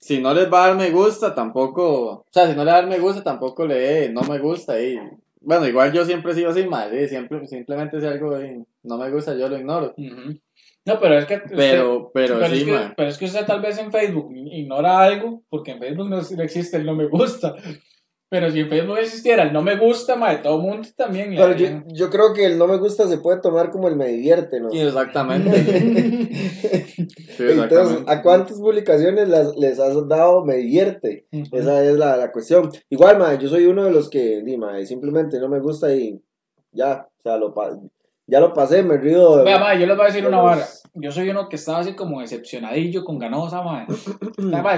si 0.00 0.20
no 0.20 0.34
les 0.34 0.52
va 0.52 0.64
a 0.64 0.66
dar 0.68 0.76
me 0.76 0.90
gusta, 0.90 1.36
tampoco, 1.36 2.10
o 2.10 2.26
sea, 2.30 2.48
si 2.48 2.56
no 2.56 2.64
le 2.64 2.72
va 2.72 2.78
a 2.78 2.80
dar 2.80 2.90
me 2.90 2.98
gusta, 2.98 3.22
tampoco 3.22 3.64
le 3.64 3.78
dé 3.78 4.08
no 4.08 4.22
me 4.22 4.40
gusta 4.40 4.80
y, 4.82 4.98
bueno, 5.40 5.68
igual 5.68 5.92
yo 5.92 6.04
siempre 6.04 6.32
he 6.32 6.34
sido 6.34 6.50
así, 6.50 6.64
di, 6.64 7.08
siempre, 7.08 7.46
simplemente 7.46 8.00
si 8.00 8.06
algo 8.08 8.36
di, 8.38 8.64
no 8.82 8.98
me 8.98 9.08
gusta, 9.08 9.34
yo 9.34 9.48
lo 9.48 9.56
ignoro. 9.56 9.94
No, 10.84 10.98
pero 11.00 11.16
es 11.18 11.26
que. 11.26 11.34
usted- 11.36 11.54
pero, 11.56 12.10
pero, 12.12 12.38
pero, 12.40 12.48
sí, 12.54 12.60
es 12.60 12.64
que, 12.64 12.78
pero 12.96 13.08
es 13.08 13.18
que 13.18 13.24
usted 13.26 13.46
tal 13.46 13.60
vez 13.60 13.78
en 13.78 13.92
Facebook 13.92 14.32
ignora 14.34 15.00
algo, 15.00 15.42
porque 15.48 15.72
en 15.72 15.78
Facebook 15.78 16.08
no, 16.08 16.18
existe 16.42 16.76
el 16.76 16.86
no 16.86 16.94
me 16.94 17.06
gusta. 17.06 17.54
Pero 18.28 18.50
si 18.50 18.60
en 18.60 18.68
Facebook 18.70 18.96
existiera 18.98 19.42
el 19.42 19.52
no 19.52 19.60
me 19.60 19.76
gusta, 19.76 20.16
mae, 20.16 20.38
todo 20.38 20.56
el 20.56 20.62
mundo 20.62 20.88
también. 20.96 21.34
Pero 21.36 21.54
yo, 21.54 21.66
yo 21.88 22.08
creo 22.08 22.32
que 22.32 22.46
el 22.46 22.56
no 22.56 22.66
me 22.66 22.78
gusta 22.78 23.06
se 23.06 23.18
puede 23.18 23.40
tomar 23.42 23.70
como 23.70 23.88
el 23.88 23.96
me 23.96 24.08
divierte, 24.08 24.58
¿no? 24.58 24.70
Sí, 24.70 24.80
exactamente, 24.80 25.50
sí, 25.62 27.02
Entonces, 27.38 27.50
exactamente, 27.50 28.10
¿a 28.10 28.22
cuántas 28.22 28.58
publicaciones 28.58 29.28
las- 29.28 29.54
les 29.56 29.78
has 29.78 30.08
dado 30.08 30.44
me 30.44 30.56
divierte? 30.56 31.26
Esa 31.52 31.84
es 31.84 31.96
la, 31.96 32.16
la 32.16 32.32
cuestión. 32.32 32.70
Igual, 32.88 33.18
ma, 33.18 33.34
yo 33.38 33.48
soy 33.48 33.66
uno 33.66 33.84
de 33.84 33.90
los 33.90 34.08
que, 34.08 34.42
di, 34.42 34.56
ma, 34.56 34.82
simplemente 34.86 35.38
no 35.38 35.48
me 35.50 35.60
gusta 35.60 35.94
y 35.94 36.20
ya, 36.72 37.06
o 37.18 37.22
sea, 37.22 37.36
lo, 37.36 37.52
ya 38.32 38.40
lo 38.40 38.52
pasé, 38.54 38.82
me 38.82 38.96
río. 38.96 39.36
de- 39.36 39.44
Vea, 39.44 39.74
yo 39.74 39.86
les 39.86 39.96
voy 39.96 40.04
a 40.04 40.06
decir 40.08 40.22
de 40.22 40.28
una 40.28 40.40
vara. 40.40 40.66
Yo 40.94 41.12
soy 41.12 41.28
uno 41.30 41.48
que 41.48 41.56
estaba 41.56 41.78
así 41.78 41.94
como 41.94 42.20
decepcionadillo 42.20 43.04
con 43.04 43.18
Ganosa, 43.18 43.62
mae, 43.62 43.86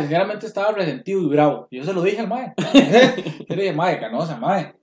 sinceramente 0.01 0.47
estaba 0.47 0.73
resentido 0.73 1.21
y 1.23 1.27
bravo. 1.29 1.69
Yo 1.71 1.85
se 1.85 1.93
lo 1.93 2.03
dije 2.03 2.21
al 2.21 2.29
mae. 2.29 2.53
Yo 3.49 3.57
le 3.57 3.63
dije, 3.63 3.73
mae, 3.75 3.99
Ganosa, 3.99 4.37
mae. 4.37 4.75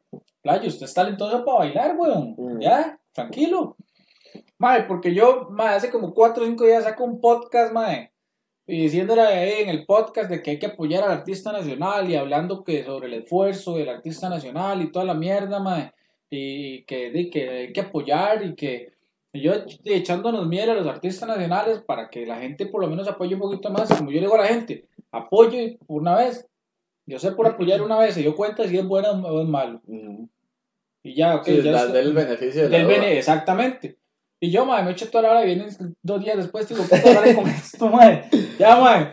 Playo, 0.41 0.67
usted 0.67 0.85
es 0.85 0.93
talentoso 0.93 1.43
para 1.45 1.59
bailar, 1.59 1.95
weón. 1.97 2.35
Mm. 2.37 2.59
Ya, 2.61 2.99
tranquilo. 3.13 3.75
Mae, 4.57 4.83
porque 4.83 5.13
yo, 5.13 5.47
mae, 5.51 5.75
hace 5.75 5.89
como 5.89 6.13
4 6.13 6.43
o 6.43 6.47
5 6.47 6.65
días 6.65 6.83
saco 6.83 7.03
un 7.03 7.19
podcast, 7.19 7.73
mae. 7.73 8.11
y 8.67 8.83
diciéndole 8.83 9.21
ahí 9.21 9.63
en 9.63 9.69
el 9.69 9.85
podcast 9.85 10.29
de 10.29 10.41
que 10.41 10.51
hay 10.51 10.59
que 10.59 10.67
apoyar 10.67 11.03
al 11.03 11.11
artista 11.11 11.51
nacional 11.51 12.09
y 12.09 12.15
hablando 12.15 12.63
que 12.63 12.83
sobre 12.85 13.07
el 13.07 13.15
esfuerzo 13.15 13.75
del 13.75 13.89
artista 13.89 14.29
nacional 14.29 14.81
y 14.81 14.91
toda 14.91 15.03
la 15.05 15.13
mierda, 15.13 15.59
mae, 15.59 15.91
y 16.33 16.83
que, 16.85 17.29
que 17.29 17.49
hay 17.49 17.73
que 17.73 17.81
apoyar 17.81 18.43
y 18.45 18.55
que 18.55 18.93
yo 19.33 19.53
ech- 19.53 19.79
echándonos 19.83 20.47
miel 20.47 20.69
a 20.69 20.73
los 20.75 20.87
artistas 20.87 21.27
nacionales 21.27 21.81
para 21.85 22.09
que 22.09 22.25
la 22.25 22.37
gente 22.39 22.65
por 22.65 22.81
lo 22.81 22.87
menos 22.89 23.07
apoye 23.07 23.35
un 23.35 23.41
poquito 23.41 23.69
más, 23.69 23.89
como 23.89 24.09
yo 24.11 24.15
le 24.15 24.21
digo 24.27 24.35
a 24.35 24.41
la 24.41 24.47
gente, 24.47 24.85
apoye 25.11 25.77
una 25.87 26.15
vez, 26.15 26.47
yo 27.05 27.19
sé 27.19 27.31
por 27.33 27.47
apoyar 27.47 27.81
una 27.81 27.99
vez, 27.99 28.13
se 28.13 28.21
dio 28.21 28.35
cuenta 28.35 28.67
si 28.67 28.77
es 28.77 28.85
bueno 28.85 29.09
o 29.11 29.41
es 29.41 29.47
malo, 29.47 29.81
Ujú. 29.85 30.29
y 31.03 31.15
ya, 31.15 31.35
ok, 31.35 31.45
Sí, 31.45 31.61
ya 31.61 31.71
da- 31.71 31.79
está- 31.81 31.93
del 31.93 32.13
beneficio 32.13 32.63
de 32.63 32.69
la 32.69 32.77
del 32.77 32.87
duda. 32.87 32.95
bene- 32.99 33.17
exactamente. 33.17 33.97
Y 34.43 34.49
yo, 34.51 34.65
madre, 34.65 34.85
me 34.85 34.91
echo 34.93 35.07
toda 35.09 35.23
la 35.23 35.31
hora 35.31 35.43
y 35.43 35.45
vienen 35.45 35.69
dos 36.01 36.23
días 36.23 36.37
después, 36.37 36.67
digo, 36.67 36.81
puta, 36.83 37.13
dale 37.13 37.35
con 37.35 37.47
esto, 37.47 37.89
madre. 37.89 38.23
Ya, 38.57 38.75
madre. 38.77 39.11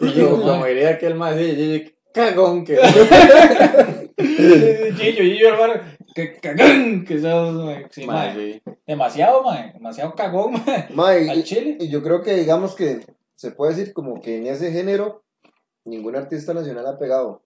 Y 0.00 0.06
digo, 0.12 0.40
como, 0.42 0.64
diría 0.66 0.90
aquel 0.90 1.14
más, 1.14 1.36
sí, 1.36 1.94
cagón 2.12 2.64
que. 2.64 2.76
Gillo, 4.18 5.22
Gillo, 5.22 5.48
hermano, 5.48 5.74
que 6.16 6.36
cagán, 6.40 7.04
que 7.04 7.20
sos, 7.20 7.52
madre. 7.54 7.86
Sí, 7.90 8.06
Mae, 8.06 8.28
madre. 8.30 8.62
sí. 8.64 8.72
Demasiado, 8.86 9.42
madre, 9.42 9.72
demasiado 9.74 10.14
cagón, 10.14 10.52
madre. 10.66 10.86
Mae, 10.94 11.30
Al 11.30 11.38
y, 11.38 11.42
chile. 11.44 11.76
y 11.78 11.88
yo 11.88 12.02
creo 12.02 12.22
que 12.22 12.34
digamos 12.34 12.74
que 12.74 13.00
se 13.34 13.50
puede 13.50 13.74
decir 13.74 13.92
como 13.92 14.20
que 14.22 14.38
en 14.38 14.46
ese 14.46 14.72
género 14.72 15.24
ningún 15.84 16.16
artista 16.16 16.54
nacional 16.54 16.86
ha 16.86 16.98
pegado. 16.98 17.28
O 17.28 17.42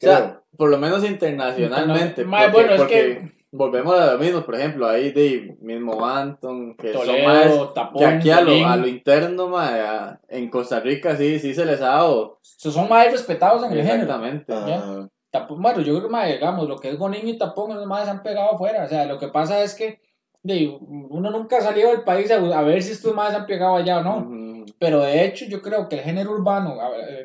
sea, 0.00 0.18
Creo. 0.18 0.44
por 0.58 0.68
lo 0.70 0.78
menos 0.78 1.04
internacionalmente. 1.08 2.24
Mae, 2.24 2.50
porque- 2.50 2.56
bueno, 2.66 2.72
es 2.74 2.80
porque 2.80 3.32
volvemos 3.52 3.98
a 3.98 4.12
lo 4.12 4.18
mismo, 4.18 4.44
por 4.44 4.54
ejemplo, 4.56 4.86
ahí 4.88 5.12
de 5.12 5.56
mismo 5.60 6.04
Anton, 6.04 6.76
que 6.76 6.92
son 6.92 7.06
más 7.24 7.44
Toledo, 7.44 7.72
Tapón, 7.72 7.98
que 8.00 8.04
aquí 8.06 8.30
a 8.30 8.40
lo, 8.42 8.66
a 8.66 8.76
lo 8.76 8.86
interno, 8.88 9.48
mae, 9.48 9.80
a- 9.80 10.20
en 10.28 10.50
Costa 10.50 10.80
Rica 10.80 11.16
sí, 11.16 11.38
sí 11.38 11.54
se 11.54 11.64
les 11.64 11.80
ha 11.80 11.86
dado. 11.86 12.38
Son 12.42 12.88
más 12.88 13.10
respetados 13.10 13.64
en 13.64 13.72
el 13.72 13.78
género. 13.82 14.02
Exactamente. 14.02 14.52
Ah, 14.52 15.08
Tapón, 15.40 15.62
bueno, 15.62 15.80
yo 15.80 15.92
creo 15.94 16.02
que, 16.04 16.08
madre, 16.08 16.34
digamos, 16.34 16.68
lo 16.68 16.78
que 16.78 16.90
es 16.90 16.98
Gonín 16.98 17.28
y 17.28 17.38
Tapón, 17.38 17.70
esos 17.72 17.86
más 17.86 18.04
se 18.04 18.10
han 18.10 18.22
pegado 18.22 18.52
afuera. 18.52 18.84
O 18.84 18.88
sea, 18.88 19.04
lo 19.06 19.18
que 19.18 19.28
pasa 19.28 19.62
es 19.62 19.74
que 19.74 20.00
de, 20.42 20.68
uno 20.80 21.30
nunca 21.30 21.58
ha 21.58 21.60
salido 21.60 21.90
del 21.90 22.02
país 22.04 22.30
a, 22.30 22.36
a 22.36 22.62
ver 22.62 22.82
si 22.82 22.92
estos 22.92 23.14
más 23.14 23.30
se 23.30 23.36
han 23.36 23.46
pegado 23.46 23.76
allá 23.76 23.98
o 23.98 24.02
no. 24.02 24.64
Pero 24.78 25.00
de 25.00 25.24
hecho, 25.24 25.44
yo 25.46 25.62
creo 25.62 25.88
que 25.88 25.96
el 25.96 26.02
género 26.02 26.32
urbano, 26.32 26.76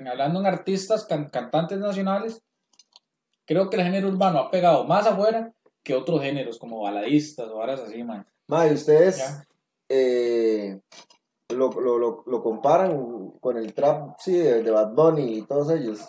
hablando 0.10 0.40
en 0.40 0.46
artistas, 0.46 1.06
can- 1.06 1.30
cantantes 1.30 1.80
nacionales, 1.80 2.42
creo 3.46 3.70
que 3.70 3.78
el 3.78 3.84
género 3.84 4.08
urbano 4.08 4.40
ha 4.40 4.52
pegado 4.52 4.84
más 4.86 5.06
afuera 5.08 5.52
que 5.84 5.96
otros 5.96 6.22
géneros, 6.22 6.60
como 6.60 6.82
baladistas 6.82 7.48
o 7.50 7.58
varas 7.58 7.82
así, 7.82 8.04
man. 8.04 8.26
mae, 8.48 8.74
ustedes 8.74 9.44
eh, 9.90 10.80
lo, 11.50 11.70
lo, 11.72 11.98
lo, 11.98 12.24
lo 12.26 12.44
comparan 12.44 13.32
con 13.42 13.58
el 13.58 13.74
trap, 13.74 14.16
sí, 14.20 14.38
de, 14.38 14.64
de 14.64 14.72
Bad 14.72 14.94
Bunny 14.94 15.40
y 15.40 15.42
todos 15.42 15.72
ellos. 15.72 16.08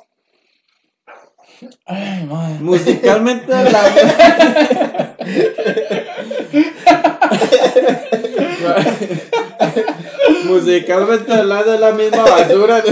Ay, 1.86 2.26
madre. 2.26 2.58
Musicalmente 2.60 3.54
hablando. 3.54 4.00
Musicalmente 10.44 11.32
hablando 11.32 11.74
es 11.74 11.80
la 11.80 11.92
misma 11.92 12.22
basura. 12.22 12.82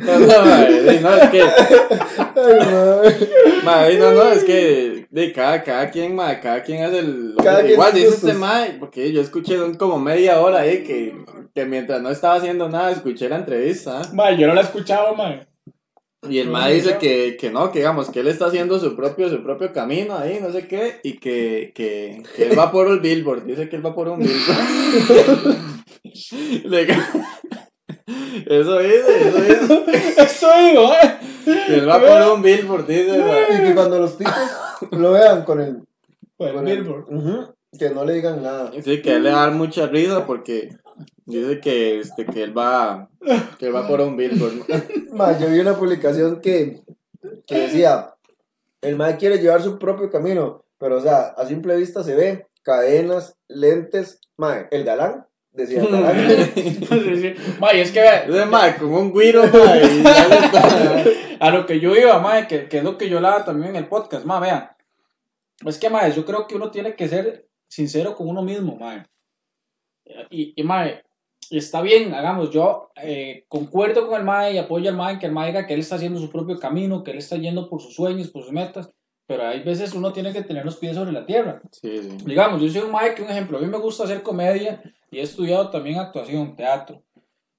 No, 0.00 0.18
no, 0.18 0.44
mae, 0.44 1.00
no, 1.00 1.14
es 1.14 1.30
que, 1.30 1.42
Ay, 1.42 3.28
mae, 3.62 3.98
no, 3.98 4.10
no, 4.12 4.32
es 4.32 4.42
que 4.42 5.06
de 5.08 5.32
cada, 5.32 5.62
cada 5.62 5.88
quien, 5.90 6.16
mae, 6.16 6.40
cada 6.40 6.60
quien 6.62 6.82
hace 6.82 6.98
el, 6.98 7.34
Cada 7.42 7.64
igual 7.68 7.94
dice 7.94 8.08
este 8.08 8.34
mae, 8.34 8.72
porque 8.80 9.12
yo 9.12 9.22
escuché 9.22 9.56
como 9.78 10.00
media 10.00 10.40
hora 10.40 10.58
ahí 10.60 10.82
que, 10.82 11.14
que 11.54 11.66
mientras 11.66 12.02
no 12.02 12.10
estaba 12.10 12.34
haciendo 12.34 12.68
nada 12.68 12.90
escuché 12.90 13.28
la 13.28 13.36
entrevista. 13.36 14.02
Madre, 14.12 14.38
yo 14.38 14.48
no 14.48 14.54
la 14.54 14.62
he 14.62 14.64
escuchado, 14.64 15.14
man. 15.14 15.46
Y 16.28 16.38
el 16.38 16.48
mae 16.50 16.74
dice 16.74 16.98
que, 16.98 17.36
que 17.36 17.50
no, 17.50 17.72
que 17.72 17.80
digamos, 17.80 18.08
que 18.10 18.20
él 18.20 18.28
está 18.28 18.46
haciendo 18.46 18.78
su 18.78 18.94
propio, 18.94 19.28
su 19.28 19.42
propio 19.42 19.72
camino 19.72 20.16
ahí, 20.16 20.38
no 20.40 20.52
sé 20.52 20.68
qué, 20.68 21.00
y 21.02 21.18
que, 21.18 21.72
que, 21.74 22.22
que 22.36 22.44
él 22.48 22.56
va 22.58 22.70
por 22.70 22.86
el 22.88 23.00
billboard, 23.00 23.44
dice 23.44 23.68
que 23.68 23.74
él 23.76 23.84
va 23.84 23.92
por 23.94 24.08
un 24.08 24.20
billboard. 24.20 25.56
Le- 26.64 26.86
eso 28.46 28.78
dice, 28.78 29.28
eso 29.28 29.38
dice, 29.84 30.14
Eso 30.22 30.48
digo, 30.68 30.92
eh. 30.92 31.18
que 31.66 31.74
él 31.74 31.88
va 31.88 32.00
por 32.00 32.34
un 32.36 32.42
billboard, 32.42 32.86
dice, 32.86 33.18
mae. 33.18 33.42
Y 33.58 33.66
que 33.68 33.74
cuando 33.74 33.98
los 33.98 34.16
tipos 34.16 34.32
lo 34.92 35.12
vean 35.12 35.42
con 35.44 35.60
el, 35.60 35.82
con 36.36 36.68
el- 36.68 36.82
Billboard. 36.82 37.54
Que 37.78 37.88
no 37.90 38.04
le 38.04 38.12
digan 38.14 38.42
nada. 38.42 38.70
Sí, 38.84 39.00
que 39.00 39.12
a 39.12 39.16
él 39.16 39.22
le 39.24 39.30
va 39.32 39.38
a 39.44 39.46
dar 39.46 39.54
mucha 39.54 39.86
risa 39.86 40.26
porque 40.26 40.68
dice 41.26 41.60
que, 41.60 42.00
este, 42.00 42.26
que 42.26 42.42
él 42.42 42.56
va, 42.56 43.08
que 43.58 43.66
él 43.66 43.74
va 43.74 43.86
por 43.86 44.00
un 44.00 44.16
billboard. 44.16 44.66
Mae, 45.12 45.40
yo 45.40 45.48
vi 45.48 45.60
una 45.60 45.76
publicación 45.76 46.40
que, 46.40 46.82
que 47.46 47.58
decía, 47.58 48.14
el 48.80 48.96
mae 48.96 49.16
quiere 49.16 49.38
llevar 49.38 49.62
su 49.62 49.78
propio 49.78 50.10
camino, 50.10 50.64
pero 50.78 50.96
o 50.98 51.00
sea, 51.00 51.28
a 51.36 51.46
simple 51.46 51.76
vista 51.76 52.02
se 52.02 52.14
ve 52.14 52.46
cadenas, 52.62 53.36
lentes, 53.48 54.20
mae, 54.36 54.66
el 54.70 54.84
galán, 54.84 55.26
decía 55.52 55.82
el 55.82 55.88
galán. 55.90 56.16
Sí, 56.54 57.16
sí. 57.20 57.34
Mae, 57.60 57.80
es 57.80 57.90
que 57.92 58.00
vea, 58.00 58.46
mae 58.46 58.76
con 58.76 58.92
un 58.92 59.12
guiro, 59.12 59.42
mae, 59.42 59.84
y 59.84 60.02
ya 60.02 60.28
le 60.28 60.36
está- 60.36 61.04
a 61.40 61.50
lo 61.50 61.66
que 61.66 61.78
yo 61.80 61.94
iba, 61.96 62.18
mae, 62.20 62.46
que, 62.46 62.68
que 62.68 62.78
es 62.78 62.84
lo 62.84 62.96
que 62.96 63.08
yo 63.08 63.16
hablaba 63.18 63.44
también 63.44 63.70
en 63.70 63.76
el 63.76 63.88
podcast, 63.88 64.24
mae, 64.24 64.40
vea. 64.40 64.76
Es 65.66 65.78
que, 65.78 65.90
mae, 65.90 66.12
yo 66.12 66.24
creo 66.24 66.46
que 66.46 66.54
uno 66.56 66.70
tiene 66.70 66.94
que 66.96 67.08
ser 67.08 67.46
sincero 67.68 68.14
con 68.16 68.28
uno 68.28 68.42
mismo, 68.42 68.76
mae. 68.76 69.04
Y, 70.30 70.52
y 70.56 70.62
mae, 70.62 71.02
está 71.50 71.82
bien, 71.82 72.14
hagamos, 72.14 72.50
yo 72.50 72.90
eh, 72.96 73.44
concuerdo 73.48 74.06
con 74.06 74.18
el 74.18 74.24
mae 74.24 74.54
y 74.54 74.58
apoyo 74.58 74.88
al 74.88 74.96
mae, 74.96 75.18
que 75.18 75.26
el 75.26 75.32
mae 75.32 75.48
diga 75.48 75.66
que 75.66 75.74
él 75.74 75.80
está 75.80 75.96
haciendo 75.96 76.20
su 76.20 76.30
propio 76.30 76.58
camino, 76.58 77.02
que 77.02 77.10
él 77.10 77.18
está 77.18 77.36
yendo 77.36 77.68
por 77.68 77.80
sus 77.80 77.94
sueños, 77.94 78.28
por 78.28 78.42
sus 78.42 78.52
metas, 78.52 78.90
pero 79.26 79.46
hay 79.46 79.62
veces 79.62 79.94
uno 79.94 80.12
tiene 80.12 80.32
que 80.32 80.42
tener 80.42 80.64
los 80.64 80.76
pies 80.76 80.94
sobre 80.94 81.12
la 81.12 81.24
tierra. 81.24 81.62
Sí, 81.70 82.02
sí. 82.02 82.16
Digamos, 82.24 82.60
yo 82.60 82.68
soy 82.68 82.82
un 82.82 82.90
mae 82.90 83.14
que 83.14 83.22
un 83.22 83.30
ejemplo, 83.30 83.58
a 83.58 83.60
mí 83.60 83.66
me 83.66 83.78
gusta 83.78 84.04
hacer 84.04 84.22
comedia 84.22 84.82
y 85.10 85.18
he 85.18 85.22
estudiado 85.22 85.70
también 85.70 85.98
actuación, 85.98 86.56
teatro. 86.56 87.02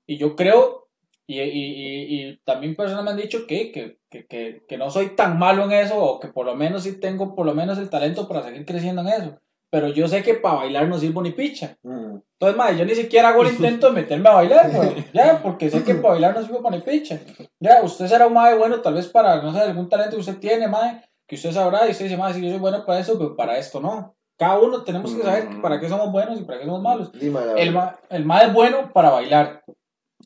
Y 0.05 0.17
yo 0.17 0.35
creo, 0.35 0.87
y, 1.25 1.39
y, 1.39 1.45
y, 1.45 2.29
y 2.29 2.37
también 2.43 2.75
personas 2.75 3.03
me 3.03 3.11
han 3.11 3.17
dicho 3.17 3.47
que, 3.47 3.71
que, 3.71 3.97
que, 4.09 4.25
que, 4.25 4.63
que 4.67 4.77
no 4.77 4.89
soy 4.89 5.15
tan 5.15 5.39
malo 5.39 5.63
en 5.65 5.71
eso, 5.71 5.97
o 5.97 6.19
que 6.19 6.27
por 6.27 6.45
lo 6.45 6.55
menos 6.55 6.83
sí 6.83 6.99
tengo 6.99 7.35
por 7.35 7.45
lo 7.45 7.55
menos 7.55 7.77
el 7.77 7.89
talento 7.89 8.27
para 8.27 8.43
seguir 8.43 8.65
creciendo 8.65 9.01
en 9.01 9.07
eso. 9.07 9.39
Pero 9.73 9.87
yo 9.87 10.07
sé 10.07 10.21
que 10.21 10.35
para 10.35 10.57
bailar 10.57 10.87
no 10.87 10.99
sirvo 10.99 11.23
ni 11.23 11.31
picha. 11.31 11.75
Mm. 11.81 12.17
Entonces, 12.33 12.55
mae, 12.55 12.77
yo 12.77 12.85
ni 12.85 12.93
siquiera 12.93 13.29
hago 13.29 13.41
el 13.41 13.47
intento 13.55 13.87
de 13.87 13.93
meterme 13.93 14.29
a 14.29 14.33
bailar, 14.33 14.69
güey. 14.71 15.03
Ya, 15.13 15.41
porque 15.41 15.71
sé 15.71 15.83
que 15.83 15.95
para 15.95 16.09
bailar 16.13 16.35
no 16.35 16.43
sirvo 16.43 16.61
para 16.61 16.75
ni 16.75 16.83
picha. 16.83 17.19
Ya, 17.59 17.81
usted 17.81 18.05
será 18.05 18.27
un 18.27 18.33
mae 18.33 18.55
bueno, 18.55 18.81
tal 18.81 18.93
vez 18.93 19.07
para, 19.07 19.41
no 19.41 19.51
sé, 19.51 19.61
algún 19.61 19.89
talento 19.89 20.11
que 20.15 20.19
usted 20.21 20.37
tiene, 20.37 20.67
mae, 20.67 21.01
que 21.27 21.37
usted 21.37 21.51
sabrá, 21.51 21.87
y 21.87 21.91
usted 21.91 22.05
dice, 22.05 22.17
mae, 22.17 22.35
si 22.35 22.43
yo 22.43 22.51
soy 22.51 22.59
bueno 22.59 22.85
para 22.85 22.99
eso, 22.99 23.17
pero 23.17 23.35
para 23.35 23.57
esto 23.57 23.81
no. 23.81 24.15
Cada 24.37 24.59
uno 24.59 24.83
tenemos 24.83 25.11
que 25.15 25.23
saber 25.23 25.49
Mm. 25.49 25.61
para 25.63 25.79
qué 25.79 25.89
somos 25.89 26.11
buenos 26.11 26.39
y 26.39 26.43
para 26.43 26.59
qué 26.59 26.65
somos 26.65 26.81
malos. 26.83 27.09
El 27.19 27.75
el 28.11 28.25
mae 28.25 28.45
es 28.45 28.53
bueno 28.53 28.91
para 28.93 29.09
bailar. 29.09 29.63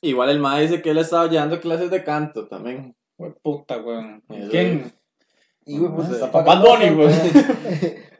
Igual 0.01 0.29
el 0.29 0.39
mae 0.39 0.63
dice 0.63 0.81
que 0.81 0.89
él 0.89 0.97
estaba 0.97 1.29
llevando 1.29 1.61
clases 1.61 1.89
de 1.89 2.03
canto 2.03 2.49
también. 2.49 2.93
Güey, 3.17 3.31
puta, 3.41 3.77
güey. 3.77 4.21
¿Quién? 4.51 4.91
Y, 5.65 5.77
güey, 5.79 5.91
pues, 5.95 6.09
está 6.09 6.27
Bad 6.27 6.61
Bunny, 6.61 6.89
güey. 6.89 7.09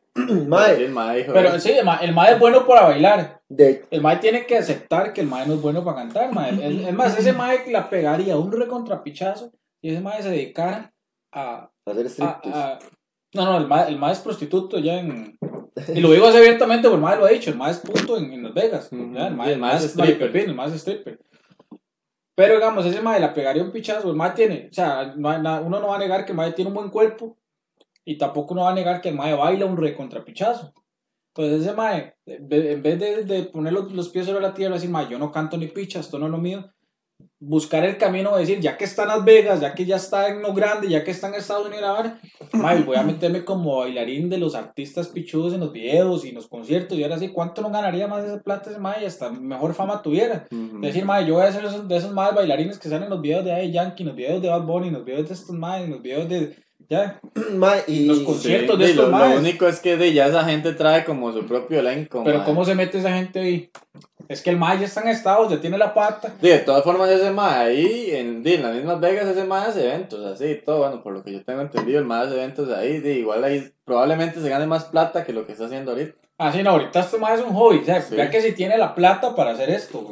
Mae, 0.48 0.84
el 0.86 0.92
mae 0.92 1.24
Pero 1.26 1.60
sí, 1.60 1.72
el 1.72 1.86
mae, 1.86 2.06
el 2.06 2.14
mae 2.14 2.34
es 2.34 2.40
bueno 2.40 2.66
para 2.66 2.84
bailar. 2.84 3.42
de, 3.50 3.86
El 3.92 4.02
mae 4.02 4.18
tiene 4.18 4.46
que 4.46 4.58
aceptar 4.58 5.14
que 5.14 5.22
el 5.22 5.28
mae 5.28 5.46
no 5.46 5.54
es 5.56 5.62
bueno 5.62 5.84
para 5.84 5.98
cantar, 5.98 6.34
mae. 6.34 6.50
El- 6.50 6.86
Es 6.88 6.94
más, 6.94 7.18
ese 7.18 7.34
mae 7.34 7.70
la 7.72 7.90
pegaría 7.90 8.38
un 8.38 8.52
recontrapichazo 8.52 9.52
y 9.82 9.92
ese 9.92 10.02
mae 10.02 10.22
se 10.24 10.30
dedicara 10.30 10.94
a, 11.34 11.70
hacer 11.86 12.06
a- 12.06 12.10
striptease. 12.10 12.58
a- 12.60 12.80
no, 13.34 13.46
no, 13.46 13.58
el 13.58 13.68
mae, 13.68 13.88
el 13.90 13.98
mae 14.00 14.14
es 14.14 14.20
prostituto 14.20 14.80
ya 14.80 15.00
en... 15.00 15.38
Y 15.94 16.00
lo 16.02 16.12
digo 16.12 16.26
así 16.28 16.38
abiertamente 16.38 16.88
porque 16.88 16.96
el 16.98 17.04
mae 17.04 17.18
lo 17.18 17.26
ha 17.26 17.30
dicho, 17.30 17.52
el 17.52 17.58
mae 17.58 17.72
es 17.72 17.78
puto 17.80 18.18
en, 18.18 18.34
en 18.34 18.44
Las 18.44 18.54
Vegas. 18.54 18.90
Ujú. 18.92 19.14
ya, 19.14 19.28
el 19.28 19.36
mae, 19.36 19.54
el 19.54 19.60
mae 19.60 19.76
es 19.78 19.84
es 19.84 19.92
stripper. 19.92 20.36
el 20.36 20.56
mae 20.56 20.68
es 20.70 20.74
stripper. 20.76 21.20
Pero 22.36 22.56
digamos, 22.56 22.86
ese 22.86 23.02
mae 23.02 23.20
la 23.20 23.34
pegaría 23.34 23.64
un 23.64 23.72
pichazo, 23.72 24.10
el 24.10 24.16
mae 24.16 24.32
tiene, 24.32 24.68
o 24.72 24.74
sea, 24.74 25.14
no 25.16 25.30
hay 25.30 25.42
nada- 25.42 25.62
uno 25.62 25.80
no 25.80 25.88
va 25.90 25.96
a 25.96 26.00
negar 26.00 26.26
que 26.26 26.32
el 26.32 26.38
mae 26.38 26.52
tiene 26.54 26.70
un 26.70 26.76
buen 26.76 26.90
cuerpo 26.90 27.38
y 28.10 28.18
tampoco 28.18 28.54
uno 28.54 28.64
va 28.64 28.72
a 28.72 28.74
negar 28.74 29.02
que 29.02 29.10
el 29.10 29.16
mae 29.16 29.34
baila 29.36 29.66
un 29.66 29.76
recontrapichazo. 29.78 30.74
Entonces 31.36 31.62
ese 31.68 31.74
mae, 31.76 32.14
de- 32.26 32.72
en 32.72 32.82
vez 32.82 32.98
de, 33.00 33.24
de 33.26 33.44
poner 33.44 33.74
los, 33.74 33.92
los 33.92 34.10
pies 34.10 34.26
sobre 34.26 34.42
la 34.42 34.54
tierra 34.54 34.76
y 34.76 34.78
decir, 34.78 34.90
mae, 34.90 35.08
yo 35.10 35.20
no 35.20 35.32
canto 35.32 35.58
ni 35.58 35.68
picha, 35.68 36.00
esto 36.00 36.18
no 36.18 36.26
es 36.28 36.32
lo 36.32 36.38
mío, 36.38 36.72
buscar 37.40 37.84
el 37.86 37.98
camino 37.98 38.34
de 38.34 38.40
decir, 38.42 38.60
ya 38.60 38.78
que 38.78 38.86
está 38.86 39.04
en 39.04 39.10
Las 39.10 39.26
Vegas, 39.26 39.60
ya 39.60 39.76
que 39.76 39.86
ya 39.86 39.98
está 39.98 40.30
en 40.30 40.42
lo 40.42 40.54
grande, 40.54 40.88
ya 40.88 41.04
que 41.04 41.12
está 41.12 41.28
en 41.28 41.36
Estados 41.36 41.68
Unidos 41.68 41.84
ahora, 41.86 42.20
mae, 42.54 42.82
voy 42.84 42.96
a 42.96 43.04
meterme 43.04 43.44
como 43.44 43.78
bailarín 43.78 44.30
de 44.30 44.38
los 44.38 44.56
artistas 44.56 45.10
pichudos 45.10 45.54
en 45.54 45.60
los 45.60 45.72
videos 45.72 46.24
y 46.26 46.30
en 46.30 46.36
los 46.36 46.48
conciertos 46.48 46.98
y 46.98 47.04
ahora 47.04 47.20
sí, 47.20 47.28
¿cuánto 47.30 47.62
no 47.62 47.70
ganaría 47.70 48.08
más 48.08 48.24
ese 48.24 48.40
plata 48.40 48.70
ese 48.72 48.80
mae? 48.80 49.04
Y 49.04 49.06
hasta 49.06 49.30
mejor 49.30 49.74
fama 49.74 50.02
tuviera. 50.02 50.48
Ujú. 50.52 50.80
Decir, 50.80 51.06
mae, 51.06 51.26
yo 51.26 51.36
voy 51.36 51.44
a 51.44 51.52
ser 51.52 51.66
esos- 51.66 51.88
de 51.88 51.98
esos 51.98 52.12
más 52.14 52.34
bailarines 52.34 52.80
que 52.80 52.88
salen 52.90 53.04
en 53.06 53.10
los 53.12 53.22
videos 53.22 53.44
de 53.46 53.52
Daddy 53.52 53.72
Yankee, 53.72 54.04
en 54.04 54.08
los 54.08 54.16
videos 54.16 54.42
de 54.42 54.50
Bad 54.50 54.64
Bunny, 54.64 54.88
en 54.88 54.94
los 54.96 55.06
videos 55.06 55.28
de 55.28 55.34
estos 55.36 55.56
más, 55.56 55.82
en 55.82 55.92
los 55.92 56.02
videos 56.02 56.28
de... 56.30 56.56
Ya, 56.90 57.20
y 57.88 58.06
Los 58.06 58.20
Sí, 58.20 58.24
conciertos 58.26 58.80
de 58.80 58.86
estos 58.86 59.10
lo, 59.12 59.18
lo 59.18 59.36
único 59.38 59.68
es 59.68 59.80
que 59.80 59.98
de, 59.98 60.14
ya 60.14 60.28
esa 60.28 60.44
gente 60.46 60.72
trae 60.74 61.04
como 61.04 61.32
su 61.34 61.46
propio 61.46 61.80
elenco. 61.80 62.24
pero 62.24 62.38
mae. 62.40 62.46
¿cómo 62.46 62.64
se 62.66 62.76
mete 62.76 63.00
esa 63.00 63.12
gente 63.12 63.40
ahí? 63.40 63.70
Es 64.30 64.42
que 64.42 64.50
el 64.50 64.58
mae 64.58 64.78
ya 64.80 64.86
está 64.86 65.02
en 65.02 65.08
estado, 65.10 65.50
ya 65.50 65.60
tiene 65.62 65.78
la 65.78 65.94
pata. 65.94 66.34
Sí, 66.42 66.48
de 66.50 66.60
todas 66.60 66.84
formas, 66.84 67.10
ese 67.10 67.32
mae 67.32 67.68
ahí, 67.68 68.12
en, 68.12 68.42
en 68.46 68.62
las 68.64 68.76
mismas 68.76 69.00
Vegas, 69.00 69.26
ese 69.28 69.44
mae 69.46 69.68
hace 69.68 69.86
eventos, 69.86 70.26
así, 70.26 70.62
todo, 70.66 70.80
bueno, 70.80 71.02
por 71.02 71.14
lo 71.14 71.24
que 71.24 71.32
yo 71.32 71.44
tengo 71.46 71.62
entendido, 71.62 72.00
el 72.00 72.06
mae 72.06 72.26
hace 72.26 72.36
eventos 72.36 72.70
ahí, 72.72 73.00
di, 73.00 73.12
igual 73.12 73.44
ahí 73.44 73.70
probablemente 73.86 74.42
se 74.42 74.50
gane 74.50 74.66
más 74.66 74.86
plata 74.86 75.24
que 75.24 75.32
lo 75.34 75.46
que 75.46 75.54
está 75.54 75.66
haciendo 75.66 75.92
ahorita. 75.92 76.14
Ah, 76.40 76.52
sí, 76.52 76.62
no, 76.62 76.70
ahorita 76.72 77.00
este 77.00 77.18
mae 77.18 77.36
es 77.36 77.42
un 77.42 77.54
hobby. 77.54 77.80
O 77.80 77.86
sea, 77.86 78.02
Sí. 78.02 78.16
vea 78.16 78.30
que 78.30 78.42
si 78.42 78.52
tiene 78.52 78.78
la 78.78 78.94
plata 78.94 79.34
para 79.36 79.52
hacer 79.52 79.70
esto. 79.72 80.06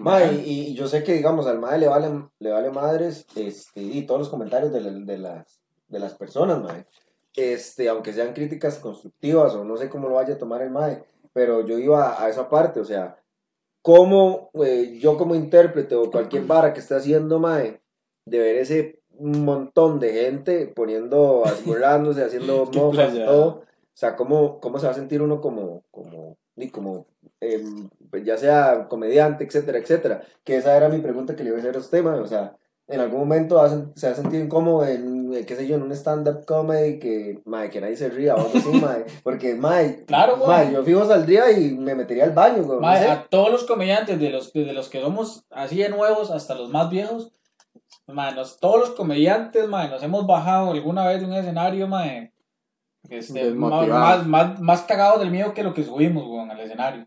Mae, 0.00 0.42
y, 0.44 0.50
y 0.70 0.74
yo 0.74 0.88
sé 0.88 1.04
que, 1.04 1.12
digamos, 1.12 1.46
al 1.46 1.58
mae 1.60 1.78
le 1.78 1.86
vale, 1.88 2.08
le 2.40 2.50
vale 2.50 2.70
madres 2.70 3.26
este, 3.36 3.80
y 3.82 4.02
todos 4.02 4.18
los 4.20 4.28
comentarios 4.28 4.72
de, 4.72 4.80
la- 4.80 4.90
de 4.90 5.18
las, 5.18 5.57
de 5.88 5.98
las 5.98 6.14
personas, 6.14 6.62
mae. 6.62 6.86
Este, 7.34 7.88
aunque 7.88 8.12
sean 8.12 8.32
críticas 8.32 8.78
constructivas 8.78 9.54
o 9.54 9.64
no 9.64 9.76
sé 9.76 9.88
cómo 9.88 10.08
lo 10.08 10.16
vaya 10.16 10.34
a 10.34 10.38
tomar 10.38 10.62
el 10.62 10.70
mae, 10.70 11.04
pero 11.32 11.64
yo 11.64 11.78
iba 11.78 12.22
a 12.22 12.28
esa 12.28 12.48
parte, 12.48 12.80
o 12.80 12.84
sea, 12.84 13.16
cómo 13.82 14.50
eh, 14.64 14.98
yo 15.00 15.16
como 15.16 15.34
intérprete 15.34 15.94
o 15.94 16.10
cualquier 16.10 16.44
vara 16.46 16.72
que 16.72 16.80
esté 16.80 16.94
haciendo 16.94 17.38
mae, 17.38 17.80
de 18.24 18.38
ver 18.38 18.56
ese 18.56 19.00
montón 19.18 19.98
de 20.00 20.12
gente 20.12 20.66
poniendo, 20.66 21.42
burlándose, 21.64 22.24
haciendo 22.24 22.66
mofas, 22.74 23.14
todo, 23.14 23.46
o 23.48 23.64
sea, 23.94 24.16
cómo, 24.16 24.60
cómo 24.60 24.78
se 24.78 24.86
va 24.86 24.92
a 24.92 24.96
sentir 24.96 25.22
uno 25.22 25.40
como, 25.40 25.84
como, 25.90 26.36
y 26.56 26.70
como 26.70 27.06
em, 27.40 27.88
ya 28.24 28.36
sea 28.36 28.86
comediante, 28.88 29.44
etcétera, 29.44 29.78
etcétera. 29.78 30.22
Que 30.44 30.56
esa 30.56 30.76
era 30.76 30.88
mi 30.88 31.00
pregunta 31.00 31.34
que 31.34 31.42
le 31.42 31.50
iba 31.50 31.58
a 31.58 31.60
hacer 31.60 31.76
a 31.76 31.80
usted, 31.80 32.02
mae, 32.02 32.20
o 32.20 32.26
sea, 32.26 32.56
en 32.88 33.00
algún 33.00 33.20
momento 33.20 33.60
ha 33.60 33.68
sen- 33.68 33.92
se 33.94 34.08
ha 34.08 34.14
sentido 34.14 34.42
incómodo 34.42 34.86
en, 34.86 35.32
eh, 35.34 35.44
qué 35.46 35.54
sé 35.56 35.66
yo, 35.66 35.76
en 35.76 35.82
un 35.82 35.92
stand-up 35.92 36.44
comedy 36.46 36.98
que, 36.98 37.40
mae, 37.44 37.68
que 37.70 37.80
nadie 37.82 37.96
se 37.96 38.08
ría 38.08 38.34
o 38.34 38.38
algo 38.38 38.50
así, 38.58 38.68
mae, 38.80 39.04
porque, 39.22 39.54
mae, 39.54 40.04
Claro, 40.06 40.36
güey. 40.38 40.48
mae, 40.48 40.72
yo 40.72 40.82
fijo 40.82 41.04
saldría 41.04 41.50
y 41.52 41.76
me 41.76 41.94
metería 41.94 42.24
al 42.24 42.32
baño, 42.32 42.62
güey, 42.64 42.76
no 42.76 42.80
Mae, 42.80 43.02
sé. 43.04 43.10
a 43.10 43.24
todos 43.28 43.50
los 43.52 43.64
comediantes, 43.64 44.18
de 44.18 44.30
los, 44.30 44.52
de 44.52 44.72
los 44.72 44.88
que 44.88 45.00
somos 45.02 45.44
así 45.50 45.76
de 45.76 45.90
nuevos 45.90 46.30
hasta 46.30 46.54
los 46.54 46.70
más 46.70 46.88
viejos, 46.88 47.30
mae, 48.06 48.34
nos- 48.34 48.58
todos 48.58 48.80
los 48.80 48.90
comediantes, 48.92 49.68
mae, 49.68 49.88
nos 49.90 50.02
hemos 50.02 50.26
bajado 50.26 50.70
alguna 50.70 51.06
vez 51.06 51.20
de 51.20 51.26
un 51.26 51.34
escenario, 51.34 51.86
mae, 51.88 52.32
este, 53.10 53.50
más, 53.52 53.86
más, 53.88 54.26
más, 54.26 54.60
más 54.60 54.82
cagados 54.82 55.20
del 55.20 55.30
miedo 55.30 55.52
que 55.54 55.62
lo 55.62 55.74
que 55.74 55.84
subimos, 55.84 56.24
weón, 56.26 56.50
al 56.50 56.60
escenario. 56.60 57.06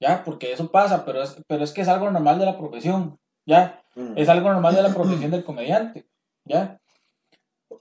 Ya, 0.00 0.24
porque 0.24 0.52
eso 0.52 0.70
pasa, 0.72 1.04
pero 1.04 1.22
es, 1.22 1.36
pero 1.46 1.62
es 1.62 1.72
que 1.72 1.82
es 1.82 1.88
algo 1.88 2.10
normal 2.10 2.38
de 2.40 2.44
la 2.46 2.58
profesión, 2.58 3.18
ya. 3.46 3.82
Mm. 3.94 4.12
Es 4.16 4.28
algo 4.28 4.50
normal 4.50 4.74
de 4.74 4.82
la 4.82 4.94
profesión 4.94 5.30
del 5.30 5.44
comediante, 5.44 6.06
¿ya? 6.44 6.80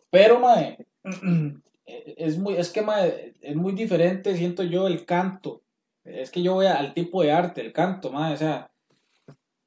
Pero, 0.10 0.40
mae, 0.40 0.86
es, 1.86 2.38
muy, 2.38 2.56
es 2.56 2.70
que, 2.70 2.82
mae, 2.82 3.34
es 3.42 3.56
muy 3.56 3.74
diferente, 3.74 4.36
siento 4.36 4.64
yo, 4.64 4.88
el 4.88 5.06
canto. 5.06 5.62
Es 6.04 6.32
que 6.32 6.42
yo 6.42 6.54
voy 6.56 6.66
al 6.66 6.94
tipo 6.94 7.22
de 7.22 7.32
arte, 7.32 7.62
el 7.62 7.72
canto, 7.74 8.12
mae, 8.12 8.34
o 8.34 8.38
sea, 8.38 8.72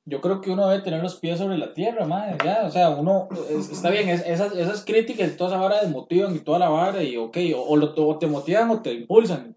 yo 0.07 0.21
creo 0.21 0.41
que 0.43 0.51
uno 0.51 0.69
debe 0.69 0.83
tener 0.83 1.03
los 1.03 1.17
pies 1.17 1.39
sobre 1.39 1.57
la 1.57 1.73
tierra, 1.73 2.05
mae, 2.07 2.37
ya, 2.45 2.65
o 2.67 2.71
sea, 2.71 2.91
uno, 2.91 3.29
es- 3.49 3.71
está 3.71 3.89
bien, 3.91 4.09
es- 4.11 4.27
esas, 4.27 4.55
esas 4.55 4.85
críticas 4.85 5.31
y 5.33 5.37
toda 5.37 5.51
esa 5.51 5.59
vara 5.61 5.81
desmotivan 5.81 6.35
y 6.35 6.41
toda 6.41 6.59
la 6.59 6.69
vara, 6.69 7.03
y 7.03 7.17
ok, 7.17 7.39
o, 7.57 7.61
o 7.63 7.77
lo- 7.77 7.95
o 7.97 8.19
te 8.19 8.27
motivan 8.27 8.69
o 8.71 8.83
te 8.83 8.93
impulsan. 8.93 9.57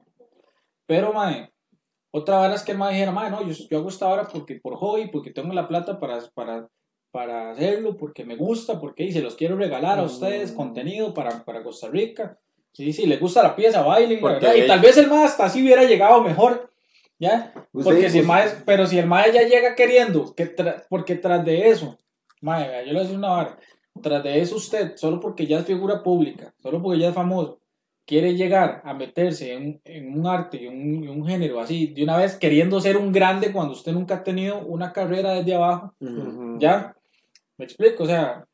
Pero, 0.85 1.11
mae, 1.11 1.51
otra 2.18 2.38
vara 2.38 2.55
es 2.55 2.63
que 2.63 2.72
el 2.74 2.78
mae 2.78 2.93
dijera, 2.93 3.11
mae, 3.11 3.30
no, 3.32 3.41
yo, 3.47 3.53
yo 3.70 3.78
hago 3.80 3.89
esta 3.89 4.07
vara 4.07 4.28
porque, 4.28 4.55
por 4.55 4.76
hobby, 4.76 5.07
porque 5.07 5.32
tengo 5.32 5.53
la 5.53 5.68
plata 5.68 5.99
para, 5.99 6.20
para, 6.34 6.68
para 7.11 7.51
hacerlo, 7.51 7.97
porque 7.97 8.26
me 8.26 8.36
gusta, 8.36 8.80
porque 8.80 9.03
y 9.03 9.11
se 9.11 9.22
los 9.22 9.36
quiero 9.36 9.55
regalar 9.57 9.99
a 9.99 10.03
ustedes, 10.03 10.53
Mm. 10.53 10.55
contenido 10.55 11.13
para, 11.13 11.43
para 11.45 11.63
Costa 11.63 11.88
Rica. 11.89 12.38
Sí, 12.74 12.93
sí, 12.93 13.05
les 13.07 13.20
gusta 13.20 13.41
la 13.41 13.55
pieza, 13.55 13.82
bailen, 13.82 14.22
la 14.24 14.55
y 14.55 14.68
tal 14.68 14.80
vez 14.80 14.97
el 14.97 15.07
mae 15.07 15.26
hasta 15.26 15.45
así 15.45 15.63
hubiera 15.63 15.84
llegado 15.84 16.22
mejor, 16.22 16.72
¿ya? 17.18 17.51
Usted- 17.74 17.91
Porque 17.91 18.09
si 18.09 18.20
el 18.20 18.26
mae, 18.26 18.49
pero 18.65 18.86
si 18.86 18.99
el 18.99 19.07
mae 19.07 19.32
ya 19.34 19.41
llega 19.47 19.74
queriendo, 19.76 20.36
que 20.36 20.55
tra- 20.55 20.86
porque 20.89 21.15
tras 21.15 21.43
de 21.43 21.70
eso, 21.70 21.97
mae, 22.41 22.65
yo 22.86 22.88
le 22.88 22.91
voy 22.91 22.97
a 22.99 23.01
decir 23.03 23.18
una 23.18 23.30
vara, 23.30 23.57
tras 23.99 24.24
de 24.24 24.39
eso 24.41 24.57
usted, 24.57 24.95
solo 24.95 25.20
porque 25.20 25.47
ya 25.47 25.57
es 25.59 25.65
figura 25.65 26.03
pública, 26.03 26.53
solo 26.61 26.80
porque 26.82 26.99
ya 26.99 27.09
es 27.09 27.15
famoso, 27.15 27.59
quiere 28.08 28.36
llegar 28.36 28.82
a 28.86 28.93
meterse 28.93 29.53
en, 29.53 29.82
en 29.84 30.18
un 30.18 30.26
arte 30.26 30.64
y 30.64 30.68
un, 30.68 31.03
y 31.03 31.08
un 31.10 31.28
género 31.28 31.60
así, 31.60 31.88
de 31.88 32.03
una 32.03 32.18
vez 32.18 32.38
queriendo 32.38 32.80
ser 32.80 32.95
un 32.95 33.12
grande 33.12 33.51
cuando 33.51 33.74
usted 33.74 33.91
nunca 33.91 34.16
ha 34.16 34.24
tenido 34.24 34.60
una 34.60 34.93
carrera 34.93 35.34
desde 35.34 35.53
abajo, 35.53 35.93
Ujú. 35.99 36.58
¿ya? 36.58 36.95
Me 37.58 37.66
explico, 37.66 38.03
o 38.03 38.08
sea, 38.08 38.45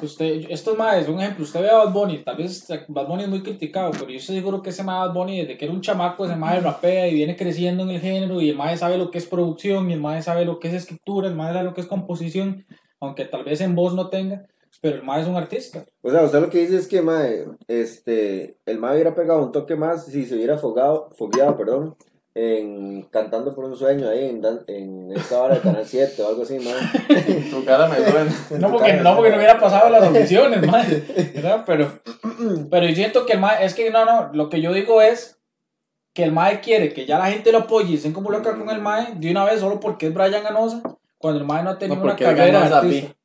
usted, 0.00 0.46
estos 0.48 0.78
maes, 0.78 1.08
un 1.08 1.20
ejemplo, 1.20 1.42
usted 1.42 1.60
ve 1.60 1.68
a 1.68 1.78
Bad 1.78 1.92
Bunny, 1.92 2.18
tal 2.18 2.36
vez 2.36 2.68
Bad 2.86 3.08
Bunny 3.08 3.24
es 3.24 3.28
muy 3.28 3.42
criticado, 3.42 3.90
pero 3.90 4.08
yo 4.08 4.16
estoy 4.16 4.36
seguro 4.36 4.62
que 4.62 4.70
ese 4.70 4.84
mae 4.84 5.08
Bad 5.08 5.14
Bunny, 5.14 5.40
desde 5.40 5.58
que 5.58 5.64
era 5.64 5.74
un 5.74 5.80
chamaco, 5.80 6.24
ese 6.24 6.36
mae 6.36 6.60
rapea 6.60 7.08
y 7.08 7.14
viene 7.14 7.36
creciendo 7.36 7.82
en 7.82 7.90
el 7.90 8.00
género, 8.00 8.40
y 8.40 8.50
el 8.50 8.56
mae 8.56 8.76
sabe 8.76 8.96
lo 8.96 9.10
que 9.10 9.18
es 9.18 9.26
producción, 9.26 9.90
y 9.90 9.94
el 9.94 10.00
mae 10.00 10.22
sabe 10.22 10.44
lo 10.44 10.60
que 10.60 10.68
es 10.68 10.74
escritura, 10.74 11.26
el 11.26 11.34
mae 11.34 11.52
sabe 11.52 11.64
lo 11.64 11.74
que 11.74 11.80
es 11.80 11.88
composición, 11.88 12.64
aunque 13.00 13.24
tal 13.24 13.42
vez 13.42 13.60
en 13.60 13.74
voz 13.74 13.92
no 13.94 14.08
tenga, 14.08 14.46
pero 14.80 14.96
el 14.96 15.02
mae 15.02 15.22
es 15.22 15.26
un 15.28 15.36
artista. 15.36 15.84
O 16.02 16.10
sea, 16.10 16.22
usted 16.22 16.40
lo 16.40 16.50
que 16.50 16.58
dice 16.60 16.76
es 16.76 16.86
que, 16.88 17.02
mae, 17.02 17.46
este, 17.68 18.56
el 18.66 18.78
mae 18.78 18.94
hubiera 18.94 19.14
pegado 19.14 19.42
un 19.42 19.52
toque 19.52 19.76
más 19.76 20.06
si 20.06 20.24
se 20.26 20.34
hubiera 20.34 20.56
fogado, 20.58 21.10
fogueado, 21.16 21.56
perdón, 21.56 21.96
en 22.34 23.02
Cantando 23.10 23.54
por 23.54 23.64
un 23.64 23.76
Sueño 23.76 24.08
ahí 24.08 24.26
en, 24.26 24.40
Dan- 24.40 24.62
en 24.68 25.10
esta 25.12 25.42
hora 25.42 25.56
de 25.56 25.60
Canal 25.62 25.84
7 25.84 26.22
o 26.22 26.28
algo 26.28 26.42
así, 26.44 26.58
mae. 26.60 27.44
Tu 27.50 27.64
cara 27.64 27.88
me 27.88 27.96
suena. 27.96 28.32
No 28.60 28.70
porque, 28.72 28.92
no 28.94 29.16
porque 29.16 29.30
no 29.30 29.36
hubiera 29.36 29.58
pasado 29.58 29.90
las 29.90 30.02
audiciones, 30.04 30.64
mae, 30.66 31.04
¿verdad? 31.34 31.64
Pero, 31.66 31.90
pero 32.70 32.86
yo 32.86 32.94
siento 32.94 33.26
que 33.26 33.32
el 33.34 33.40
mae, 33.40 33.64
es 33.64 33.74
que 33.74 33.90
no, 33.90 34.04
no, 34.04 34.30
lo 34.32 34.48
que 34.48 34.60
yo 34.60 34.72
digo 34.72 35.02
es 35.02 35.38
que 36.14 36.22
el 36.24 36.32
mae 36.32 36.60
quiere 36.60 36.92
que 36.92 37.04
ya 37.06 37.18
la 37.18 37.26
gente 37.30 37.52
lo 37.52 37.58
apoye 37.58 38.00
y 38.02 38.12
como 38.12 38.30
loca 38.30 38.56
con 38.56 38.68
el 38.70 38.80
mae 38.80 39.14
de 39.16 39.30
una 39.30 39.44
vez 39.44 39.60
solo 39.60 39.78
porque 39.80 40.06
es 40.08 40.14
Brian 40.14 40.42
Ganosa, 40.42 40.82
cuando 41.18 41.40
el 41.40 41.46
mae 41.46 41.62
no 41.62 41.70
ha 41.70 41.78
tenido 41.78 41.96
No, 41.98 42.04
una 42.04 42.16
carrera 42.16 42.68
de 42.68 42.74
artista. 42.74 43.16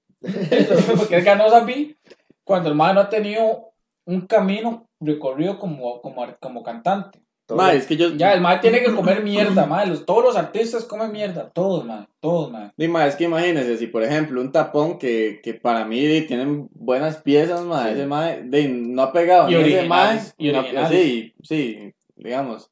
Porque 0.97 1.16
él 1.18 1.24
ganó 1.24 1.49
Zambi 1.49 1.97
cuando 2.43 2.70
el 2.70 2.76
mae 2.76 2.93
no 2.93 3.01
ha 3.01 3.09
tenido 3.09 3.72
un 4.05 4.22
camino 4.22 4.88
recorrido 4.99 5.59
como, 5.59 6.01
como, 6.01 6.26
como 6.39 6.63
cantante. 6.63 7.22
Mae, 7.47 7.78
es 7.78 7.86
que 7.86 7.95
yo. 7.95 8.09
Ya, 8.16 8.34
el 8.34 8.41
mae 8.41 8.57
tiene 8.57 8.82
que 8.82 8.91
comer 8.91 9.22
mierda, 9.22 9.68
mae. 9.68 9.86
Los, 9.86 10.03
todos 10.03 10.24
los 10.24 10.36
artistas 10.36 10.84
comen 10.86 11.11
mierda. 11.11 11.51
Todos, 11.51 11.86
mae. 11.86 12.07
Todos, 12.20 12.51
mae. 12.51 12.72
Di, 12.76 12.88
ma, 12.88 13.05
es 13.05 13.16
que 13.16 13.26
imagínese, 13.26 13.78
si 13.78 13.86
por 13.86 14.01
ejemplo 14.01 14.41
un 14.41 14.51
tapón 14.51 14.97
que, 14.97 15.41
que 15.43 15.53
para 15.53 15.86
mí 15.86 16.01
di, 16.01 16.22
tienen 16.22 16.68
buenas 16.74 17.18
piezas, 17.18 17.61
ma, 17.61 17.84
Sí. 17.84 17.93
ese 17.93 18.07
mae, 18.07 18.41
di, 18.45 18.68
no 18.68 19.03
ha 19.03 19.13
pegado 19.13 19.47
Y 19.49 19.55
ni 19.55 19.74
ese 19.74 19.88
mae, 19.88 20.20
y 20.39 20.51
no- 20.51 20.63
sí, 20.89 21.36
sí, 21.43 21.93
digamos, 22.16 22.72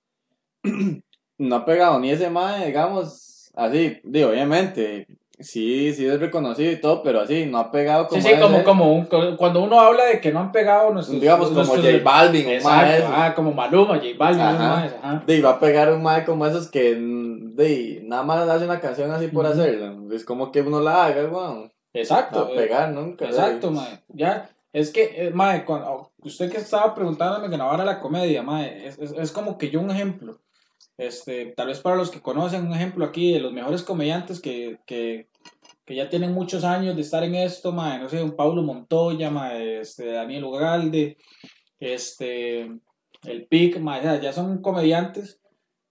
no 1.37 1.55
ha 1.55 1.65
pegado 1.65 1.99
ni 1.99 2.09
ese 2.09 2.31
mae, 2.31 2.65
digamos, 2.65 3.51
así, 3.55 4.01
obviamente, 4.03 5.05
sí, 5.43 5.93
sí 5.93 6.05
es 6.05 6.19
reconocido 6.19 6.71
y 6.71 6.81
todo, 6.81 7.03
pero 7.03 7.21
así, 7.21 7.45
no 7.45 7.57
ha 7.59 7.71
pegado 7.71 8.07
como 8.07 8.21
Sí, 8.21 8.27
sí, 8.27 8.39
como, 8.39 8.63
como 8.63 8.93
un- 8.93 9.05
cuando 9.37 9.61
uno 9.61 9.79
habla 9.79 10.05
de 10.05 10.19
que 10.21 10.31
no 10.31 10.39
han 10.39 10.51
pegado 10.51 10.91
nuestros. 10.91 11.19
digamos, 11.21 11.49
como 11.49 11.59
nuestros- 11.63 11.85
J 11.85 12.03
Balvin, 12.03 12.45
un 12.47 12.51
Exacto, 12.53 12.93
ese. 12.93 13.05
ah, 13.07 13.33
como 13.35 13.51
Maluma, 13.53 13.95
J 13.95 14.07
Balvin, 14.17 14.41
Ajá. 14.41 14.85
esos 14.85 14.97
ajá. 15.03 15.23
Di, 15.27 15.41
va 15.41 15.49
a 15.51 15.59
pegar 15.59 15.91
un 15.93 16.01
mae 16.01 16.25
como 16.25 16.45
esos 16.47 16.69
que, 16.71 16.95
mm, 16.95 17.55
di, 17.55 17.99
nada 18.03 18.23
más 18.23 18.47
hace 18.49 18.65
una 18.65 18.79
canción 18.79 19.11
así 19.11 19.27
por 19.27 19.45
Ujú. 19.45 19.53
hacerla, 19.53 19.95
es 20.11 20.25
como 20.25 20.51
que 20.51 20.61
uno 20.61 20.79
la 20.79 21.05
haga, 21.05 21.23
weón, 21.25 21.63
no 21.63 21.71
Exacto. 21.93 22.45
va 22.47 22.53
a 22.53 22.55
pegar 22.55 22.89
nunca. 22.91 23.25
Exacto, 23.25 23.69
mae. 23.71 23.99
Ya, 24.09 24.49
es 24.71 24.91
que, 24.91 25.03
eh, 25.15 25.31
mae, 25.33 25.65
cuando, 25.65 26.09
usted 26.23 26.49
que 26.51 26.57
estaba 26.57 26.95
preguntándome 26.95 27.49
que 27.49 27.55
grabara 27.57 27.85
la 27.85 27.99
comedia, 27.99 28.41
mae, 28.41 28.87
es, 28.87 28.97
es, 28.97 29.11
es 29.11 29.31
como 29.31 29.57
que 29.57 29.69
yo 29.69 29.79
un 29.79 29.91
ejemplo, 29.91 30.39
este, 30.97 31.47
tal 31.57 31.67
vez 31.67 31.79
para 31.79 31.95
los 31.95 32.11
que 32.11 32.21
conocen, 32.21 32.67
un 32.67 32.73
ejemplo 32.73 33.03
aquí 33.05 33.33
de 33.33 33.39
los 33.39 33.51
mejores 33.51 33.81
comediantes 33.83 34.39
que, 34.39 34.77
que, 34.85 35.27
que 35.85 35.95
ya 35.95 36.09
tienen 36.09 36.33
muchos 36.33 36.63
años 36.63 36.95
de 36.95 37.01
estar 37.01 37.23
en 37.23 37.35
esto, 37.35 37.71
mae, 37.71 37.99
no 37.99 38.09
sé, 38.09 38.21
un 38.23 38.35
Paulo 38.35 38.61
Montoya, 38.63 39.29
mae, 39.29 39.81
este, 39.81 40.11
Daniel 40.11 40.45
Ugalde, 40.45 41.17
este, 41.79 42.71
el 43.23 43.47
PIC, 43.47 43.79
mae, 43.79 44.01
ya 44.21 44.33
son 44.33 44.61
comediantes 44.61 45.39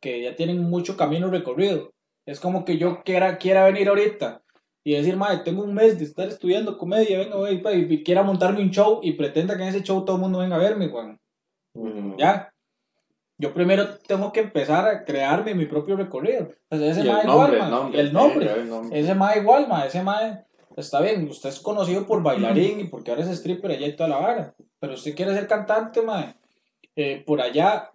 que 0.00 0.22
ya 0.22 0.34
tienen 0.34 0.62
mucho 0.62 0.96
camino 0.96 1.30
recorrido. 1.30 1.92
Es 2.26 2.40
como 2.40 2.64
que 2.64 2.78
yo 2.78 3.02
quiera, 3.04 3.38
quiera 3.38 3.64
venir 3.64 3.88
ahorita 3.88 4.42
y 4.84 4.94
decir, 4.94 5.16
madre, 5.16 5.42
tengo 5.44 5.62
un 5.62 5.74
mes 5.74 5.98
de 5.98 6.04
estar 6.04 6.28
estudiando 6.28 6.76
comedia, 6.76 7.18
venga, 7.18 7.62
pa, 7.62 7.72
y, 7.72 7.86
y 7.88 8.02
quiera 8.02 8.22
montarme 8.22 8.62
un 8.62 8.70
show 8.70 9.00
y 9.02 9.12
pretenda 9.12 9.56
que 9.56 9.62
en 9.62 9.68
ese 9.68 9.82
show 9.82 10.04
todo 10.04 10.16
el 10.16 10.22
mundo 10.22 10.40
venga 10.40 10.56
a 10.56 10.58
verme. 10.58 10.90
Ujú. 11.74 12.16
Ya. 12.18 12.51
Yo 13.38 13.52
primero 13.54 13.98
tengo 14.06 14.32
que 14.32 14.40
empezar 14.40 14.86
a 14.86 15.04
crearme 15.04 15.54
mi 15.54 15.66
propio 15.66 15.96
recorrido. 15.96 16.50
Sea, 16.70 16.90
ese 16.90 17.04
mae 17.04 17.24
igual, 17.24 17.54
el 17.54 17.70
nombre, 17.70 18.00
el 18.00 18.12
nombre. 18.12 18.52
el 18.52 18.68
nombre. 18.68 19.00
Ese 19.00 19.14
mae 19.14 19.38
igual, 19.38 19.68
mae, 19.68 19.88
ese 19.88 20.02
mae 20.02 20.44
está 20.76 21.00
bien, 21.00 21.28
usted 21.28 21.48
es 21.48 21.60
conocido 21.60 22.06
por 22.06 22.22
bailarín 22.22 22.80
y 22.80 22.84
porque 22.84 23.10
ahora 23.10 23.22
es 23.24 23.30
stripper 23.30 23.72
allá 23.72 23.86
y 23.86 23.96
toda 23.96 24.08
la 24.08 24.18
vara, 24.18 24.54
pero 24.78 24.94
usted 24.94 25.14
quiere 25.14 25.34
ser 25.34 25.46
cantante, 25.46 26.02
mae, 26.02 26.34
eh, 26.96 27.22
por 27.26 27.40
allá 27.40 27.90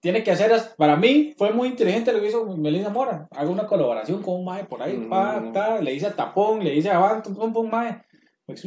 tiene 0.00 0.22
que 0.22 0.30
hacer, 0.30 0.50
para 0.78 0.96
mí 0.96 1.34
fue 1.36 1.52
muy 1.52 1.68
inteligente 1.68 2.12
lo 2.12 2.20
que 2.20 2.28
hizo 2.28 2.46
Melissa 2.56 2.88
Mora, 2.88 3.28
haga 3.30 3.50
una 3.50 3.66
colaboración 3.66 4.22
con 4.22 4.34
un 4.36 4.44
mae 4.44 4.64
por 4.64 4.82
ahí, 4.82 4.96
pa, 5.10 5.40
Mm. 5.40 5.52
ta, 5.52 5.80
le 5.80 5.92
dice 5.92 6.06
a 6.06 6.16
Tapón, 6.16 6.64
le 6.64 6.70
dice 6.70 6.90
a 6.90 7.22
pum, 7.22 7.52
pum, 7.52 7.68
mae, 7.70 8.02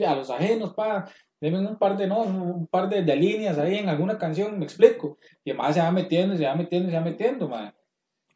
a 0.07 0.15
los 0.15 0.29
ajenos, 0.29 0.73
pa, 0.73 1.09
denme 1.51 1.67
un 1.67 1.77
par 1.77 1.97
de, 1.97 2.07
no, 2.07 2.21
un 2.21 2.67
par 2.67 2.87
de, 2.89 3.03
de 3.03 3.15
líneas 3.15 3.57
ahí 3.57 3.77
en 3.77 3.89
alguna 3.89 4.17
canción, 4.17 4.57
me 4.57 4.65
explico, 4.65 5.17
y 5.43 5.51
el 5.51 5.57
mae 5.57 5.73
se 5.73 5.81
va 5.81 5.91
metiendo, 5.91 6.37
se 6.37 6.45
va 6.45 6.55
metiendo, 6.55 6.89
se 6.89 6.95
va 6.95 7.01
metiendo, 7.03 7.47
mae. 7.49 7.73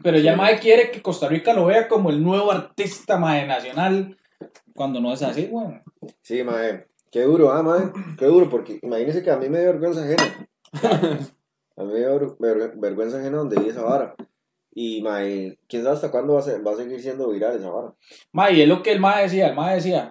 Pero 0.04 0.20
ya 0.20 0.36
mae 0.36 0.60
quiere 0.60 0.92
que 0.92 1.02
Costa 1.02 1.28
Rica 1.28 1.54
lo 1.54 1.66
vea 1.66 1.88
como 1.88 2.10
el 2.10 2.22
nuevo 2.24 2.52
artista 2.52 3.18
mae 3.18 3.48
nacional, 3.48 4.18
cuando 4.76 5.00
no 5.00 5.14
es 5.14 5.24
así, 5.24 5.48
weón. 5.50 5.82
Sí, 6.22 6.44
mae. 6.44 6.86
Qué 7.10 7.22
duro, 7.22 7.52
ah, 7.52 7.64
mae. 7.64 7.92
Qué 8.20 8.26
duro, 8.26 8.50
porque 8.50 8.80
imagínese 8.82 9.24
que 9.24 9.32
a 9.32 9.38
mí 9.38 9.48
me 9.50 9.60
dio 9.62 9.70
vergüenza 9.72 10.04
ajena. 10.04 10.48
A 11.78 11.84
mí 11.84 11.94
me 11.94 12.00
dio 12.00 12.20
ver- 12.20 12.58
ver- 12.58 12.74
vergüenza 12.76 13.18
ajena 13.20 13.38
donde 13.38 13.60
vi 13.60 13.70
esa 13.70 13.84
vara. 13.84 14.16
Y, 14.74 15.02
mae, 15.02 15.58
quién 15.68 15.82
sabe 15.84 15.96
hasta 15.96 16.12
cuándo 16.12 16.34
va 16.34 16.40
a, 16.42 16.44
ser- 16.44 16.66
va 16.66 16.74
a 16.74 16.76
seguir 16.76 17.02
siendo 17.02 17.30
viral 17.30 17.56
esa 17.56 17.70
vara. 17.72 17.94
Mae, 18.34 18.54
y 18.54 18.62
es 18.62 18.68
lo 18.68 18.84
que 18.84 18.92
el 18.92 19.00
mae 19.00 19.24
decía, 19.24 19.48
el 19.48 19.56
mae 19.56 19.76
decía 19.76 20.10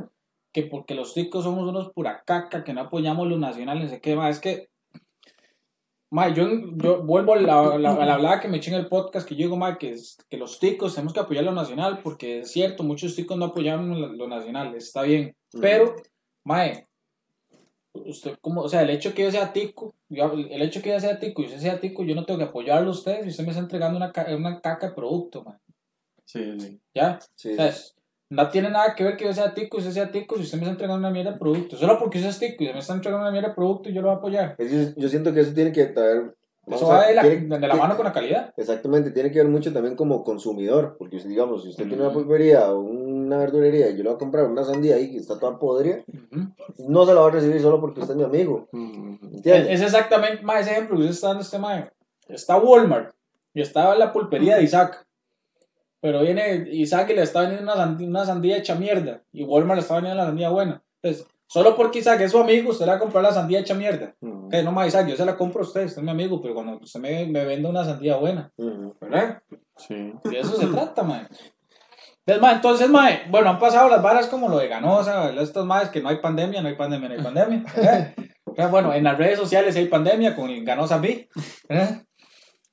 que 0.57 0.63
porque 0.63 0.95
los 0.95 1.13
ticos 1.13 1.45
somos 1.45 1.69
unos 1.69 1.93
pura 1.93 2.23
caca, 2.25 2.65
que 2.65 2.73
no 2.73 2.81
apoyamos 2.81 3.29
los 3.29 3.39
nacionales, 3.39 3.85
no 3.85 3.91
sé 3.91 4.01
qué, 4.01 4.17
mae, 4.17 4.31
es 4.31 4.41
que, 4.41 4.71
mae, 6.11 6.33
yo, 6.33 6.49
yo 6.77 7.03
vuelvo 7.03 7.35
a 7.35 7.37
la, 7.37 7.77
la, 7.77 7.93
a 7.93 8.07
la 8.07 8.15
hablada 8.15 8.41
que 8.41 8.49
me 8.49 8.57
eché 8.57 8.71
en 8.71 8.79
el 8.81 8.89
podcast, 8.89 9.29
que 9.29 9.35
yo 9.35 9.41
digo, 9.45 9.59
mae, 9.59 9.77
que, 9.77 9.95
que 10.31 10.39
los 10.39 10.59
ticos 10.59 10.95
tenemos 10.95 11.13
que 11.13 11.21
apoyar 11.21 11.45
lo 11.45 11.53
nacional, 11.53 12.01
porque 12.03 12.39
es 12.41 12.53
cierto, 12.53 12.83
muchos 12.85 13.15
ticos 13.15 13.37
no 13.37 13.45
apoyaron 13.47 14.01
lo, 14.01 14.09
lo 14.15 14.29
nacional, 14.29 14.75
está 14.75 15.03
bien, 15.03 15.37
pero, 15.61 15.95
mae, 16.43 16.87
usted 17.93 18.39
como, 18.41 18.63
o 18.63 18.69
sea, 18.71 18.81
el 18.81 18.89
hecho 18.89 19.13
que 19.13 19.25
yo 19.25 19.31
sea 19.31 19.53
tico, 19.53 19.95
yo- 20.09 20.33
el 20.33 20.63
hecho 20.63 20.81
que 20.81 20.89
yo 20.89 21.01
sea 21.01 21.19
tico 21.19 21.43
y 21.43 21.47
usted 21.47 21.59
sea 21.59 21.81
tico, 21.81 22.03
yo 22.03 22.15
no 22.15 22.25
tengo 22.25 22.39
que 22.39 22.45
apoyarlo 22.47 22.89
a 22.89 22.93
ustedes 22.93 23.27
y 23.27 23.29
usted 23.29 23.45
me 23.45 23.51
está 23.51 23.61
entregando 23.61 23.99
una, 23.99 24.11
una 24.35 24.61
caca 24.63 24.89
de 24.89 24.95
producto, 24.95 25.45
mae, 25.45 25.59
Sí, 26.25 26.59
sí. 26.59 26.81
¿ya? 26.95 27.19
Sí. 27.35 27.53
O 27.53 27.57
sea, 27.57 27.69
es- 27.69 27.93
no 28.29 28.49
tiene 28.51 28.71
nada 28.71 28.95
que 28.95 29.05
ver 29.05 29.17
que 29.17 29.25
yo 29.25 29.33
sea 29.33 29.55
tico 29.55 29.77
y 29.77 29.81
usted 29.81 29.93
sea 29.93 30.11
tico 30.11 30.37
si 30.37 30.43
usted 30.43 30.59
me 30.59 30.63
está 30.65 30.73
entregando 30.73 30.99
una 30.99 31.11
mierda 31.11 31.33
de 31.33 31.39
producto. 31.39 31.77
Solo 31.77 31.99
porque 31.99 32.19
usted 32.19 32.31
es 32.31 32.39
tico 32.39 32.65
y 32.65 32.73
me 32.73 32.79
está 32.81 32.95
entregando 32.95 33.23
una 33.23 33.31
mierda 33.33 33.51
de 33.51 33.55
producto, 33.55 33.89
yo 33.91 34.03
lo 34.03 34.09
voy 34.09 34.15
a 34.17 34.19
apoyar. 34.19 34.57
Yo 34.97 35.09
siento 35.09 35.33
que 35.33 35.41
eso 35.41 35.53
tiene 35.55 35.73
que 35.73 35.93
vamos 35.95 36.83
Eso 36.83 36.89
va 36.91 37.07
de 37.07 37.15
la, 37.15 37.23
tiene- 37.23 37.37
de 37.43 37.49
la 37.49 37.59
tiene- 37.61 37.75
mano 37.77 37.97
con 37.97 38.05
la 38.07 38.13
calidad. 38.13 38.53
Exactamente, 38.57 39.13
tiene 39.13 39.31
que 39.31 39.39
ver 39.39 39.47
mucho 39.49 39.73
también 39.73 39.95
como 39.95 40.25
consumidor, 40.25 40.97
porque 40.99 41.17
usted, 41.17 41.31
digamos, 41.31 41.63
si 41.63 41.69
usted 41.69 41.85
tiene 41.87 42.03
una 42.03 42.11
Ujú. 42.11 42.21
pulpería 42.25 42.73
o 42.73 42.81
una 42.81 43.39
verdulería 43.39 43.89
y 43.91 43.97
yo 43.97 44.03
le 44.03 44.09
voy 44.09 44.17
a 44.17 44.19
comprar 44.19 44.47
una 44.47 44.65
sandía 44.65 44.97
ahí 44.97 45.13
que 45.13 45.19
está 45.19 45.39
toda 45.39 45.61
podrida, 45.61 45.99
no 46.89 47.07
se 47.07 47.15
la 47.15 47.21
va 47.21 47.29
a 47.29 47.31
recibir 47.31 47.61
solo 47.61 47.81
porque 47.81 48.01
usted 48.01 48.15
es 48.15 48.19
mi 48.19 48.25
amigo, 48.25 48.69
Mm, 48.73 49.15
¿entiendes? 49.37 49.67
Es, 49.69 49.81
es 49.81 49.83
exactamente 49.83 50.43
más 50.43 50.63
ese 50.63 50.73
ejemplo 50.73 50.97
que 50.97 51.03
usted 51.03 51.15
está 51.15 51.29
dando 51.29 51.43
este 51.45 51.59
mae. 51.61 51.89
Está 52.29 52.57
Walmart 52.59 53.15
y 53.55 53.61
estaba 53.63 53.95
la 53.95 54.13
pulpería 54.13 54.57
de 54.57 54.65
Isaac. 54.65 55.06
Pero 56.07 56.23
viene 56.23 56.69
Isaac 56.71 57.11
y 57.11 57.15
le 57.15 57.23
está 57.23 57.41
vendiendo 57.41 57.65
una 57.65 57.75
sandía, 57.75 58.07
una 58.07 58.25
sandía 58.25 58.57
hecha 58.59 58.77
mierda. 58.77 59.23
Y 59.33 59.43
Walmart 59.43 59.79
le 59.79 59.81
está 59.81 59.97
vendiendo 59.97 60.23
la 60.23 60.29
sandía 60.29 60.51
buena. 60.51 60.81
Entonces, 61.03 61.27
solo 61.49 61.75
porque 61.75 61.99
Isaac 61.99 62.21
es 62.21 62.31
su 62.31 62.39
amigo, 62.39 62.71
usted 62.71 62.85
le 62.85 62.93
va 62.93 62.97
a 62.99 63.01
comprar 63.01 63.25
la 63.25 63.33
sandía 63.33 63.59
hecha 63.59 63.75
mierda. 63.75 64.15
Que 64.49 64.63
no 64.63 64.71
más 64.71 64.87
Isaac, 64.87 65.09
yo 65.09 65.17
se 65.17 65.25
la 65.25 65.37
compro 65.37 65.63
a 65.63 65.67
usted, 65.67 65.85
usted 65.85 65.99
es 65.99 66.05
mi 66.05 66.13
amigo, 66.13 66.41
pero 66.41 66.55
cuando 66.55 66.77
usted 66.77 67.01
me, 67.01 67.27
me 67.27 67.45
vende 67.45 67.69
una 67.69 67.85
sandía 67.85 68.19
buena. 68.19 68.53
¿verdad? 69.01 69.43
Sí. 69.77 70.13
De 70.23 70.39
eso 70.39 70.57
se 70.57 70.67
trata, 70.69 71.03
mae. 71.03 71.27
Entonces, 72.25 72.89
mae, 72.89 73.23
bueno, 73.29 73.51
han 73.51 73.59
pasado 73.59 73.89
las 73.89 74.01
varas 74.01 74.29
como 74.29 74.49
lo 74.49 74.59
de 74.59 74.69
Ganosa, 74.69 75.33
estos 75.43 75.67
maes 75.67 75.89
que 75.89 76.01
no 76.01 76.09
hay 76.09 76.19
pandemia, 76.19 76.63
no 76.63 76.69
hay 76.69 76.77
pandemia, 76.77 77.09
no 77.09 77.15
hay 77.17 77.21
pandemia. 77.21 77.65
bueno, 78.71 78.95
en 78.95 79.03
las 79.03 79.19
redes 79.19 79.41
sociales 79.41 79.75
hay 79.75 79.87
pandemia 79.87 80.37
con 80.37 80.51
el 80.51 80.65
Ganosa 80.65 80.99
B. 80.99 81.29
¿verdad? 81.69 82.01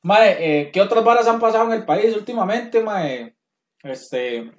Mae, 0.04 0.38
eh, 0.62 0.72
¿qué 0.72 0.82
otras 0.82 1.04
varas 1.04 1.28
han 1.28 1.40
pasado 1.40 1.66
en 1.66 1.74
el 1.80 1.86
país 1.86 2.16
últimamente, 2.16 2.82
mae? 2.84 3.36
Este, 3.84 4.52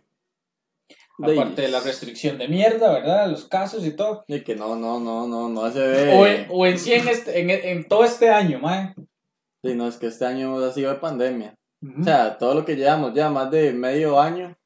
aparte 1.18 1.62
de 1.62 1.68
la 1.68 1.80
restricción 1.80 2.38
de 2.38 2.48
mierda, 2.48 2.92
¿verdad? 2.92 3.28
Los 3.30 3.44
casos 3.46 3.84
y 3.86 3.92
todo. 3.92 4.24
Y 4.26 4.40
que 4.40 4.56
no, 4.56 4.74
no, 4.76 4.98
no, 5.00 5.26
no, 5.26 5.48
no 5.48 5.70
se 5.70 5.80
O 6.14 6.22
ve. 6.22 6.36
en, 6.36 6.46
o 6.50 6.66
en 6.66 6.78
sí 6.78 6.92
en, 6.94 7.08
este, 7.08 7.40
en, 7.40 7.50
en 7.50 7.84
todo 7.88 8.04
este 8.04 8.30
año, 8.30 8.58
mae. 8.58 8.94
Sí, 9.62 9.74
no, 9.74 9.86
es 9.86 9.96
que 9.96 10.06
este 10.08 10.24
año 10.26 10.58
ha 10.58 10.72
sido 10.72 10.90
de 10.92 10.98
pandemia. 10.98 11.56
O 12.00 12.02
sea, 12.02 12.38
todo 12.38 12.54
lo 12.54 12.64
que 12.64 12.76
llevamos 12.76 13.12
ya 13.14 13.28
más 13.28 13.50
de 13.50 13.72
medio 13.74 14.18
año, 14.18 14.56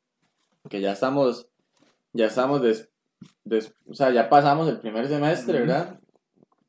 que 0.71 0.81
ya 0.81 0.93
estamos, 0.93 1.49
ya 2.13 2.27
estamos, 2.27 2.63
des, 2.63 2.89
des- 3.45 3.75
o 3.89 3.95
sea, 3.95 4.11
ya 4.13 4.29
pasamos 4.29 4.69
el 4.69 4.79
primer 4.79 5.09
semestre. 5.09 5.61
¿verdad? 5.61 5.99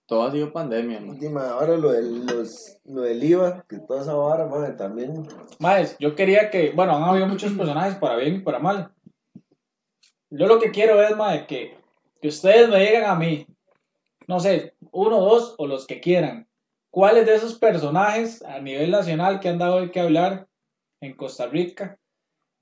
Todo 0.10 0.24
ha 0.24 0.32
sido 0.32 0.52
pandemia, 0.52 1.00
man. 1.00 1.20
Y, 1.22 1.30
ma, 1.30 1.52
ahora 1.52 1.78
lo 1.78 1.92
del, 1.92 2.26
los, 2.26 2.80
lo 2.86 3.04
del 3.04 3.24
IVA, 3.24 3.64
que 3.70 3.78
toda 3.78 4.02
esa 4.02 4.16
vara, 4.16 4.48
madre, 4.48 4.74
también. 4.74 5.28
Maes, 5.60 5.96
yo 6.00 6.16
quería 6.16 6.50
que, 6.50 6.72
bueno, 6.72 6.98
han 6.98 7.04
habido 7.04 7.28
muchos 7.28 7.54
personajes 7.54 7.94
para 7.94 8.16
bien 8.16 8.38
y 8.38 8.40
para 8.40 8.58
mal. 8.58 8.92
Yo 10.32 10.48
lo 10.48 10.60
que 10.60 10.72
quiero 10.72 11.00
es, 11.04 11.16
mae, 11.16 11.46
que, 11.46 11.78
que 12.20 12.30
ustedes 12.30 12.68
me 12.70 12.80
digan 12.80 13.06
a 13.06 13.14
mí, 13.14 13.46
no 14.26 14.40
sé, 14.40 14.74
uno, 14.92 15.22
dos 15.22 15.54
o 15.60 15.68
los 15.68 15.86
que 15.86 16.00
quieran, 16.00 16.48
cuáles 16.90 17.28
de 17.28 17.36
esos 17.36 17.60
personajes 17.60 18.42
a 18.42 18.60
nivel 18.60 18.90
nacional 18.90 19.40
que 19.40 19.50
han 19.50 19.60
dado 19.60 19.80
de 19.80 19.92
qué 19.92 20.00
hablar 20.00 20.48
en 21.02 21.14
Costa 21.14 21.46
Rica 21.46 22.00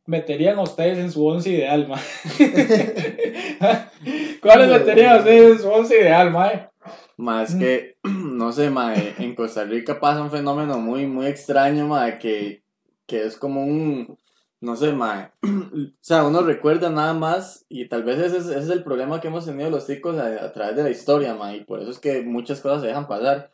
meterían 0.06 0.58
a 0.58 0.64
ustedes 0.64 0.98
en 0.98 1.12
su 1.12 1.26
once 1.26 1.50
ideal, 1.50 1.88
mae. 1.88 2.02
¿Cuáles 4.41 4.70
meterían 4.70 5.16
a 5.16 5.20
ustedes 5.20 5.52
en 5.54 5.60
su 5.60 5.70
once 5.70 5.98
ideal, 5.98 6.32
mae? 6.32 6.68
Más 7.17 7.55
que, 7.55 7.97
no 8.03 8.51
sé, 8.51 8.69
mae, 8.69 9.15
en 9.17 9.35
Costa 9.35 9.63
Rica 9.63 9.99
pasa 9.99 10.21
un 10.21 10.31
fenómeno 10.31 10.79
muy, 10.79 11.05
muy 11.05 11.27
extraño, 11.27 11.88
mae, 11.88 12.19
que, 12.19 12.63
que 13.05 13.25
es 13.25 13.38
como 13.38 13.63
un, 13.63 14.17
no 14.59 14.75
sé, 14.75 14.93
mae, 14.93 15.31
o 15.43 15.91
sea, 16.01 16.25
uno 16.25 16.41
recuerda 16.41 16.89
nada 16.89 17.13
más 17.13 17.65
y 17.69 17.88
tal 17.88 18.03
vez 18.03 18.19
ese 18.19 18.38
es, 18.38 18.45
ese 18.45 18.59
es 18.59 18.69
el 18.69 18.83
problema 18.83 19.21
que 19.21 19.27
hemos 19.27 19.45
tenido 19.45 19.69
los 19.69 19.88
ticos 19.88 20.17
a, 20.17 20.45
a 20.45 20.51
través 20.53 20.75
de 20.75 20.83
la 20.83 20.89
historia, 20.89 21.35
mae, 21.35 21.57
y 21.57 21.63
por 21.63 21.81
eso 21.81 21.91
es 21.91 21.99
que 21.99 22.21
muchas 22.21 22.61
cosas 22.61 22.81
se 22.81 22.88
dejan 22.88 23.07
pasar. 23.07 23.51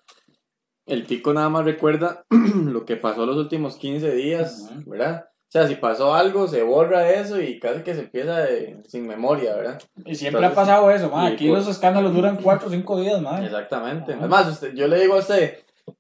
El 0.86 1.07
tico 1.07 1.34
nada 1.34 1.49
más 1.49 1.63
recuerda 1.63 2.25
lo 2.65 2.86
que 2.86 2.97
pasó 2.97 3.25
los 3.25 3.38
últimos 3.38 3.77
15 3.77 4.13
días. 4.15 4.69
¿verdad? 4.86 5.29
O 5.54 5.60
sea, 5.60 5.68
si 5.68 5.76
pasó 5.76 6.16
algo, 6.16 6.47
se 6.47 6.64
borra 6.64 7.12
eso 7.12 7.39
y 7.39 7.60
casi 7.60 7.82
que 7.84 7.93
se 7.93 7.99
empieza 8.01 8.39
de- 8.39 8.78
sin 8.88 9.06
memoria, 9.06 9.54
¿verdad? 9.56 9.80
Y 10.04 10.16
siempre 10.16 10.39
Entonces, 10.43 10.51
ha 10.58 10.62
pasado 10.62 10.89
eso, 10.89 11.10
mae. 11.12 11.30
y 11.30 11.34
Aquí 11.36 11.47
por- 11.47 11.60
los 11.60 11.68
escándalos 11.68 12.12
duran 12.12 12.38
cuatro 12.41 12.70
o 12.70 12.72
cinco 12.72 12.99
días, 12.99 13.22
mae. 13.22 13.45
Exactamente. 13.45 14.14
Además, 14.14 14.47
usted, 14.47 14.74
yo 14.74 14.88
le 14.88 14.99
digo 14.99 15.14
a 15.14 15.20
usted, 15.20 15.60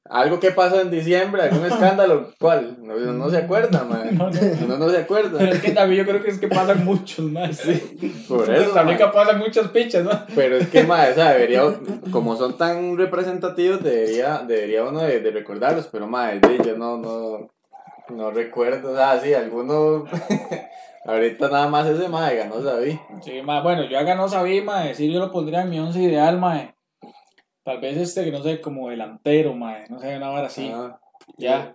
algo 0.09 0.39
que 0.39 0.49
pasó 0.49 0.81
en 0.81 0.89
diciembre, 0.89 1.43
algún 1.43 1.65
escándalo, 1.67 2.31
¿cuál? 2.39 2.77
No, 2.81 2.95
no 2.95 3.29
se 3.29 3.37
acuerda, 3.37 3.83
man. 3.83 4.09
No, 4.17 4.31
no. 4.67 4.77
No 4.77 4.89
se 4.89 4.97
acuerda. 4.97 5.37
Pero 5.37 5.51
es 5.53 5.61
que 5.61 5.69
también 5.71 6.03
yo 6.03 6.09
creo 6.11 6.23
que 6.23 6.31
es 6.31 6.39
que 6.39 6.47
pasan 6.47 6.83
muchos, 6.83 7.23
mae. 7.25 7.51
Por 8.27 8.49
En 8.49 8.55
eso, 8.55 8.83
Rica 8.83 9.05
man. 9.05 9.11
pasan 9.13 9.37
muchas 9.37 9.67
pichas, 9.67 10.03
¿no? 10.03 10.11
Pero 10.33 10.55
es 10.57 10.67
que, 10.69 10.83
madre, 10.83 11.11
o 11.11 11.15
sea, 11.15 11.29
debería, 11.33 11.61
como 12.11 12.35
son 12.35 12.57
tan 12.57 12.97
representativos, 12.97 13.83
debería, 13.83 14.39
debería 14.47 14.83
uno 14.83 15.01
de, 15.03 15.19
de 15.19 15.29
recordarlos, 15.29 15.87
pero, 15.91 16.07
madre, 16.07 16.39
sí, 16.47 16.57
yo 16.65 16.75
no, 16.75 16.97
no, 16.97 17.51
no 18.09 18.31
recuerdo, 18.31 18.91
o 18.91 18.95
sea, 18.95 19.19
sí, 19.19 19.33
alguno, 19.33 20.05
ahorita 21.05 21.49
nada 21.49 21.67
más 21.67 21.87
ese, 21.87 22.07
madre, 22.09 22.37
ganó 22.37 22.61
David. 22.61 22.97
Sí, 23.21 23.41
mae, 23.41 23.61
bueno, 23.61 23.83
yo 23.83 23.99
acá 23.99 24.15
no 24.15 24.27
sabía, 24.27 24.63
mae, 24.63 24.93
sí, 24.93 25.11
yo 25.11 25.19
lo 25.19 25.31
pondría 25.31 25.61
en 25.61 25.69
mi 25.69 25.79
once 25.79 26.01
ideal, 26.01 26.37
mae. 26.39 26.75
Tal 27.63 27.79
vez 27.79 27.97
este, 27.97 28.25
que 28.25 28.31
no 28.31 28.43
sé, 28.43 28.59
como 28.59 28.89
delantero, 28.89 29.53
mae, 29.53 29.85
no 29.89 29.99
sé, 29.99 30.17
una 30.17 30.29
vara 30.29 30.47
así, 30.47 30.71
Ah, 30.73 30.99
ya. 31.37 31.73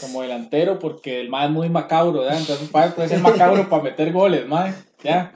Como 0.00 0.22
delantero, 0.22 0.78
porque 0.78 1.20
el 1.20 1.28
mae 1.28 1.46
es 1.46 1.52
muy 1.52 1.68
macabro, 1.68 2.24
¿ya? 2.24 2.38
Entonces, 2.38 2.68
puede 2.70 3.08
ser 3.08 3.20
macabro 3.20 3.68
para 3.68 3.82
meter 3.82 4.12
goles, 4.12 4.46
mae, 4.46 4.74
ya. 5.02 5.34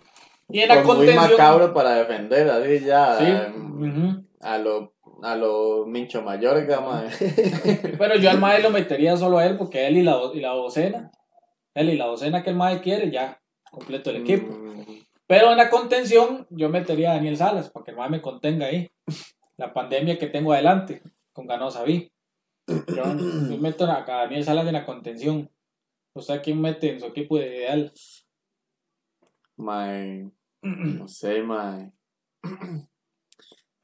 Y 0.48 0.60
en 0.60 0.68
la 0.68 0.82
con 0.82 0.96
muy 0.96 1.12
macabro 1.12 1.72
para 1.74 1.94
defender, 1.94 2.48
así 2.50 2.84
ya, 2.84 3.18
Sí, 3.18 3.26
em, 3.26 4.24
a 4.40 4.58
lo, 4.58 4.94
a 5.22 5.36
lo 5.36 5.86
Mincho 5.86 6.22
Mayorga, 6.22 6.80
madre. 6.80 7.10
Pero 7.98 8.16
yo 8.20 8.30
al 8.30 8.38
mae 8.38 8.62
lo 8.62 8.70
metería 8.70 9.16
solo 9.16 9.38
a 9.38 9.46
él, 9.46 9.56
porque 9.56 9.86
él 9.86 9.96
y 9.96 10.02
la, 10.02 10.18
y 10.32 10.40
la 10.40 10.50
docena, 10.50 11.10
él 11.74 11.90
y 11.90 11.96
la 11.96 12.06
docena 12.06 12.42
que 12.42 12.50
el 12.50 12.56
mae 12.56 12.80
quiere, 12.80 13.10
ya, 13.10 13.40
completo 13.70 14.10
el 14.10 14.16
equipo. 14.16 14.52
Mm, 14.52 15.04
Pero 15.26 15.50
en 15.50 15.56
la 15.56 15.70
contención, 15.70 16.46
yo 16.50 16.68
metería 16.68 17.12
a 17.12 17.14
Daniel 17.14 17.36
Salas 17.36 17.70
para 17.70 17.84
que 17.84 17.90
el 17.90 17.96
mae 17.96 18.10
me 18.10 18.22
contenga 18.22 18.66
ahí. 18.66 18.90
La 19.56 19.72
pandemia 19.72 20.18
que 20.18 20.28
tengo 20.28 20.52
adelante, 20.52 21.02
con 21.32 21.46
Ganosa 21.46 21.82
vi. 21.82 22.12
Yo, 22.66 23.02
yo 23.04 23.58
meto 23.58 23.86
a, 23.86 23.98
a 23.98 24.04
Daniel 24.04 24.44
Salas 24.44 24.66
en 24.66 24.74
la 24.74 24.86
contención. 24.86 25.50
¿Usted 26.14 26.42
quién 26.42 26.60
mete 26.60 26.92
en 26.92 27.00
su 27.00 27.06
equipo 27.06 27.38
de 27.38 27.46
ideal? 27.46 27.92
Mae, 29.56 30.30
no 30.62 31.08
sé, 31.08 31.42
mae. 31.42 31.92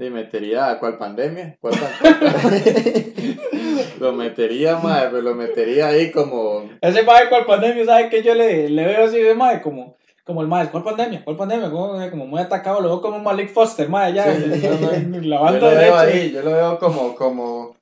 Y 0.07 0.11
metería 0.11 0.71
a 0.71 0.79
cuál 0.79 0.99
pandemia, 0.99 1.57
¿Cuál 1.61 1.75
pan- 1.75 3.05
lo 4.01 4.13
metería, 4.13 4.77
mae, 4.77 5.07
pero 5.09 5.23
lo 5.23 5.35
metería 5.35 5.89
ahí 5.89 6.11
como 6.11 6.69
Ese 6.81 7.03
mae 7.05 7.29
con 7.29 7.47
pandemia, 7.47 7.85
¿sabe 7.87 8.09
que 8.11 8.23
Yo 8.23 8.35
le, 8.35 8.69
le 8.69 8.85
veo 8.87 9.05
así 9.07 9.19
de 9.21 9.35
mae, 9.35 9.63
como, 9.63 9.97
como 10.25 10.43
el 10.43 10.49
mae, 10.49 10.69
¿cuál 10.71 10.83
pandemia? 10.85 11.23
¿Cuál 11.25 11.37
pandemia? 11.37 11.71
Como, 11.71 12.11
como 12.11 12.27
muy 12.27 12.41
atacado, 12.41 12.81
lo 12.81 12.89
veo 12.89 13.01
como 13.01 13.17
un 13.17 13.23
Malik 13.25 13.51
Foster, 13.53 13.89
mae, 13.89 14.13
ya, 14.13 14.35
Sí, 14.35 14.43
sí, 14.61 14.67
en- 14.67 14.81
no, 14.81 14.89
no. 14.89 14.93
en 14.93 15.31
la 15.31 15.37
yo 15.53 15.59
lo 15.59 15.71
veo 15.71 15.97
ahí, 15.97 16.33
yo 16.33 16.43
lo 16.43 16.51
veo 16.53 16.79
como 16.79 17.15
como 17.15 17.77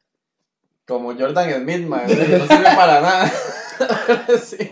como 0.87 1.15
Jordan 1.15 1.51
Smith, 1.63 1.87
mae, 1.87 2.07
que 2.07 2.15
no 2.39 2.47
sirve 2.47 2.65
para 2.77 3.01
nada. 3.01 3.33
Así, 4.35 4.71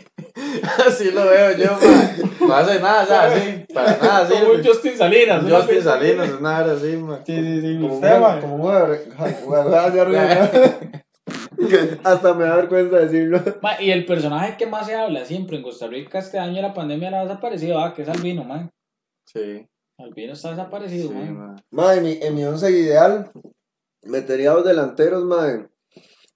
así 0.87 1.11
lo 1.11 1.25
veo 1.27 1.57
yo, 1.57 1.73
mae. 1.73 2.47
No 2.47 2.55
hace 2.55 2.81
nada, 2.81 3.03
o 3.03 3.07
sea, 3.07 3.23
así, 3.25 3.65
para 3.73 3.97
nada 3.99 4.29
Como 4.29 4.41
un 4.41 4.57
sirve. 4.57 4.69
Justin 4.69 4.97
Salinas. 4.97 5.43
¿no? 5.43 5.57
Justin 5.57 5.83
Salinas, 5.83 6.31
una 6.39 6.59
hora 6.59 6.73
así, 6.73 6.97
mae. 6.97 7.21
Sí, 7.27 7.37
sí, 7.37 7.61
sí. 7.61 7.79
Como 7.81 7.95
Usted, 7.95 8.15
un 8.15 8.23
mae. 8.23 8.41
como 8.41 8.55
un 8.57 8.71
arriba. 8.71 10.51
Hasta 12.05 12.35
me 12.35 12.45
da 12.45 12.57
vergüenza 12.57 12.99
decirlo. 12.99 13.41
Ma, 13.63 13.81
y 13.81 13.91
el 13.91 14.07
personaje 14.07 14.57
que 14.57 14.67
más 14.67 14.87
se 14.87 14.95
habla 14.95 15.25
siempre 15.25 15.57
en 15.57 15.63
Costa 15.63 15.87
Rica 15.87 16.19
este 16.19 16.39
año 16.39 16.63
la 16.63 16.75
pandemia 16.75 17.11
la 17.11 17.21
ha 17.21 17.25
desaparecido, 17.25 17.79
ah, 17.79 17.93
que 17.95 18.03
es 18.03 18.09
Albino, 18.09 18.45
man. 18.45 18.71
Sí, 19.27 19.67
Albino 19.99 20.33
está 20.33 20.51
desaparecido, 20.51 21.11
sí, 21.11 21.15
man. 21.15 21.57
en 21.97 22.03
mi, 22.03 22.19
en 22.21 22.35
mi 22.35 22.45
once 22.45 22.71
ideal, 22.71 23.31
metería 24.03 24.53
dos 24.53 24.65
delanteros, 24.65 25.25
madre. 25.25 25.69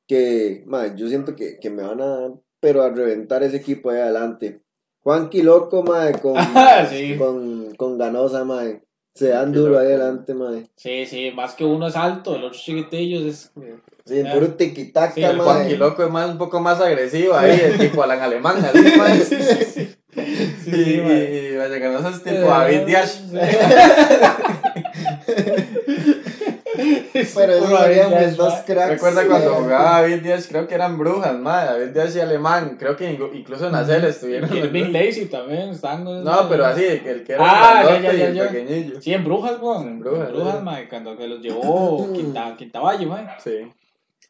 Que, 0.07 0.63
madre, 0.67 0.93
yo 0.97 1.09
siento 1.09 1.35
que, 1.35 1.59
que 1.59 1.71
me 1.71 1.83
van 1.83 2.01
a, 2.03 2.29
pero 2.65 2.83
a 2.83 2.89
reventar 2.89 3.43
ese 3.43 3.59
equipo 3.59 3.91
ahí 3.91 3.99
adelante. 4.01 4.63
Juanqui 5.03 5.43
loco, 5.43 5.83
madre, 5.83 6.19
con, 6.19 6.33
Ah, 6.39 6.87
sí. 6.89 7.15
con, 7.19 7.75
con 7.77 7.99
Ganosa, 7.99 8.43
madre. 8.45 8.81
Se 9.15 9.29
dan 9.29 9.53
duro 9.53 9.79
ahí 9.79 9.89
adelante, 9.89 10.33
madre. 10.33 10.71
Sí, 10.75 11.05
sí, 11.05 11.31
más 11.31 11.53
que 11.55 11.65
uno 11.67 11.89
es 11.89 11.95
alto, 11.95 12.37
el 12.37 12.45
otro 12.45 12.59
chiquitillo 12.59 13.29
es... 13.29 13.53
Sí, 14.07 14.23
Ah. 14.27 14.33
puro 14.33 14.49
tiquitaca, 14.55 15.13
Sí, 15.15 15.23
El 15.23 15.37
madre. 15.37 15.53
Juanqui 15.53 15.77
Loco 15.77 16.05
es 16.05 16.11
más, 16.11 16.31
un 16.31 16.39
poco 16.39 16.59
más 16.61 16.81
agresivo 16.81 17.35
ahí, 17.35 17.61
el 17.63 17.77
tipo 17.91 18.03
Alan 18.03 18.21
Alemán, 18.23 18.57
así. 18.65 18.79
Sí, 19.25 19.37
sí, 19.43 19.65
sí. 19.75 20.71
Y, 20.71 20.81
y, 21.01 21.53
y 21.53 21.57
Vallecanosa 21.57 22.09
es 22.11 22.23
tipo 22.23 22.47
David 22.47 22.81
Díaz. 22.87 23.23
Pero 27.13 27.59
Puro 27.59 27.79
serían 27.79 28.25
mis 28.25 28.37
dos 28.37 28.55
cracks. 28.67 28.91
Recuerda 28.93 29.27
cuando 29.27 29.51
madre. 29.51 29.63
jugaba 29.63 30.01
David 30.03 30.23
Díaz, 30.23 30.47
creo 30.49 30.67
que 30.67 30.75
eran 30.75 30.99
brujas, 30.99 31.35
ma. 31.35 31.65
David 31.65 31.89
Díaz 31.89 32.17
y 32.17 32.21
Alemán, 32.21 32.77
creo 32.79 32.97
que 32.97 33.11
incluso 33.13 33.67
en 33.67 33.73
la 33.73 33.85
CL 33.85 34.05
estuvieron. 34.05 34.57
Y 34.57 34.61
Big. 34.69 34.91
Lazy 34.91 35.27
también, 35.27 35.71
están... 35.71 36.05
No, 36.05 36.49
pero 36.49 36.67
así, 36.67 36.85
el 36.85 37.25
que 37.25 37.33
era 37.33 37.45
Ah, 37.47 37.85
el 37.97 38.03
ya, 38.03 38.13
ya, 38.13 38.19
y 38.19 38.23
el 38.23 38.35
ya, 38.35 38.49
pequeñillo. 38.49 39.01
Sí, 39.01 39.13
en 39.13 39.25
Brujas, 39.25 39.61
weón. 39.61 39.89
En 39.89 39.99
Brujas, 40.01 40.33
Brujas, 40.33 40.57
sí. 40.59 40.63
mae, 40.63 40.89
cuando 40.89 41.17
que 41.17 41.27
los 41.29 41.41
llevó 41.41 42.13
Quinta, 42.13 42.55
Quintavalle, 42.57 43.07
mae. 43.07 43.27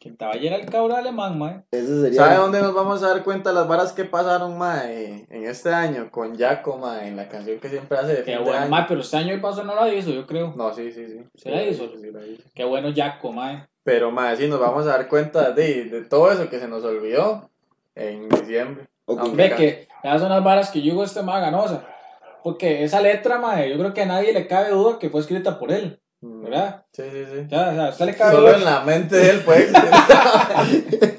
Sí. 0.05 0.11
Quintavalle 0.11 0.47
era 0.47 0.57
el 0.57 0.67
cabrón 0.67 0.99
alemán, 0.99 1.39
mae. 1.39 1.63
Ese 1.71 2.01
sería. 2.03 2.21
¿Sabe 2.25 2.37
dónde 2.37 2.61
nos 2.61 2.75
vamos 2.75 3.03
a 3.03 3.09
dar 3.09 3.25
cuenta 3.25 3.53
las 3.53 3.67
varas 3.67 3.93
que 3.93 4.05
pasaron, 4.05 4.57
ma, 4.59 4.83
eh, 4.91 5.27
en 5.31 5.45
este 5.47 5.73
año 5.73 6.11
con 6.11 6.39
Jaco, 6.39 6.77
ma, 6.79 7.07
en 7.07 7.17
la 7.17 7.29
canción 7.29 7.59
que 7.59 7.69
siempre 7.69 7.97
hace 7.99 8.09
de 8.09 8.17
Qué 8.19 8.25
fin 8.25 8.35
de 8.35 8.41
bueno, 8.45 8.59
año? 8.61 8.71
mae, 8.71 8.85
pero 8.87 9.01
este 9.01 9.17
año 9.17 9.33
el 9.35 9.41
paso 9.41 9.65
no 9.65 9.75
lo 9.75 9.91
hizo, 9.93 10.11
yo 10.11 10.27
creo. 10.27 10.53
No, 10.57 10.73
sí, 10.75 10.93
sí, 10.93 11.07
sí. 11.07 11.21
¿Sí 11.35 11.49
la 11.51 11.63
hizo? 11.65 11.89
Sí, 11.99 12.11
la 12.13 12.25
hizo. 12.27 12.43
Qué 12.55 12.65
bueno 12.65 12.91
Jaco, 12.95 13.33
mae. 13.33 13.67
Pero, 13.83 14.11
ma, 14.11 14.35
sí 14.37 14.47
nos 14.49 14.61
vamos 14.61 14.87
a 14.87 14.91
dar 14.91 15.09
cuenta 15.09 15.51
de, 15.53 15.85
de 15.87 16.03
todo 16.05 16.31
eso 16.33 16.49
que 16.49 16.59
se 16.61 16.69
nos 16.69 16.85
olvidó 16.85 17.51
en 17.95 18.29
diciembre. 18.29 18.87
Ok. 19.07 19.21
Aunque 19.21 19.37
Ve 19.37 19.51
ca- 19.51 19.57
que 19.57 19.89
esas 20.03 20.21
son 20.21 20.31
las 20.31 20.43
varas 20.45 20.71
que 20.71 20.81
yo 20.81 20.91
digo 20.93 21.05
este 21.05 21.23
mae 21.23 21.41
ganosa. 21.41 21.85
Porque 22.43 22.85
esa 22.85 23.01
letra, 23.01 23.39
mae, 23.39 23.71
yo 23.71 23.79
creo 23.79 23.95
que 23.95 24.03
a 24.03 24.07
nadie 24.07 24.33
le 24.35 24.47
cabe 24.47 24.69
duda 24.71 24.99
que 24.99 25.09
fue 25.09 25.21
escrita 25.21 25.59
por 25.59 25.73
él, 25.73 25.99
¿verdad? 26.25 26.85
Sí, 26.93 27.03
sí, 27.11 27.25
sí. 27.33 27.47
Ya, 27.49 27.68
o 27.68 27.72
sea, 27.75 27.87
a 27.87 27.91
usted 27.91 28.07
le 28.07 28.16
cabe 28.16 28.35
Solo 28.35 28.55
en 28.55 28.64
la 28.64 28.81
mente 28.85 29.16
de 29.16 29.31
él 29.31 29.43
existir. 29.47 31.18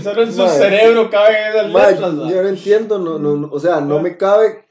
Solo 0.02 0.22
en 0.22 0.32
su 0.32 0.46
cerebro 0.48 1.10
caben 1.10 1.36
esas 1.48 1.70
Mae, 1.70 1.92
letras, 1.92 2.12
yo 2.12 2.42
no 2.42 2.48
entiendo, 2.48 2.98
no, 2.98 3.18
no, 3.18 3.36
no, 3.36 3.48
o 3.50 3.60
sea, 3.60 3.80
no 3.80 4.00
me 4.00 4.16
cabe. 4.16 4.66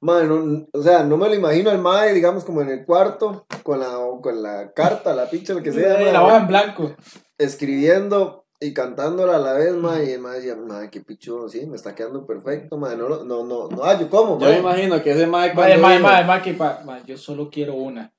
No, 0.00 0.66
o 0.72 0.82
sea, 0.82 1.02
no 1.02 1.16
me 1.16 1.28
lo 1.28 1.34
imagino 1.34 1.70
al 1.70 1.78
mae, 1.78 2.12
digamos, 2.12 2.44
como 2.44 2.62
en 2.62 2.68
el 2.68 2.84
cuarto, 2.84 3.46
con 3.64 3.80
la, 3.80 3.88
con 4.22 4.40
la 4.40 4.72
carta, 4.72 5.14
la 5.14 5.28
picha, 5.28 5.52
lo 5.52 5.62
que 5.62 5.72
sea, 5.72 6.00
La 6.12 6.22
hoja 6.22 6.36
en 6.38 6.46
blanco. 6.46 6.94
escribiendo 7.38 8.45
y 8.60 8.72
cantándola 8.72 9.36
a 9.36 9.38
la 9.38 9.52
vez, 9.52 9.74
mae, 9.74 10.06
y 10.06 10.12
el 10.12 10.20
mae 10.20 10.36
decía, 10.36 10.56
mae, 10.56 10.88
qué 10.90 11.00
pichudo, 11.00 11.48
sí, 11.48 11.66
me 11.66 11.76
está 11.76 11.94
quedando 11.94 12.24
perfecto, 12.26 12.78
mae, 12.78 12.96
no, 12.96 13.08
no, 13.08 13.24
no, 13.24 13.44
no, 13.44 13.68
no 13.68 13.82
hallo 13.84 14.08
cómo, 14.08 14.38
Yo 14.40 14.48
me 14.48 14.58
imagino 14.60 15.02
que 15.02 15.10
ese 15.12 15.28
cuando 15.28 15.62
mae, 15.62 15.72
dijo- 15.76 16.02
mae, 16.02 16.24
mae, 16.24 16.42
que 16.42 16.54
pa- 16.54 16.82
yo 17.06 17.18
solo 17.18 17.50
quiero 17.50 17.74
una. 17.74 18.12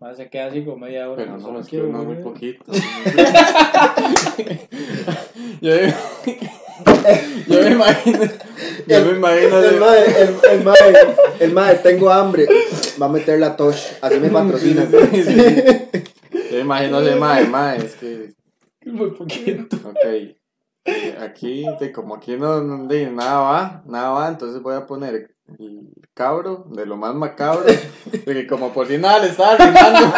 Mae, 0.00 0.14
se 0.14 0.28
queda 0.30 0.46
así 0.46 0.64
como 0.64 0.76
media 0.78 1.08
hora. 1.10 1.16
Pero 1.24 1.32
yo 1.32 1.36
no, 1.38 1.42
solo 1.42 1.60
quiero 1.68 1.86
es 1.88 1.92
muy 1.92 2.06
una. 2.16 2.22
poquito. 2.22 2.64
yo, 5.60 5.74
me- 5.74 5.94
yo 7.48 7.60
me 7.62 7.70
imagino, 7.72 8.18
yo 8.86 9.04
me 9.04 9.10
imagino 9.16 9.58
El 9.62 9.76
mae, 9.80 10.04
el, 10.22 10.36
el 10.50 10.64
mae, 10.64 10.76
el 11.40 11.52
mae, 11.52 11.74
tengo 11.76 12.10
hambre, 12.10 12.46
va 13.00 13.06
a 13.06 13.08
meter 13.08 13.38
la 13.40 13.56
tosh, 13.56 13.82
así 14.00 14.20
me 14.20 14.28
patrocina. 14.32 14.86
Sí, 14.86 15.22
sí. 15.22 15.36
Yo 16.50 16.56
me 16.56 16.60
imagino 16.60 17.00
ese 17.00 17.16
mae, 17.16 17.44
mae, 17.46 17.78
es 17.78 17.94
que, 17.96 18.32
Muy 18.92 19.10
poquito. 19.10 19.76
ok, 19.84 21.16
aquí, 21.22 21.66
de, 21.80 21.92
como 21.92 22.14
aquí 22.16 22.36
no, 22.36 22.60
no- 22.62 22.86
de, 22.86 23.10
nada 23.10 23.40
va, 23.40 23.82
nada 23.86 24.10
va, 24.10 24.28
entonces 24.28 24.62
voy 24.62 24.74
a 24.74 24.86
poner 24.86 25.14
el 25.14 25.88
cabro, 26.14 26.66
de 26.70 26.86
lo 26.86 26.96
más 26.96 27.14
macabro, 27.14 27.64
de 27.64 28.24
que 28.24 28.46
como 28.46 28.72
por 28.72 28.86
si 28.88 28.98
nada 28.98 29.18
le 29.20 29.28
estaba 29.28 29.56
rimando, 29.56 30.12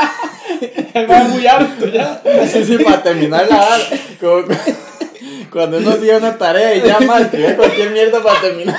El 0.94 1.08
mae 1.08 1.24
muy 1.28 1.46
harto 1.46 1.86
ya. 1.86 2.20
sí, 2.46 2.64
sí, 2.64 2.78
para 2.78 3.02
terminar 3.02 3.46
la 3.48 3.78
como 4.20 4.44
cuando 5.52 5.78
uno 5.78 5.90
hacía 5.90 6.18
una 6.18 6.38
tarea 6.38 6.74
y 6.76 6.82
ya 6.82 7.00
más, 7.00 7.22
escribía 7.22 7.56
cualquier 7.56 7.90
mierda 7.90 8.22
para 8.22 8.40
terminar. 8.40 8.76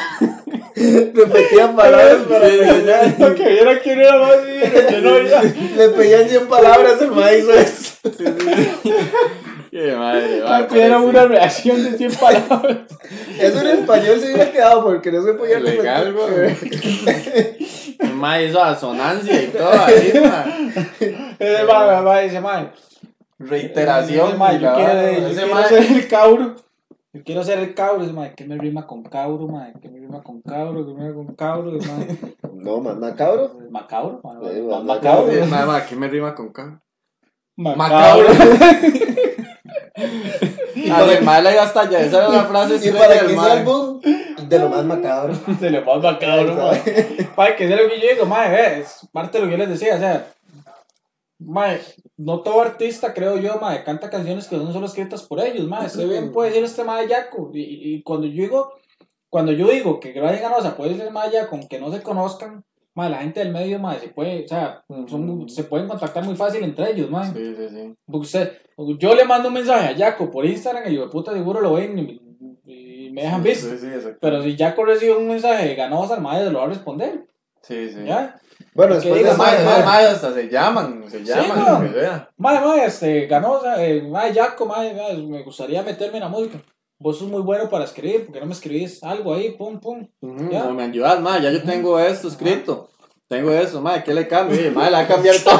Repetían 1.13 1.75
palabras 1.75 2.17
para 2.29 2.49
Sí, 2.49 2.59
sí. 2.59 3.15
Lo 3.19 3.35
que 3.35 3.49
viera 3.49 3.79
quién 3.81 3.99
era 3.99 4.17
más 4.17 4.37
y 4.47 4.69
que 4.87 5.01
no 5.01 5.21
ya. 5.21 5.43
Le 5.43 5.89
pedían 5.89 6.27
100 6.29 6.47
palabras, 6.47 7.01
el 7.01 7.11
eso. 7.49 7.93
Sí, 8.03 8.25
sí. 8.25 8.93
Qué 9.71 9.95
madre, 9.95 10.41
parece- 10.67 10.97
una 10.97 11.25
reacción 11.25 11.83
de 11.83 11.97
100 11.97 12.11
palabras. 12.15 12.77
Eso 13.39 13.61
en 13.61 13.67
español 13.67 14.19
se 14.19 14.25
hubiera 14.33 14.51
quedado 14.51 14.83
porque 14.83 15.11
no 15.13 15.23
se 15.23 15.33
podía 15.33 15.59
güey. 16.13 16.55
Ma 18.15 18.41
hizo 18.41 18.61
asonancia 18.61 19.41
y 19.41 19.47
todo 19.47 19.71
ahí. 19.71 20.11
Ese 21.39 21.63
mae, 22.03 22.23
dice, 22.25 22.41
mae. 22.41 22.69
Reiteración. 23.39 24.31
Yo 24.31 24.37
quiero, 24.75 25.29
yo 25.29 25.67
ser 25.67 25.83
el 25.91 26.07
cabro. 26.07 26.55
Yo 27.13 27.23
quiero 27.23 27.43
ser 27.43 27.59
el 27.59 27.73
cabro. 27.73 28.03
Mae, 28.13 28.33
¿qué 28.35 28.45
me 28.45 28.57
rima 28.57 28.85
con 28.85 29.03
cabro, 29.03 29.47
mae? 29.47 29.73
¿Qué 29.81 29.89
me 29.89 29.99
rima 29.99 30.21
con 30.21 30.41
cabro? 30.41 30.85
¿Qué 30.85 30.93
me 30.93 31.07
rima 31.07 31.15
con 31.15 31.35
cabro? 31.35 31.71
No, 32.53 32.79
más 32.79 32.95
macabro. 32.97 33.57
Macabro, 33.71 34.19
macabro. 34.83 35.31
¿qué 35.89 35.95
me 35.95 36.07
rima 36.09 36.35
con 36.35 36.49
K? 36.49 36.79
Macabro. 37.75 38.27
A 40.91 41.03
ver, 41.03 41.21
ma, 41.23 41.41
le 41.41 41.49
hasta 41.59 41.89
ya, 41.89 41.99
esa 42.01 42.17
era 42.17 42.29
la 42.29 42.43
frase 42.45 42.75
Y 42.75 42.91
para 42.91 43.13
que 43.27 43.27
sea 43.29 43.55
de 44.47 44.59
lo 44.59 44.69
más 44.69 44.83
macabro. 44.85 45.33
Se 45.59 45.69
le 45.69 45.81
más 45.81 46.01
macabro. 46.01 46.55
Mae, 47.37 47.55
que 47.55 47.63
es 47.65 47.69
lo 47.69 47.87
que 47.89 47.99
yo 47.99 48.07
digo, 48.13 48.25
mae, 48.25 48.79
es 48.79 49.07
parte 49.11 49.37
de 49.37 49.43
lo 49.45 49.49
que 49.49 49.57
yo 49.57 49.63
les 49.63 49.69
decía, 49.69 49.95
o 49.95 49.99
sea, 49.99 50.27
mae, 51.39 51.79
no 52.17 52.41
todo 52.41 52.61
artista, 52.61 53.13
creo 53.13 53.37
yo, 53.37 53.57
mae, 53.59 53.83
canta 53.83 54.09
canciones 54.09 54.47
que 54.47 54.57
no 54.57 54.71
son 54.73 54.83
escritas 54.83 55.23
por 55.23 55.39
ellos, 55.39 55.67
mae, 55.67 55.87
usted 55.87 56.07
bien 56.09 56.31
puede 56.31 56.49
decir 56.49 56.63
este 56.63 56.83
mae 56.83 57.07
Yaco, 57.07 57.51
y, 57.53 57.61
y- 57.61 57.95
y 57.95 58.03
cuando 58.03 58.27
yo 58.27 58.41
digo, 58.43 58.73
cuando 59.29 59.51
yo 59.53 59.67
digo 59.69 59.99
que 59.99 60.11
Brian 60.11 60.41
Ganosa 60.41 60.75
puede 60.75 60.97
ser 60.97 61.11
mae 61.11 61.31
Yaco, 61.31 61.55
aunque 61.55 61.79
no 61.79 61.91
se 61.91 62.01
conozcan, 62.01 62.63
mae, 62.93 63.09
la 63.09 63.19
gente 63.19 63.39
del 63.39 63.51
medio, 63.51 63.79
mae, 63.79 63.99
se 63.99 64.09
puede, 64.09 64.45
o 64.45 64.47
sea, 64.47 64.83
son- 65.07 65.47
se 65.49 65.63
pueden 65.63 65.87
contactar 65.87 66.23
muy 66.25 66.35
fácil 66.35 66.63
entre 66.63 66.91
ellos, 66.91 67.09
mae. 67.09 67.31
Sí, 67.33 67.55
sí, 67.55 67.69
sí. 67.69 67.93
Porque 68.05 68.25
usted, 68.25 68.51
yo 68.99 69.15
le 69.15 69.25
mando 69.25 69.47
un 69.47 69.53
mensaje 69.53 69.87
a 69.87 69.91
Yaco 69.93 70.29
por 70.29 70.45
Instagram 70.45 70.91
y 70.91 70.95
yo 70.95 71.01
de 71.03 71.09
puta 71.09 71.31
seguro 71.33 71.61
lo 71.61 71.73
ven 71.73 71.97
y, 71.99 72.21
y 72.65 73.09
me 73.11 73.23
dejan 73.23 73.43
visto. 73.43 73.69
Sí, 73.69 73.77
sí, 73.79 73.87
exacto. 73.87 74.17
Pero 74.21 74.41
si 74.43 74.57
Jaco 74.57 74.85
recibe 74.85 75.15
un 75.15 75.27
mensaje 75.27 75.69
de 75.69 75.75
Ganosa, 75.75 76.15
el 76.15 76.21
mae 76.21 76.49
lo 76.49 76.59
va 76.59 76.65
a 76.65 76.69
responder. 76.69 77.25
Sí, 77.61 77.89
sí. 77.89 78.03
¿Ya? 78.05 78.39
Bueno, 78.73 78.95
después 78.95 79.15
de 79.15 79.19
diga, 79.23 79.37
mae, 79.37 79.63
mae, 79.65 79.83
mae 79.83 80.05
hasta 80.07 80.33
se 80.33 80.47
llaman, 80.49 81.03
se 81.09 81.23
llaman, 81.23 81.59
no. 81.59 81.79
lo 81.83 81.93
que 81.93 81.99
sea. 81.99 82.29
Mae, 82.37 82.59
mae, 82.59 82.85
este, 82.85 83.27
Ganosa, 83.27 83.83
eh, 83.85 84.01
mae, 84.03 84.33
Jaco, 84.33 84.65
mae, 84.65 84.93
mae, 84.93 85.17
me 85.17 85.43
gustaría 85.43 85.81
meterme 85.83 86.17
en 86.17 86.23
la 86.23 86.29
música. 86.29 86.59
Vos 87.01 87.17
sos 87.17 87.29
muy 87.29 87.41
bueno 87.41 87.67
para 87.67 87.85
escribir, 87.85 88.25
¿por 88.25 88.35
qué 88.35 88.39
no 88.41 88.45
me 88.45 88.53
escribís 88.53 89.03
algo 89.03 89.33
ahí? 89.33 89.49
Pum, 89.57 89.79
pum. 89.79 90.07
Ujú, 90.21 90.51
Ya. 90.51 90.65
No 90.65 90.75
me 90.75 90.83
ayudas, 90.83 91.19
ma, 91.19 91.39
ya 91.39 91.49
yo 91.49 91.63
tengo 91.63 91.99
esto 91.99 92.27
escrito. 92.27 92.91
Tengo 93.27 93.49
eso, 93.51 93.81
ma, 93.81 94.03
¿qué 94.03 94.13
le 94.13 94.27
cambio? 94.27 94.67
Y, 94.67 94.69
ma, 94.69 94.85
le 94.85 94.91
va 94.91 94.99
a 94.99 95.07
cambiar 95.07 95.35
todo. 95.37 95.59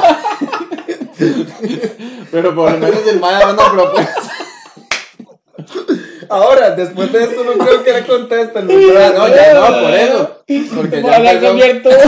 Pero 2.30 2.54
por 2.54 2.70
lo 2.70 2.78
menos 2.78 3.04
el 3.08 3.18
ma 3.18 3.32
da 3.32 3.54
una 3.54 3.72
propuesta. 3.72 4.22
Ahora, 6.28 6.76
después 6.76 7.10
de 7.10 7.24
esto, 7.24 7.42
no 7.42 7.52
creo 7.54 7.82
que 7.82 7.92
le 7.92 8.06
contesten. 8.06 8.68
¿no? 8.68 8.72
No, 8.74 9.28
ya 9.28 9.54
no, 9.54 9.82
por 9.82 9.94
eso. 9.94 10.44
Porque 10.76 11.02
ya 11.02 11.16
empezó, 11.16 11.40
cambiar 11.40 11.82
todo. 11.82 11.98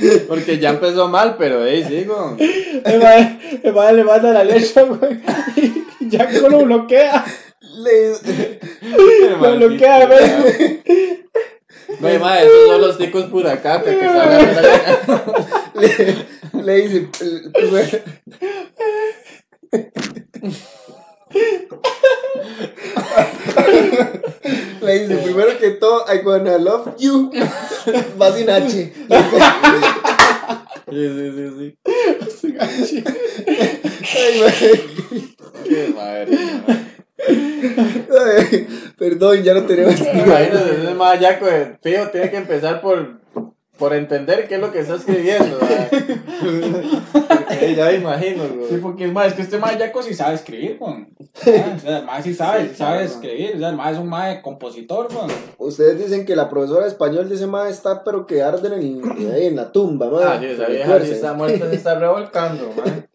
porque 0.28 0.58
ya 0.60 0.70
empezó 0.70 1.08
mal, 1.08 1.34
pero 1.36 1.64
ahí 1.64 1.82
sigo. 1.82 2.36
El 2.38 3.02
el 3.64 3.74
mae 3.74 3.92
le 3.92 4.04
manda 4.04 4.32
la 4.32 4.44
leche, 4.44 4.84
güey. 4.84 5.20
Y 6.10 6.16
Jaco 6.16 6.48
lo 6.48 6.64
bloquea. 6.64 7.24
Le- 7.60 8.12
Lo 9.40 9.56
bloquea, 9.56 10.06
güey. 10.06 10.80
Ve, 12.00 12.18
ma, 12.18 12.40
esos 12.40 12.66
son 12.68 12.80
los 12.80 12.98
ticos 12.98 13.24
pura 13.26 13.60
caca 13.60 13.84
que 13.84 14.00
salen 14.06 14.48
le, 15.74 16.62
le 16.62 16.74
dice, 16.88 17.08
le 24.82 24.98
dice, 24.98 25.16
primero 25.18 25.56
que 25.58 25.70
todo, 25.70 26.04
I 26.12 26.18
wanna 26.24 26.58
love 26.58 26.96
you. 26.98 27.30
Va 28.20 28.32
sin 28.32 28.50
H. 28.50 28.92
Sí, 30.90 30.90
sí, 30.90 31.32
sí, 31.36 31.52
sí. 32.36 32.48
Ay, 34.16 34.32
güey. 34.38 34.54
Qué 35.64 35.80
madre. 35.94 36.30
Ay, 37.28 38.66
Perdón, 38.98 39.42
ya 39.42 39.54
no 39.54 39.64
tenemos 39.66 40.00
Imagínate, 40.00 40.82
ese 40.82 40.94
mae 40.94 41.20
ya, 41.20 41.38
pues, 41.38 41.68
fijo, 41.82 42.08
tiene 42.08 42.30
que 42.30 42.36
empezar 42.38 42.80
por, 42.80 43.20
por 43.80 43.94
entender 43.94 44.46
qué 44.46 44.56
es 44.56 44.60
lo 44.60 44.70
que 44.70 44.80
está 44.80 44.96
escribiendo. 44.96 45.58
Porque 47.22 47.74
ya 47.74 47.92
imagino, 47.92 48.44
güey. 48.44 48.68
Sí, 48.68 48.76
porque 48.80 49.08
ma, 49.08 49.26
es 49.26 49.34
que 49.34 49.42
este 49.42 49.58
mae 49.58 49.76
ya 49.78 49.90
sí 50.02 50.14
sabe 50.14 50.34
escribir, 50.34 50.76
weón. 50.78 51.08
Ah, 51.18 51.74
O 51.76 51.78
sea, 51.80 51.98
el 51.98 52.04
mae 52.04 52.22
sí 52.22 52.34
sabe, 52.34 52.68
Sí, 52.68 52.74
sabe 52.76 52.98
claro. 52.98 53.00
escribir. 53.00 53.56
O 53.56 53.58
sea, 53.58 53.68
el 53.70 53.76
mae 53.76 53.92
es 53.92 53.98
un 53.98 54.08
mae 54.08 54.42
compositor, 54.42 55.08
weón. 55.12 55.30
Ustedes 55.58 55.98
dicen 55.98 56.24
que 56.24 56.36
la 56.36 56.48
profesora 56.48 56.82
de 56.84 56.88
español 56.90 57.28
de 57.28 57.34
ese 57.34 57.46
mae 57.46 57.70
está, 57.70 58.04
pero 58.04 58.26
que 58.26 58.42
arde 58.42 58.68
en, 58.68 59.32
ahí 59.32 59.46
en 59.46 59.56
la 59.56 59.72
tumba, 59.72 60.08
mae. 60.10 60.24
Ah, 60.24 60.38
sí, 60.38 60.46
esa 60.46 60.66
vieja 60.66 61.00
sí 61.00 61.12
está 61.12 61.32
muerta, 61.32 61.68
se 61.68 61.74
está 61.74 61.98
revolcando, 61.98 62.70
mae. 62.76 63.08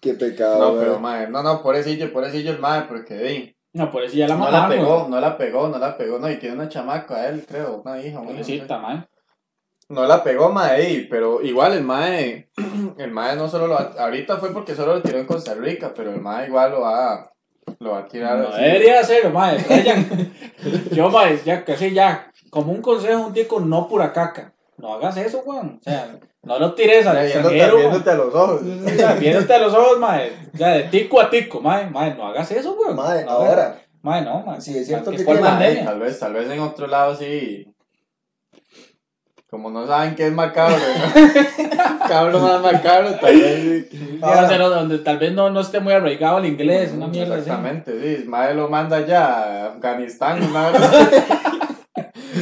Qué 0.00 0.14
pecado, 0.14 0.74
No, 0.74 0.80
pero 0.80 0.98
mae, 0.98 1.28
no, 1.28 1.42
no, 1.42 1.62
pobrecillo, 1.62 2.12
pobrecillo 2.12 2.50
el 2.52 2.58
mae, 2.58 2.82
porque 2.88 3.14
di, 3.16 3.56
No, 3.74 3.90
por 3.90 4.02
eso 4.04 4.16
ya 4.16 4.26
la 4.28 4.36
no 4.36 4.50
la 4.50 4.62
mamá, 4.62 4.68
pegó, 4.74 5.06
no 5.08 5.20
la 5.20 5.36
pegó, 5.36 5.68
no 5.68 5.78
la 5.78 5.96
pegó, 5.96 6.18
no, 6.18 6.30
y 6.30 6.36
tiene 6.38 6.56
una 6.56 6.68
chamaca 6.68 7.16
a 7.16 7.28
él, 7.28 7.44
creo, 7.46 7.82
una 7.84 8.00
hija, 8.00 8.18
una 8.20 8.30
Pobrecita, 8.30 8.78
mae. 8.78 9.06
No 9.88 10.04
la 10.06 10.22
pegó, 10.22 10.50
mae, 10.50 11.06
pero 11.10 11.40
igual 11.42 11.72
el 11.72 11.82
mae, 11.82 12.50
el 12.98 13.10
mae 13.10 13.36
no 13.36 13.48
solo 13.48 13.66
lo 13.68 13.74
va, 13.74 13.92
ahorita 13.98 14.36
fue 14.36 14.52
porque 14.52 14.74
solo 14.74 14.94
lo 14.96 15.02
tiró 15.02 15.18
en 15.18 15.26
Costa 15.26 15.54
Rica, 15.54 15.92
pero 15.96 16.10
el 16.12 16.20
mae 16.20 16.46
igual 16.48 16.72
lo 16.72 16.80
va, 16.82 17.32
lo 17.78 17.92
va 17.92 17.98
a 18.00 18.08
tirar 18.08 18.38
No 18.38 18.48
así. 18.48 18.60
debería 18.62 19.00
hacerlo, 19.00 19.30
mae. 19.30 19.58
Yo, 20.92 21.08
mae, 21.10 21.40
ya 21.44 21.64
casi 21.64 21.92
ya. 21.92 22.30
Como 22.50 22.72
un 22.72 22.82
consejo, 22.82 23.26
un 23.26 23.32
tico, 23.32 23.60
no 23.60 23.88
pura 23.88 24.12
caca. 24.12 24.52
No 24.76 24.94
hagas 24.94 25.16
eso, 25.16 25.42
weón. 25.44 25.78
O 25.80 25.82
sea, 25.82 26.18
no 26.42 26.58
lo 26.58 26.74
tires 26.74 27.06
al 27.06 27.18
extranjero. 27.18 27.76
viéndote 27.78 28.10
a 28.10 28.14
los 28.14 28.34
ojos. 28.34 28.60
Viéndote 29.20 29.54
a 29.54 29.58
los 29.58 29.74
ojos, 29.74 29.98
mae. 29.98 30.32
O 30.54 30.56
sea, 30.56 30.68
de 30.68 30.82
tico 30.84 31.20
a 31.20 31.28
tico, 31.30 31.60
mae. 31.60 31.88
Mae, 31.90 32.14
no 32.14 32.26
hagas 32.28 32.50
eso, 32.52 32.74
weón. 32.74 32.94
Mae, 32.94 33.24
No, 33.24 33.30
ahora, 33.32 33.78
Mae, 34.02 34.22
no, 34.22 34.42
mae. 34.44 34.60
Sí, 34.60 34.76
es 34.78 34.86
cierto 34.86 35.10
que 35.10 35.24
Mae, 35.24 35.38
pandemia. 35.38 35.84
tal 35.84 35.98
vez, 36.00 36.18
tal 36.18 36.32
vez 36.34 36.48
en 36.50 36.60
otro 36.60 36.86
lado 36.86 37.16
sí. 37.16 37.66
Como 39.50 39.70
no 39.70 39.86
saben 39.86 40.14
qué 40.14 40.26
es 40.26 40.32
macabro, 40.32 40.76
¿no? 40.76 41.98
Cabro 42.08 42.38
más 42.38 42.60
macabro, 42.60 43.14
tal 43.14 43.34
vez 43.34 43.86
sí. 43.90 43.98
Sí, 43.98 44.18
donde, 44.20 44.58
no- 44.58 44.68
donde 44.68 44.98
tal 44.98 45.18
vez 45.18 45.32
no, 45.32 45.48
no 45.48 45.60
esté 45.60 45.80
muy 45.80 45.94
arraigado 45.94 46.36
el 46.38 46.46
inglés, 46.46 46.92
una 46.94 47.06
mierda 47.06 47.34
así. 47.36 47.42
Exactamente, 47.44 47.92
sí. 48.18 48.24
Mae 48.28 48.52
lo 48.54 48.68
manda 48.68 49.00
ya 49.06 49.24
a 49.26 49.66
Afganistán, 49.68 50.42
una 50.42 50.70
vez 50.70 50.82
así. 50.82 51.16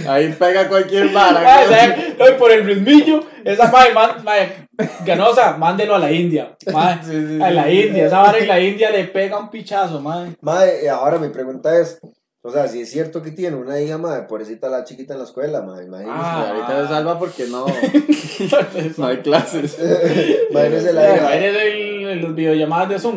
Ahí 0.08 0.32
pega 0.38 0.68
cualquier 0.68 1.08
vara. 1.12 1.40
Mae, 1.42 1.66
¿no? 1.66 1.72
¿sabe? 1.76 2.14
No, 2.18 2.28
y 2.28 2.32
por 2.32 2.50
el 2.50 2.64
ritmillo, 2.64 3.24
esa 3.44 3.70
mae, 3.70 3.92
man, 3.94 4.10
mae, 4.24 4.66
ganosa, 5.04 5.56
mándelo 5.56 5.94
a 5.94 5.98
la 6.00 6.10
India. 6.10 6.56
Mae, 6.72 6.98
Sí, 7.04 7.10
sí, 7.12 7.42
a 7.42 7.48
sí. 7.48 7.54
la 7.54 7.70
India, 7.70 8.06
esa 8.06 8.18
vara 8.20 8.38
en 8.38 8.48
la 8.48 8.60
India 8.60 8.90
le 8.90 9.04
pega 9.04 9.38
un 9.38 9.48
pichazo, 9.48 10.00
mae, 10.00 10.84
eh, 10.84 10.90
ahora 10.90 11.18
mi 11.18 11.28
pregunta 11.28 11.76
es, 11.80 12.00
o 12.46 12.50
sea, 12.52 12.68
si 12.68 12.80
es 12.80 12.90
cierto 12.90 13.22
que 13.22 13.32
tiene 13.32 13.56
una 13.56 13.80
hija, 13.80 13.98
mae, 13.98 14.22
pobrecita 14.22 14.68
la 14.68 14.84
chiquita 14.84 15.14
en 15.14 15.18
la 15.18 15.24
escuela, 15.24 15.62
mae, 15.62 15.84
imagínese. 15.84 16.16
Ah. 16.16 16.48
ahorita 16.50 16.82
se 16.82 16.88
salva 16.88 17.18
porque 17.18 17.46
no, 17.48 17.66
no 18.98 19.06
hay 19.06 19.18
clases. 19.18 19.76
imagínese 20.50 20.92
la 20.92 21.16
hija. 21.16 21.36
el- 21.36 22.20
los 22.22 22.34
videollamadas 22.34 22.88
de 22.88 22.98
Zoom. 22.98 23.16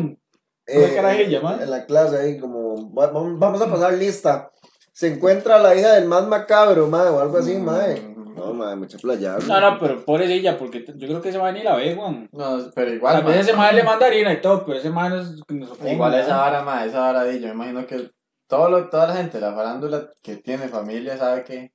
Una 0.72 0.86
eh, 0.86 0.94
carajilla, 0.96 1.42
mae. 1.42 1.64
en 1.64 1.70
la 1.72 1.86
clase 1.86 2.18
ahí 2.18 2.40
como 2.40 2.94
va- 2.94 3.08
vamos 3.12 3.40
vamos 3.40 3.62
a 3.62 3.72
pasar 3.72 3.94
lista 3.94 4.52
se 4.92 5.08
encuentra 5.14 5.58
la 5.58 5.74
hija 5.76 5.94
del 5.94 6.06
más 6.06 6.28
macabro 6.28 6.88
mae 6.88 7.08
o 7.08 7.20
algo 7.20 7.38
así 7.40 7.56
Mm. 7.56 8.36
no 8.36 8.54
mae 8.54 8.76
mucha 8.76 8.98
playa 9.00 9.38
No, 9.48 9.60
no, 9.62 9.80
pero 9.80 10.06
pobrecilla, 10.06 10.58
porque 10.58 10.86
yo 10.96 11.08
creo 11.08 11.22
que 11.22 11.30
ese 11.30 11.40
mae 11.40 11.54
ni 11.54 11.64
la 11.64 11.76
ve, 11.76 11.96
weón. 11.96 12.30
No, 12.32 12.60
pero 12.76 12.94
igual. 12.94 13.24
Mae. 13.24 13.40
ese 13.40 13.54
mae 13.54 13.74
le 13.74 13.84
manda 13.84 14.06
harina 14.06 14.32
y 14.34 14.42
todo, 14.42 14.64
pero 14.66 14.78
ese 14.80 14.90
mae 14.92 15.10
no 15.10 15.20
es. 15.22 15.42
no 15.50 15.68
Igual 15.90 16.14
esa 16.16 16.38
vara, 16.38 16.62
ma, 16.64 16.86
esa 16.86 17.00
vara 17.00 17.24
de 17.24 17.40
yo 17.40 17.48
me 17.48 17.54
imagino 17.54 17.86
que 17.88 18.12
todo 18.50 18.68
lo, 18.68 18.90
toda 18.90 19.08
la 19.08 19.16
gente 19.16 19.38
de 19.40 19.46
la 19.46 19.54
farándula 19.54 20.12
que 20.24 20.36
tiene 20.36 20.68
familia 20.68 21.16
sabe 21.18 21.44
que, 21.44 21.72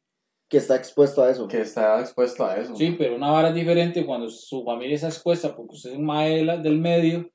que 0.49 0.59
está 0.59 0.75
expuesto 0.75 1.22
a 1.22 1.31
eso 1.31 1.47
que 1.47 1.61
está 1.61 2.01
expuesto 2.01 2.45
a 2.45 2.57
eso. 2.57 2.75
Sí, 2.75 2.97
pero 2.99 3.14
una 3.14 3.31
vara 3.31 3.49
es 3.51 3.55
diferente 3.55 4.05
cuando 4.05 4.29
su 4.29 4.64
familia 4.64 4.97
está 4.97 5.07
expuesta 5.07 5.55
porque 5.55 5.77
usted 5.77 5.93
es 5.93 5.97
un 5.97 6.05
mae 6.05 6.45
del 6.45 6.79
medio, 6.79 7.31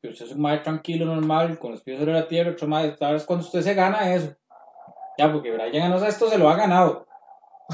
que 0.00 0.08
usted 0.08 0.26
es 0.26 0.32
un 0.32 0.40
mae 0.40 0.58
tranquilo, 0.60 1.06
normal, 1.06 1.58
con 1.58 1.72
los 1.72 1.82
pies 1.82 1.98
sobre 1.98 2.12
la 2.12 2.28
tierra, 2.28 2.52
otro 2.52 2.68
mae, 2.68 2.92
tal 2.92 3.14
vez 3.14 3.24
cuando 3.24 3.44
usted 3.44 3.62
se 3.62 3.74
gana 3.74 4.14
eso. 4.14 4.32
Ya, 5.18 5.32
porque 5.32 5.50
Brian 5.50 5.72
Ganosa 5.72 6.06
esto 6.06 6.30
se 6.30 6.38
lo 6.38 6.48
ha 6.48 6.54
ganado. 6.54 7.04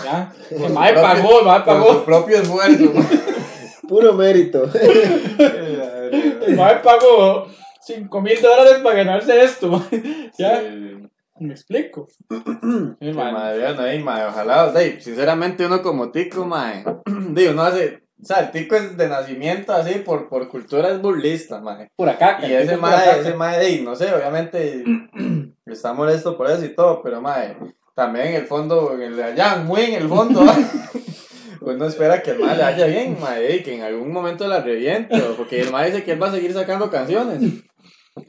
Ya, 0.03 0.33
el 0.51 0.73
mae 0.73 0.95
pagó, 0.95 1.41
el 1.41 1.45
mae 1.45 1.65
Con 1.65 1.83
su 1.83 1.85
pagó, 1.85 2.05
propio 2.05 2.39
esfuerzo. 2.39 2.93
puro 3.87 4.15
mérito 4.15 4.65
el 4.81 6.57
mae 6.57 6.77
pagó 6.77 7.47
5 7.83 8.21
mil 8.23 8.41
dólares 8.41 8.81
para 8.83 8.97
ganarse 8.97 9.45
esto. 9.45 9.85
Ya, 10.39 10.63
Sí. 10.63 10.84
Me 11.45 11.55
explico. 11.55 12.09
Sí, 13.01 13.13
madre, 13.13 13.59
vean 13.59 13.81
ahí, 13.81 14.03
madre, 14.03 14.27
ojalá, 14.27 14.73
sinceramente 14.99 15.67
uno 15.67 15.83
como 15.83 16.11
tico, 16.11 16.45
madre, 16.45 16.85
digo, 17.31 17.53
uno 17.53 17.63
hace, 17.63 18.05
o 18.21 18.25
sea, 18.25 18.41
el 18.41 18.51
tico 18.51 18.75
es 18.77 18.97
de 18.97 19.09
nacimiento 19.09 19.73
así, 19.73 19.99
por, 19.99 20.29
por 20.29 20.49
cultura 20.49 20.89
es 20.91 21.01
burlista, 21.01 21.61
madre, 21.61 21.91
Pura 21.97 22.17
caca. 22.17 22.47
y 22.47 22.55
ese 22.55 22.77
madre, 22.77 23.21
ese 23.21 23.35
madre, 23.35 23.81
no 23.83 23.95
sé, 23.95 24.13
obviamente, 24.15 24.85
está 25.67 25.93
molesto 25.93 26.37
por 26.37 26.51
eso 26.51 26.65
y 26.65 26.75
todo, 26.75 27.03
pero 27.03 27.21
madre, 27.21 27.57
también 27.95 28.29
en 28.29 28.35
el 28.37 28.47
fondo, 28.47 28.95
en 28.95 29.03
el, 29.03 29.23
allá, 29.23 29.57
muy 29.57 29.83
en 29.83 29.95
el 29.95 30.09
fondo, 30.09 30.43
uno 31.61 31.87
espera 31.87 32.23
que 32.23 32.33
el 32.33 32.39
madre 32.41 32.57
le 32.57 32.63
vaya 32.63 32.87
bien, 32.87 33.19
madre, 33.21 33.57
y 33.57 33.63
que 33.63 33.75
en 33.75 33.83
algún 33.83 34.13
momento 34.13 34.47
la 34.49 34.61
reviente, 34.61 35.19
porque 35.37 35.61
el 35.61 35.71
madre 35.71 35.91
dice 35.91 36.05
que 36.05 36.13
él 36.13 36.23
va 36.23 36.29
a 36.29 36.33
seguir 36.33 36.53
sacando 36.53 36.91
canciones, 36.91 37.43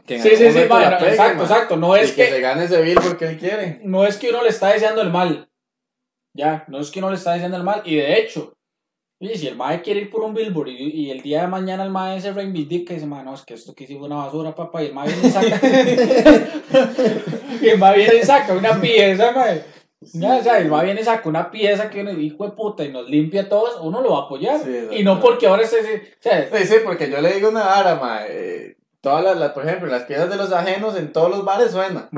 que 0.06 0.20
Sí, 0.20 0.30
sí, 0.36 0.52
sí, 0.52 0.60
mae, 0.70 0.90
la 0.90 1.00
no, 1.00 1.06
exacto, 1.06 1.36
mae, 1.38 1.44
exacto. 1.44 1.78
No 1.78 1.98
y 1.98 2.02
es 2.02 2.12
que, 2.14 2.26
que 2.26 2.32
se 2.32 2.42
gane 2.42 2.64
ese 2.66 2.82
bill 2.82 3.00
porque 3.04 3.26
él 3.28 3.38
quiere. 3.38 3.80
no 3.84 4.06
es 4.06 4.18
que 4.18 4.30
uno 4.30 4.44
le 4.44 4.50
está 4.50 4.70
deseando 4.74 5.02
el 5.02 5.10
mal. 5.12 5.48
Ya, 6.36 6.66
no 6.68 6.80
es 6.80 6.92
que 6.92 7.00
uno 7.00 7.10
le 7.10 7.16
está 7.18 7.34
deseando 7.34 7.58
el 7.58 7.64
mal. 7.64 7.82
Y 7.86 7.96
de 7.96 8.18
hecho, 8.20 8.54
oye, 9.22 9.38
si 9.38 9.48
el 9.48 9.56
mae 9.56 9.82
quiere 9.82 10.02
ir 10.02 10.10
por 10.10 10.22
un 10.24 10.34
billboard 10.34 10.70
y, 10.70 11.06
y 11.06 11.12
el 11.12 11.22
día 11.22 11.42
de 11.42 11.48
mañana 11.48 11.84
el 11.84 11.92
mae 11.92 12.20
se 12.20 12.34
reivindica 12.34 12.94
y 12.94 12.96
dice, 12.96 13.08
mae, 13.08 13.24
no, 13.24 13.34
es 13.36 13.44
que 13.44 13.54
esto 13.54 13.74
que 13.74 13.86
fue 13.88 13.98
una 14.08 14.18
basura, 14.18 14.54
papá. 14.56 14.84
Y 14.84 14.88
el 14.88 14.94
mae 14.94 15.08
viene 15.08 15.28
y 15.28 15.32
saca. 15.32 15.62
y 17.62 17.70
el 17.70 17.78
mae 17.78 17.98
viene 17.98 18.16
y 18.16 18.24
saca 18.24 18.54
una 18.54 18.80
pieza, 18.82 19.32
mae. 19.32 19.64
Ya, 20.14 20.36
o 20.36 20.44
sea, 20.44 20.60
el 20.60 20.68
mae 20.70 20.86
viene 20.86 21.02
y 21.02 21.04
saca 21.04 21.28
una 21.30 21.50
pieza 21.50 21.90
que 21.90 22.02
uno 22.02 22.12
hijo 22.12 22.46
de 22.46 22.52
puta 22.52 22.84
y 22.84 22.92
nos 22.92 23.10
limpia 23.10 23.44
a 23.44 23.50
todos, 23.50 23.80
uno 23.82 24.02
lo 24.02 24.12
va 24.12 24.20
a 24.20 24.22
apoyar. 24.24 24.60
Sí, 24.60 24.88
y 24.92 25.04
no 25.04 25.20
porque 25.20 25.48
ahora 25.48 25.66
se. 25.66 25.82
se- 25.84 25.96
o 25.96 26.22
sea, 26.22 26.50
Sí, 26.52 26.66
sí, 26.66 26.76
porque 26.84 27.10
yo 27.10 27.22
le 27.22 27.34
digo 27.34 27.50
una 27.50 27.66
vara, 27.66 27.96
ma, 27.96 28.20
eh, 28.28 28.76
todas 29.06 29.24
las, 29.24 29.38
las- 29.38 29.52
por 29.54 29.66
ejemplo, 29.66 29.88
las 29.90 30.04
piezas 30.04 30.30
de 30.30 30.36
los 30.36 30.52
ajenos 30.52 30.98
en 30.98 31.14
todos 31.14 31.30
los 31.30 31.46
bares 31.46 31.72
suenan. 31.72 32.10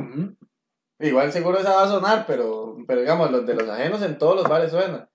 Igual 0.99 1.31
seguro 1.31 1.59
esa 1.59 1.75
va 1.75 1.83
a 1.83 1.87
sonar, 1.87 2.25
pero, 2.25 2.77
pero 2.87 3.01
digamos, 3.01 3.29
los 3.29 3.45
de 3.45 3.53
los 3.53 3.69
ajenos 3.69 4.01
en 4.01 4.17
todos 4.17 4.35
los 4.35 4.47
bares 4.49 4.71
suenan. 4.71 5.07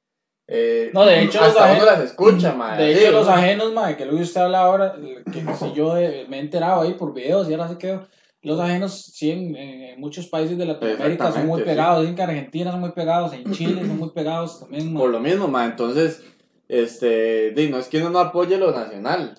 Eh, 0.47 0.91
No, 0.95 1.05
de 1.05 1.23
hecho, 1.23 1.39
los 1.41 1.49
hasta 1.49 1.63
uno 1.65 1.73
ajenos- 1.73 1.87
las 1.87 2.01
escucha, 2.01 2.55
ma. 2.55 2.77
De 2.77 2.95
sí, 2.95 3.03
hecho, 3.03 3.13
los 3.13 3.27
uno- 3.27 3.35
ajenos, 3.37 3.73
mae, 3.73 3.97
que 3.97 4.05
que 4.09 4.15
usted 4.15 4.41
habla 4.43 4.61
ahora, 4.61 4.95
que 5.33 5.45
si 5.59 5.73
yo 5.73 5.97
eh, 5.97 6.27
me 6.29 6.37
he 6.37 6.41
enterado 6.41 6.83
ahí 6.83 6.93
por 6.95 7.13
videos 7.15 7.49
y 7.49 7.55
ahora 7.55 7.69
se 7.69 7.79
quedó. 7.79 8.07
Los 8.43 8.59
ajenos, 8.61 8.93
sí, 9.15 9.31
en, 9.31 9.57
en- 9.57 10.01
muchos 10.01 10.27
países 10.29 10.57
de 10.59 10.67
Latinoamérica 10.67 11.33
son 11.33 11.47
muy 11.47 11.61
Exactamente, 11.61 11.65
sí. 11.65 11.71
pegados. 11.71 12.01
Dicen 12.03 12.17
que 12.17 12.23
en 12.23 12.31
Argentina 12.31 12.71
son 12.73 12.81
muy 12.81 12.91
pegados, 12.93 13.33
en 13.33 13.53
Chile 13.53 13.87
son 13.87 13.99
muy 13.99 14.11
pegados 14.11 14.61
también. 14.61 14.95
Por 14.95 15.11
lo 15.11 15.21
mismo, 15.21 15.49
ma, 15.49 15.65
entonces, 15.65 16.23
este, 16.69 17.53
no 17.71 17.79
es 17.79 17.89
que 17.89 17.99
uno 17.99 18.11
no 18.11 18.19
apoye 18.21 18.57
lo 18.59 18.73
nacional, 18.73 19.37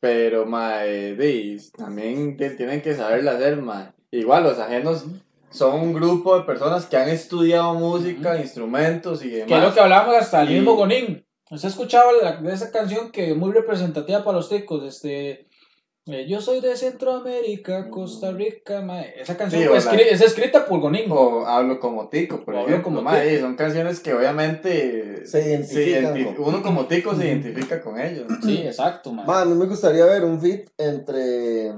pero, 0.00 0.46
ma, 0.46 0.82
di, 0.82 1.56
también 1.76 2.36
ti- 2.36 2.56
tienen 2.56 2.82
que 2.82 2.94
saberla 2.94 3.32
hacer, 3.32 3.56
ma. 3.62 3.94
Igual, 4.10 4.44
los 4.44 4.58
ajenos 4.58 5.04
son 5.50 5.80
un 5.80 5.92
grupo 5.92 6.38
de 6.38 6.44
personas 6.44 6.86
que 6.86 6.96
han 6.96 7.08
estudiado 7.08 7.74
música, 7.74 8.38
instrumentos 8.40 9.24
y 9.24 9.30
demás. 9.30 9.48
Que 9.48 9.54
es 9.56 9.62
lo 9.62 9.74
que 9.74 9.80
hablábamos 9.80 10.16
hasta 10.16 10.42
el 10.42 10.50
Y- 10.50 10.54
mismo 10.54 10.76
Gonín. 10.76 11.24
¿Usted 11.50 11.68
escuchaba 11.68 12.12
la, 12.22 12.36
de 12.36 12.52
esa 12.52 12.70
canción 12.70 13.10
que 13.10 13.30
es 13.30 13.36
muy 13.36 13.52
representativa 13.52 14.22
para 14.22 14.36
los 14.36 14.50
ticos? 14.50 14.84
Este, 14.84 15.47
yo 16.26 16.40
soy 16.40 16.60
de 16.60 16.76
Centroamérica, 16.76 17.90
Costa 17.90 18.32
Rica. 18.32 18.80
mae. 18.82 19.14
Esa 19.20 19.36
canción 19.36 19.62
Sí, 19.62 19.68
escri- 19.68 20.06
es 20.10 20.20
escrita 20.20 20.64
por 20.66 20.80
Gonín. 20.80 21.10
O 21.10 21.46
hablo 21.46 21.78
como 21.80 22.08
tico, 22.08 22.44
por 22.44 22.54
ejemplo. 22.54 22.82
como 22.82 23.02
ma, 23.02 23.20
tico. 23.20 23.34
y 23.34 23.38
son 23.40 23.54
canciones 23.56 24.00
que 24.00 24.14
obviamente 24.14 25.26
Se 25.26 25.46
identifican 25.48 26.34
uno 26.38 26.62
como 26.62 26.86
tico 26.86 27.14
se 27.14 27.26
identifica 27.26 27.80
con 27.80 28.00
ellos. 28.00 28.26
Sí, 28.42 28.62
exacto, 28.64 29.12
mae. 29.12 29.26
Ma, 29.26 29.42
a 29.42 29.44
mí 29.44 29.54
me 29.54 29.66
gustaría 29.66 30.04
ver 30.06 30.24
un 30.24 30.40
fit 30.40 30.68
entre 30.78 31.72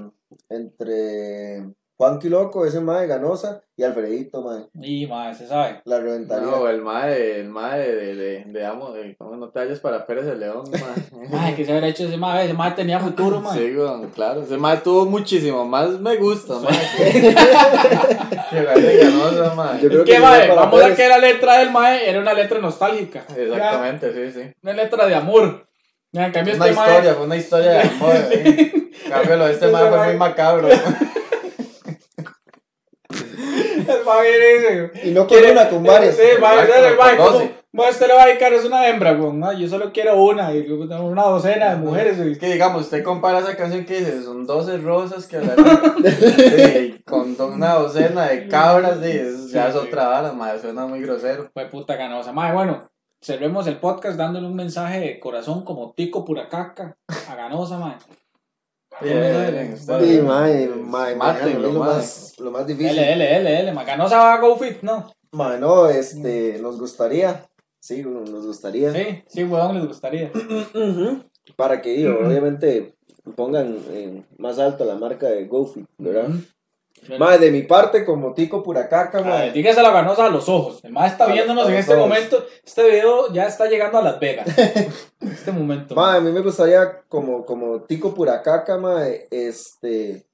entre 0.48 1.64
Juanqui 2.00 2.30
Loco 2.30 2.64
ese 2.64 2.80
mae 2.80 3.06
Ganosa 3.06 3.60
y 3.76 3.82
Alfredito 3.82 4.40
mae 4.42 4.62
Y 4.82 5.06
mae, 5.06 5.34
se 5.34 5.46
sabe. 5.46 5.82
la 5.84 6.00
reventaría 6.00 6.46
No, 6.46 6.66
el 6.66 6.80
mae, 6.80 7.40
el 7.40 7.48
mae 7.50 7.78
de, 7.78 8.14
de, 8.14 8.44
de, 8.46 8.66
amo, 8.66 8.92
de, 8.92 9.14
¿cómo 9.18 9.36
no 9.36 9.50
te 9.50 9.60
halles 9.60 9.80
para 9.80 10.06
Pérez 10.06 10.26
el 10.26 10.40
León, 10.40 10.64
mae? 10.72 11.28
Ay, 11.38 11.54
que 11.54 11.64
se 11.66 11.72
habrá 11.74 11.88
hecho 11.88 12.04
ese 12.04 12.16
mae. 12.16 12.46
Ese 12.46 12.54
mae 12.54 12.70
tenía 12.72 12.98
futuro, 13.00 13.40
mae. 13.42 13.58
Sí, 13.58 13.76
weón, 13.76 14.08
claro, 14.14 14.42
ese 14.42 14.56
mae 14.56 14.78
tuvo 14.78 15.04
muchísimo 15.04 15.66
más 15.66 15.90
me 16.00 16.16
gusta, 16.16 16.54
mae, 16.54 16.72
que, 18.50 18.62
la 18.62 18.74
de 18.74 18.96
Ganosa, 19.04 19.54
mae. 19.54 19.80
Yo 19.82 19.88
creo 19.90 20.04
que, 20.04 20.12
que 20.12 20.20
mae, 20.20 20.48
vamos 20.48 20.80
a 20.80 20.84
Pérez. 20.84 20.96
que 20.96 21.08
la 21.08 21.18
letra 21.18 21.58
del 21.58 21.70
mae 21.70 22.08
era 22.08 22.18
una 22.20 22.32
letra 22.32 22.58
nostálgica. 22.60 23.24
Exactamente, 23.36 24.12
sí, 24.32 24.40
sí. 24.40 24.50
Una 24.62 24.72
letra 24.72 25.06
de 25.06 25.14
amor. 25.14 25.66
En 26.12 26.32
cambio 26.32 26.54
Una 26.56 26.66
este 26.66 26.76
mae- 26.80 26.88
historia, 26.90 27.14
fue 27.14 27.26
una 27.26 27.36
historia 27.36 27.70
de 27.70 27.80
amor. 27.82 28.14
¿eh? 28.32 28.90
Cambio, 29.08 29.36
lo 29.36 29.46
de 29.46 29.52
este 29.52 29.68
mae 29.68 29.88
fue 29.88 29.98
mae- 29.98 30.08
muy 30.08 30.16
macabro. 30.16 30.68
Y- 35.04 35.08
Y 35.08 35.10
no 35.12 35.26
quiere- 35.26 35.52
una, 35.52 35.68
con 35.68 35.82
varias. 35.84 36.16
Sí, 36.16 36.22
doce. 37.32 37.54
Mae, 37.72 37.90
usted 37.90 38.08
le 38.08 38.14
va 38.14 38.24
a 38.24 38.26
dedicar 38.26 38.52
es 38.52 38.64
una 38.64 38.88
hembra, 38.88 39.12
güey. 39.14 39.32
No, 39.32 39.52
yo 39.52 39.68
solo 39.68 39.92
quiero 39.92 40.20
una, 40.20 40.52
y 40.52 40.68
una 40.68 41.22
docena 41.22 41.70
de 41.70 41.76
mujeres. 41.76 42.18
Es 42.18 42.36
que 42.38 42.52
digamos, 42.52 42.82
usted 42.82 43.04
compara 43.04 43.38
esa 43.38 43.56
canción 43.56 43.84
que 43.84 43.98
dice, 44.00 44.24
son 44.24 44.44
12 44.44 44.78
rosas 44.78 45.28
que 45.28 45.38
sí, 46.98 47.02
con 47.06 47.36
una 47.40 47.74
docena 47.74 48.26
de 48.26 48.48
cabras, 48.48 48.98
sí, 49.02 49.10
eso 49.10 49.48
ya 49.48 49.68
es 49.68 49.76
otra 49.76 50.08
vara, 50.08 50.32
madre, 50.32 50.58
suena 50.60 50.86
muy 50.86 51.00
grosero. 51.00 51.48
Fue 51.54 51.66
puta 51.66 51.94
ganosa. 51.96 52.32
Mae, 52.32 52.52
bueno, 52.52 52.88
cerremos 53.22 53.66
el 53.68 53.76
podcast 53.76 54.16
dándole 54.18 54.46
un 54.48 54.56
mensaje 54.56 54.98
de 55.00 55.20
corazón 55.20 55.64
como 55.64 55.92
tico 55.92 56.24
pura 56.24 56.48
caca 56.48 56.96
a 57.28 57.34
ganosa, 57.36 57.78
mae. 57.78 57.94
Bien, 59.00 59.20
bien, 59.20 59.52
bien, 59.52 59.72
ustedes. 59.72 60.08
Sí, 60.08 60.20
mae, 60.20 60.68
mae, 60.68 61.14
lo 61.58 61.72
mae. 61.72 61.78
más, 61.78 62.34
lo 62.38 62.50
más 62.50 62.66
difícil. 62.66 62.98
L, 62.98 63.12
L, 63.12 63.36
L, 63.36 63.60
L, 63.60 63.72
mae. 63.72 63.86
Ganosa 63.86 64.18
va 64.18 64.34
a 64.34 64.40
go 64.40 64.56
fit, 64.56 64.82
¿no? 64.82 65.10
Mae, 65.32 65.58
no, 65.58 65.88
este, 65.88 66.58
nos 66.60 66.78
gustaría, 66.78 67.46
sí, 67.78 68.02
nos 68.02 68.46
gustaría. 68.46 68.92
Sí, 68.92 69.22
sí, 69.26 69.44
weón, 69.44 69.76
les 69.76 69.86
gustaría. 69.86 70.30
Para 71.56 71.80
que, 71.80 71.90
digo, 71.90 72.18
obviamente, 72.24 72.94
pongan 73.36 73.78
eh, 73.90 74.22
más 74.38 74.58
alto 74.58 74.84
la 74.84 74.96
marca 74.96 75.28
de 75.28 75.46
GoFit, 75.46 75.86
¿verdad? 75.98 76.30
Mae, 77.18 77.38
de 77.38 77.50
mi 77.50 77.62
parte, 77.62 78.04
como 78.04 78.34
tico 78.34 78.62
pura 78.62 78.88
caca, 78.88 79.18
Ay, 79.18 79.24
mae. 79.24 79.52
dígase 79.52 79.82
la 79.82 79.90
ganosa 79.90 80.26
a 80.26 80.28
los 80.28 80.48
ojos. 80.48 80.84
El 80.84 80.92
mae 80.92 81.08
está 81.08 81.26
viéndonos 81.26 81.68
en 81.68 81.74
este 81.76 81.94
ojos. 81.94 82.08
momento. 82.08 82.44
Este 82.64 82.88
video 82.88 83.32
ya 83.32 83.46
está 83.46 83.66
llegando 83.66 83.98
a 83.98 84.02
Las 84.02 84.20
Vegas. 84.20 84.46
En 84.58 84.92
este 85.32 85.50
momento. 85.50 85.94
Mae, 85.94 86.18
a 86.18 86.20
mí 86.20 86.30
me 86.30 86.40
gustaría, 86.40 87.00
como, 87.08 87.44
como 87.46 87.80
tico 87.82 88.14
pura 88.14 88.42
caca, 88.42 88.76
mae, 88.78 89.26
este, 89.30 90.26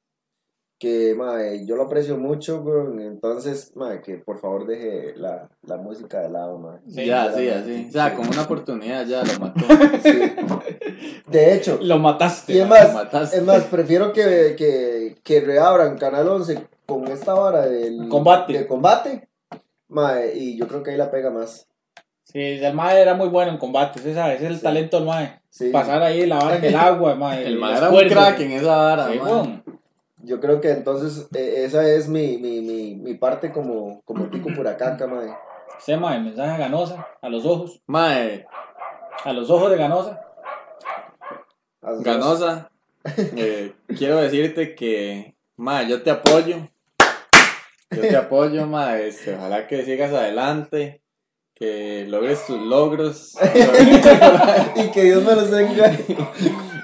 que, 0.78 1.14
mae, 1.16 1.64
yo 1.66 1.74
lo 1.76 1.84
aprecio 1.84 2.18
mucho, 2.18 2.60
weón, 2.60 3.00
entonces, 3.00 3.72
mae, 3.76 4.02
que 4.02 4.16
por 4.18 4.38
favor 4.38 4.66
deje 4.66 5.14
la, 5.16 5.48
la 5.66 5.76
música 5.78 6.20
de 6.20 6.28
lado, 6.30 6.58
mae. 6.58 6.78
Sí, 6.88 7.06
ya, 7.06 7.32
sí, 7.32 7.48
así. 7.48 7.86
O 7.88 7.92
sea, 7.92 8.14
como 8.14 8.30
una 8.30 8.42
oportunidad 8.42 9.06
ya 9.06 9.22
lo 9.24 9.38
mató. 9.40 9.60
Sí. 10.02 10.32
De 11.28 11.54
hecho, 11.54 11.78
Lo 11.82 11.98
mataste. 11.98 12.52
y 12.54 12.60
es 12.60 12.68
más, 12.68 12.94
mataste. 12.94 13.36
es 13.38 13.42
más, 13.42 13.64
prefiero 13.64 14.12
que, 14.12 14.54
que, 14.56 15.16
que 15.22 15.40
reabran 15.40 15.98
Canal 15.98 16.28
11 16.28 16.66
con 16.86 17.06
esta 17.08 17.34
vara 17.34 17.66
del 17.66 18.08
Combate. 18.08 18.52
de 18.52 18.66
combate, 18.66 19.28
mae, 19.88 20.32
y 20.36 20.56
yo 20.56 20.68
creo 20.68 20.82
que 20.82 20.92
ahí 20.92 20.96
la 20.96 21.10
pega 21.10 21.30
más. 21.30 21.66
Sí, 22.22 22.40
el 22.40 22.74
mae 22.74 23.00
era 23.00 23.14
muy 23.14 23.28
bueno 23.28 23.50
en 23.52 23.58
combates, 23.58 24.02
¿sí 24.02 24.12
¿sabes? 24.14 24.36
Ese 24.36 24.44
es 24.46 24.50
el 24.50 24.56
Sí. 24.58 24.62
talento 24.62 24.96
del 24.98 25.06
mae. 25.06 25.40
Sí. 25.48 25.70
Pasar 25.70 26.02
ahí 26.02 26.26
la 26.26 26.36
vara 26.38 26.56
en 26.56 26.64
el 26.64 26.76
agua, 26.76 27.14
mae. 27.14 27.44
El 27.46 27.58
mae 27.58 27.76
era 27.78 27.88
un 27.90 27.98
crack 28.08 28.40
en 28.40 28.52
esa 28.52 28.76
vara. 28.76 29.08
Yo 30.26 30.40
creo 30.40 30.60
que 30.60 30.70
entonces 30.72 31.28
eh, 31.36 31.62
esa 31.64 31.88
es 31.88 32.08
mi, 32.08 32.36
mi, 32.38 32.60
mi, 32.60 32.96
mi 32.96 33.14
parte 33.14 33.52
como, 33.52 34.02
como 34.04 34.24
tico 34.28 34.48
pura 34.54 34.76
caca, 34.76 35.06
mae. 35.06 35.28
Sí, 35.78 35.94
mae, 35.96 36.18
mensaje 36.18 36.50
a 36.50 36.56
ganosa, 36.58 37.06
a 37.22 37.28
los 37.28 37.44
ojos, 37.46 37.80
Mae, 37.86 38.44
a 39.24 39.32
los 39.32 39.48
ojos 39.50 39.70
de 39.70 39.76
ganosa. 39.76 40.20
As- 41.80 42.02
Ganosa, 42.02 42.70
eh, 43.36 43.72
quiero 43.96 44.16
decirte 44.16 44.74
que, 44.74 45.36
mae, 45.56 45.88
yo 45.88 46.02
te 46.02 46.10
apoyo. 46.10 46.56
Yo 47.92 48.00
te 48.00 48.16
apoyo, 48.16 48.66
mae. 48.66 49.06
este, 49.06 49.36
ojalá 49.36 49.68
que 49.68 49.84
sigas 49.84 50.12
adelante, 50.12 51.02
que 51.54 52.04
logres 52.08 52.44
tus 52.46 52.60
logros. 52.60 53.34
y 54.74 54.90
que 54.90 55.02
Dios 55.04 55.22
me 55.22 55.36
los 55.36 55.50
tenga. 55.50 55.96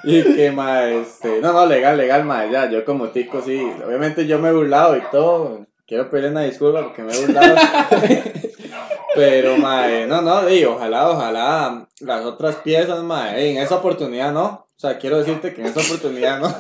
y 0.05 0.23
que, 0.23 0.51
mae, 0.53 1.01
este, 1.03 1.41
no, 1.41 1.53
no, 1.53 1.67
legal, 1.67 1.97
legal, 1.97 2.25
mae, 2.25 2.51
ya, 2.51 2.69
yo 2.71 2.85
como 2.85 3.09
tico, 3.09 3.41
sí. 3.43 3.61
Obviamente 3.87 4.27
yo 4.27 4.39
me 4.39 4.49
he 4.49 4.53
burlado 4.53 4.97
y 4.97 5.03
todo. 5.11 5.67
Quiero 5.87 6.09
pedirle 6.11 6.31
una 6.31 6.43
disculpa 6.43 6.83
porque 6.83 7.03
me 7.03 7.13
he 7.15 7.21
burlado. 7.27 7.55
Pero, 9.15 9.59
mae, 9.59 10.07
no, 10.07 10.23
no, 10.23 10.49
y 10.49 10.65
ojalá, 10.65 11.11
ojalá 11.11 11.87
las 12.01 12.25
otras 12.25 12.57
piezas, 12.57 13.03
mae, 13.03 13.51
en 13.51 13.59
esa 13.59 13.77
oportunidad 13.77 14.33
no. 14.33 14.45
O 14.75 14.81
sea, 14.83 14.99
quiero 14.99 15.19
decirte 15.19 15.53
que 15.55 15.61
en 15.61 15.67
esa 15.69 15.81
oportunidad 15.81 16.41
no. 16.41 16.53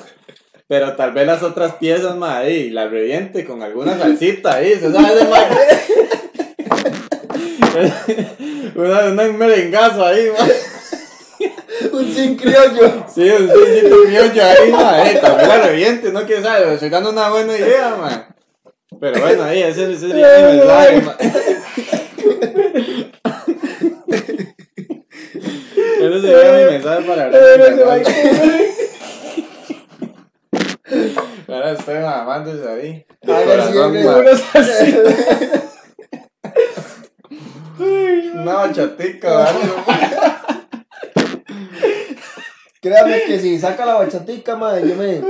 Pero 0.68 0.94
tal 0.94 1.12
vez 1.12 1.26
las 1.26 1.42
otras 1.42 1.74
piezas, 1.74 2.14
mae, 2.16 2.52
y 2.52 2.70
la 2.70 2.88
reviente 2.88 3.44
con 3.44 3.62
alguna 3.62 3.98
salsita 3.98 4.54
ahí, 4.56 4.74
¿se 4.74 4.92
sabe 4.92 5.14
de? 5.14 5.22
Una, 8.74 9.06
una- 9.12 9.22
un 9.28 9.38
merengazo 9.38 10.04
ahí. 10.06 10.26
Un 11.92 12.14
sin 12.14 12.36
criollo. 12.36 13.04
Sí, 13.12 13.28
un 13.28 13.48
sitio 13.48 14.04
criollo 14.06 14.42
ahí, 14.42 14.70
mae, 14.72 15.14
tal 15.16 15.36
vez 15.36 15.48
la 15.48 15.58
reviente, 15.58 16.10
no 16.10 16.24
quién 16.24 16.42
sabe, 16.42 16.72
estoy 16.72 16.88
dando 16.88 17.10
una 17.10 17.28
buena 17.28 17.56
idea, 17.56 17.96
mae. 17.96 18.24
Pero 18.98 19.20
bueno, 19.20 19.44
ahí, 19.44 19.62
ese, 19.62 19.92
ese 19.92 20.08
sería 20.08 20.38
mi 20.38 20.56
mensaje, 20.56 21.02
mae. 21.02 21.16
Ese 26.00 26.20
sería 26.20 26.52
mi 26.52 26.64
mensaje 26.72 27.02
para 27.02 27.24
hablar. 27.24 27.40
Ahora 31.48 31.72
estoy 31.72 31.98
mamándose 31.98 32.68
ahí. 32.68 33.06
Corazón, 33.26 33.72
siempre 33.72 34.04
mae. 34.04 34.36
Una 38.34 38.54
bachatica, 38.54 39.32
o 39.32 39.38
algo. 39.38 39.84
Créame 42.82 43.22
que 43.22 43.38
si 43.38 43.58
saca 43.60 43.86
la 43.86 43.94
bachatica, 43.94 44.56
madre, 44.56 44.88
yo 44.88 44.96
me. 44.96 45.22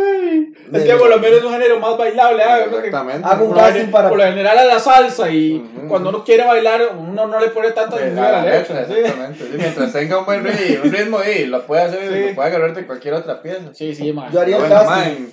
Es 0.72 0.84
que 0.84 0.94
por 0.96 1.10
lo 1.10 1.18
menos 1.18 1.40
es 1.40 1.44
un 1.44 1.52
género 1.52 1.78
más 1.78 1.98
bailable. 1.98 2.42
que 2.42 2.76
Exactamente. 2.88 3.28
Hago 3.28 3.44
un 3.44 3.50
Por 3.50 3.58
lo, 3.58 3.62
casting 3.64 3.90
para. 3.90 4.08
por 4.08 4.16
lo 4.16 4.24
general 4.24 4.56
a 4.58 4.64
la 4.64 4.78
salsa 4.80 5.28
y 5.30 5.56
Ujú. 5.58 5.86
cuando 5.88 6.08
uno 6.08 6.24
quiere 6.24 6.46
bailar 6.46 6.80
uno 6.98 7.26
no 7.26 7.38
le 7.38 7.48
pone 7.48 7.72
tanta 7.72 7.96
atención 7.96 8.24
a 8.24 8.32
la 8.32 8.44
letra. 8.44 8.86
sí. 8.86 8.92
exactamente. 8.94 9.44
Sí, 9.44 9.50
mientras 9.58 9.92
tenga 9.92 10.18
un 10.20 10.24
buen 10.24 10.44
ritmo, 10.44 10.82
un 10.84 10.92
ritmo 10.92 11.18
y 11.24 11.44
lo 11.44 11.66
puede 11.66 11.82
hacer, 11.82 12.00
Sí. 12.10 12.28
lo 12.30 12.34
puede 12.36 12.48
agarrar 12.48 12.74
de 12.74 12.86
cualquier 12.86 13.14
otra 13.14 13.42
pieza. 13.42 13.74
Sí, 13.74 13.94
sí, 13.94 14.12
man. 14.14 14.32
Yo 14.32 14.40
haría 14.40 14.56
el 14.56 14.68
casting. 14.70 15.10
en 15.10 15.32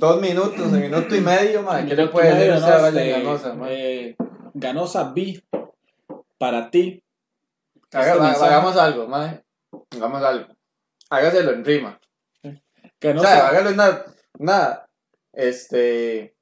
dos 0.00 0.20
minutos, 0.20 0.72
en 0.72 0.80
minuto 0.80 1.14
y 1.14 1.20
medio, 1.20 1.62
ma, 1.62 1.86
¿qué 1.86 1.94
le 1.94 2.08
puede 2.08 2.34
decir 2.34 2.54
Este, 2.54 3.10
Ganosa, 3.12 3.54
eh, 3.68 4.16
Ganosa 4.52 5.12
B 5.14 5.40
para 6.38 6.68
ti. 6.72 7.00
Haga- 7.92 8.32
este 8.32 8.44
hagamos 8.44 8.76
algo, 8.76 9.06
ma. 9.06 9.40
Hagamos 9.94 10.22
algo. 10.24 10.55
Hágaselo 11.10 11.52
en 11.52 11.64
rima. 11.64 12.00
O 12.42 12.50
Ganosa, 13.00 13.28
sea, 13.28 13.48
hágale 13.48 13.72
una, 13.72 14.04
una, 14.38 14.86
este, 15.32 16.36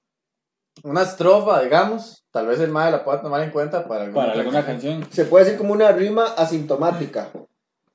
una 0.83 1.03
estrofa, 1.03 1.63
digamos. 1.63 2.25
Tal 2.31 2.47
vez 2.47 2.61
el 2.61 2.71
mae 2.71 2.91
la 2.91 3.05
pueda 3.05 3.23
tomar 3.23 3.43
en 3.43 3.51
cuenta 3.51 3.87
para 3.87 4.05
alguna, 4.05 4.27
para 4.27 4.41
alguna 4.41 4.65
canción. 4.65 5.07
Se 5.11 5.25
puede 5.25 5.45
decir 5.45 5.59
como 5.59 5.73
una 5.73 5.93
rima 5.93 6.35
asintomática. 6.35 7.31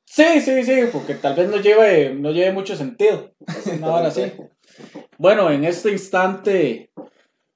Sí, 0.06 0.42
sí, 0.42 0.64
sí, 0.64 0.90
porque 0.92 1.16
tal 1.16 1.36
vez 1.36 1.50
no 1.50 1.58
lleve, 1.58 2.16
no 2.16 2.32
lleve 2.32 2.52
mucho 2.52 2.76
sentido. 2.76 3.32
Una 3.78 3.94
hora 3.94 4.08
así. 4.08 4.34
Bueno, 5.18 5.52
en 5.52 5.66
este 5.66 5.92
instante, 5.92 6.92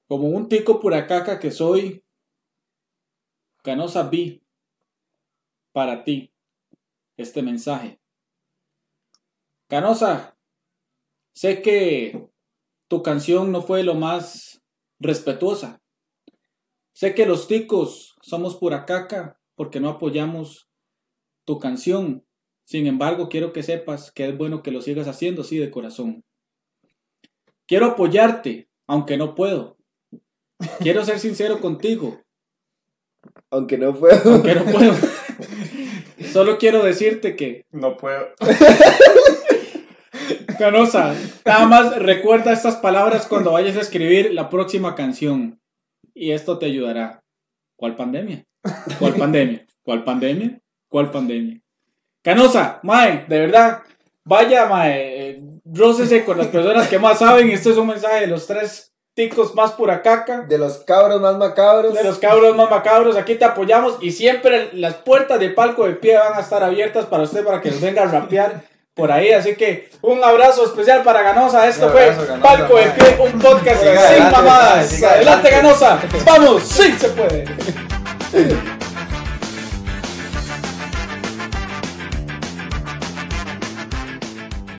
como 0.08 0.28
un 0.28 0.48
tico 0.50 0.80
pura 0.80 1.08
caca 1.08 1.40
que 1.40 1.52
soy, 1.52 2.04
Ganosa 3.64 4.04
B, 4.04 4.42
para 5.72 6.04
ti, 6.04 6.32
este 7.18 7.42
mensaje. 7.42 8.00
Ganosa, 9.74 10.38
sé 11.34 11.64
que 11.64 12.28
tu 12.88 13.02
canción 13.02 13.52
no 13.52 13.64
fue 13.64 13.82
lo 13.82 13.96
más 13.96 14.62
respetuosa. 15.00 15.82
Sé 16.94 17.16
que 17.16 17.26
los 17.26 17.48
ticos 17.48 18.16
somos 18.22 18.56
pura 18.56 18.86
caca 18.86 19.42
porque 19.56 19.80
no 19.80 19.90
apoyamos 19.90 20.70
tu 21.44 21.58
canción. 21.58 22.24
Sin 22.66 22.86
embargo, 22.86 23.30
quiero 23.30 23.52
que 23.52 23.64
sepas 23.64 24.12
que 24.12 24.30
es 24.30 24.38
bueno 24.38 24.62
que 24.62 24.70
lo 24.70 24.80
sigas 24.80 25.08
haciendo, 25.08 25.44
sí, 25.44 25.58
de 25.58 25.72
corazón. 25.72 26.24
Quiero 27.66 27.88
apoyarte, 27.88 28.70
aunque 28.86 29.18
no 29.18 29.34
puedo. 29.34 29.78
Quiero 30.82 31.04
ser 31.04 31.18
sincero 31.18 31.60
contigo, 31.60 32.22
Aunque 33.50 33.80
no 33.80 33.96
puedo. 33.96 34.34
aunque 34.34 34.54
no 34.54 34.66
puedo. 34.66 34.94
Solo 36.32 36.60
quiero 36.60 36.84
decirte 36.84 37.36
que, 37.36 37.66
No 37.72 37.98
puedo. 37.98 38.28
Canosa, 40.58 41.16
nada 41.46 41.66
más 41.66 41.98
recuerda 41.98 42.54
estas 42.54 42.76
palabras 42.78 43.28
cuando 43.28 43.52
vayas 43.52 43.78
a 43.78 43.82
escribir 43.82 44.34
la 44.34 44.50
próxima 44.50 44.96
canción. 44.96 45.60
Y 46.14 46.32
esto 46.32 46.58
te 46.58 46.68
ayudará. 46.68 47.24
¿Cuál 47.76 47.96
pandemia? 47.96 48.46
¿Cuál 49.00 49.16
pandemia? 49.16 49.66
¿Cuál 49.84 50.04
pandemia? 50.04 50.60
¿Cuál 50.90 51.12
pandemia? 51.12 51.60
Canosa, 52.22 52.80
Mae, 52.84 53.26
de 53.28 53.40
verdad, 53.40 53.82
vaya, 54.24 54.68
Mae, 54.68 55.30
eh, 55.30 55.44
rócese 55.66 56.24
con 56.24 56.38
las 56.38 56.48
personas 56.48 56.88
que 56.88 57.00
más 57.00 57.20
saben. 57.20 57.50
Este 57.50 57.72
es 57.72 57.78
un 57.78 57.88
mensaje 57.88 58.22
de 58.22 58.28
los 58.28 58.48
tres 58.48 58.94
ticos 59.14 59.54
más 59.56 59.74
pura 59.74 60.02
caca. 60.02 60.42
De 60.42 60.58
los 60.58 60.78
cabros 60.80 61.20
más 61.20 61.38
macabros. 61.38 61.94
De 61.94 62.04
los 62.04 62.20
cabros 62.20 62.56
más 62.56 62.70
macabros, 62.70 63.18
aquí 63.18 63.36
te 63.36 63.46
apoyamos 63.46 63.98
y 64.02 64.12
siempre 64.12 64.70
las 64.74 64.96
puertas 64.96 65.40
del 65.40 65.54
palco 65.54 65.86
de 65.86 65.94
pie 65.94 66.18
van 66.18 66.34
a 66.36 66.42
estar 66.42 66.64
abiertas 66.64 67.06
para 67.08 67.24
usted 67.24 67.44
para 67.44 67.62
que 67.62 67.72
nos 67.72 67.82
venga 67.82 68.04
a 68.04 68.08
rapear 68.08 68.64
por 68.94 69.12
ahí. 69.12 69.32
Así 69.32 69.56
que 69.56 69.90
un 70.02 70.24
abrazo 70.24 70.66
especial 70.66 71.04
para 71.04 71.22
Ganosa. 71.22 71.68
Esto 71.68 71.90
fue 71.90 72.08
Ganosa, 72.08 72.40
Palco 72.42 72.78
de. 72.78 72.86
Pie, 72.92 73.18
un 73.20 73.40
podcast 73.40 73.82
sin 73.82 73.90
adelante, 73.90 74.32
mamadas. 74.32 74.94
Adelante, 74.94 75.08
adelante. 75.08 75.50
Ganosa. 75.50 76.00
Vamos, 76.26 76.64
sí 76.64 76.94
se 76.98 77.10
puede. 77.10 77.46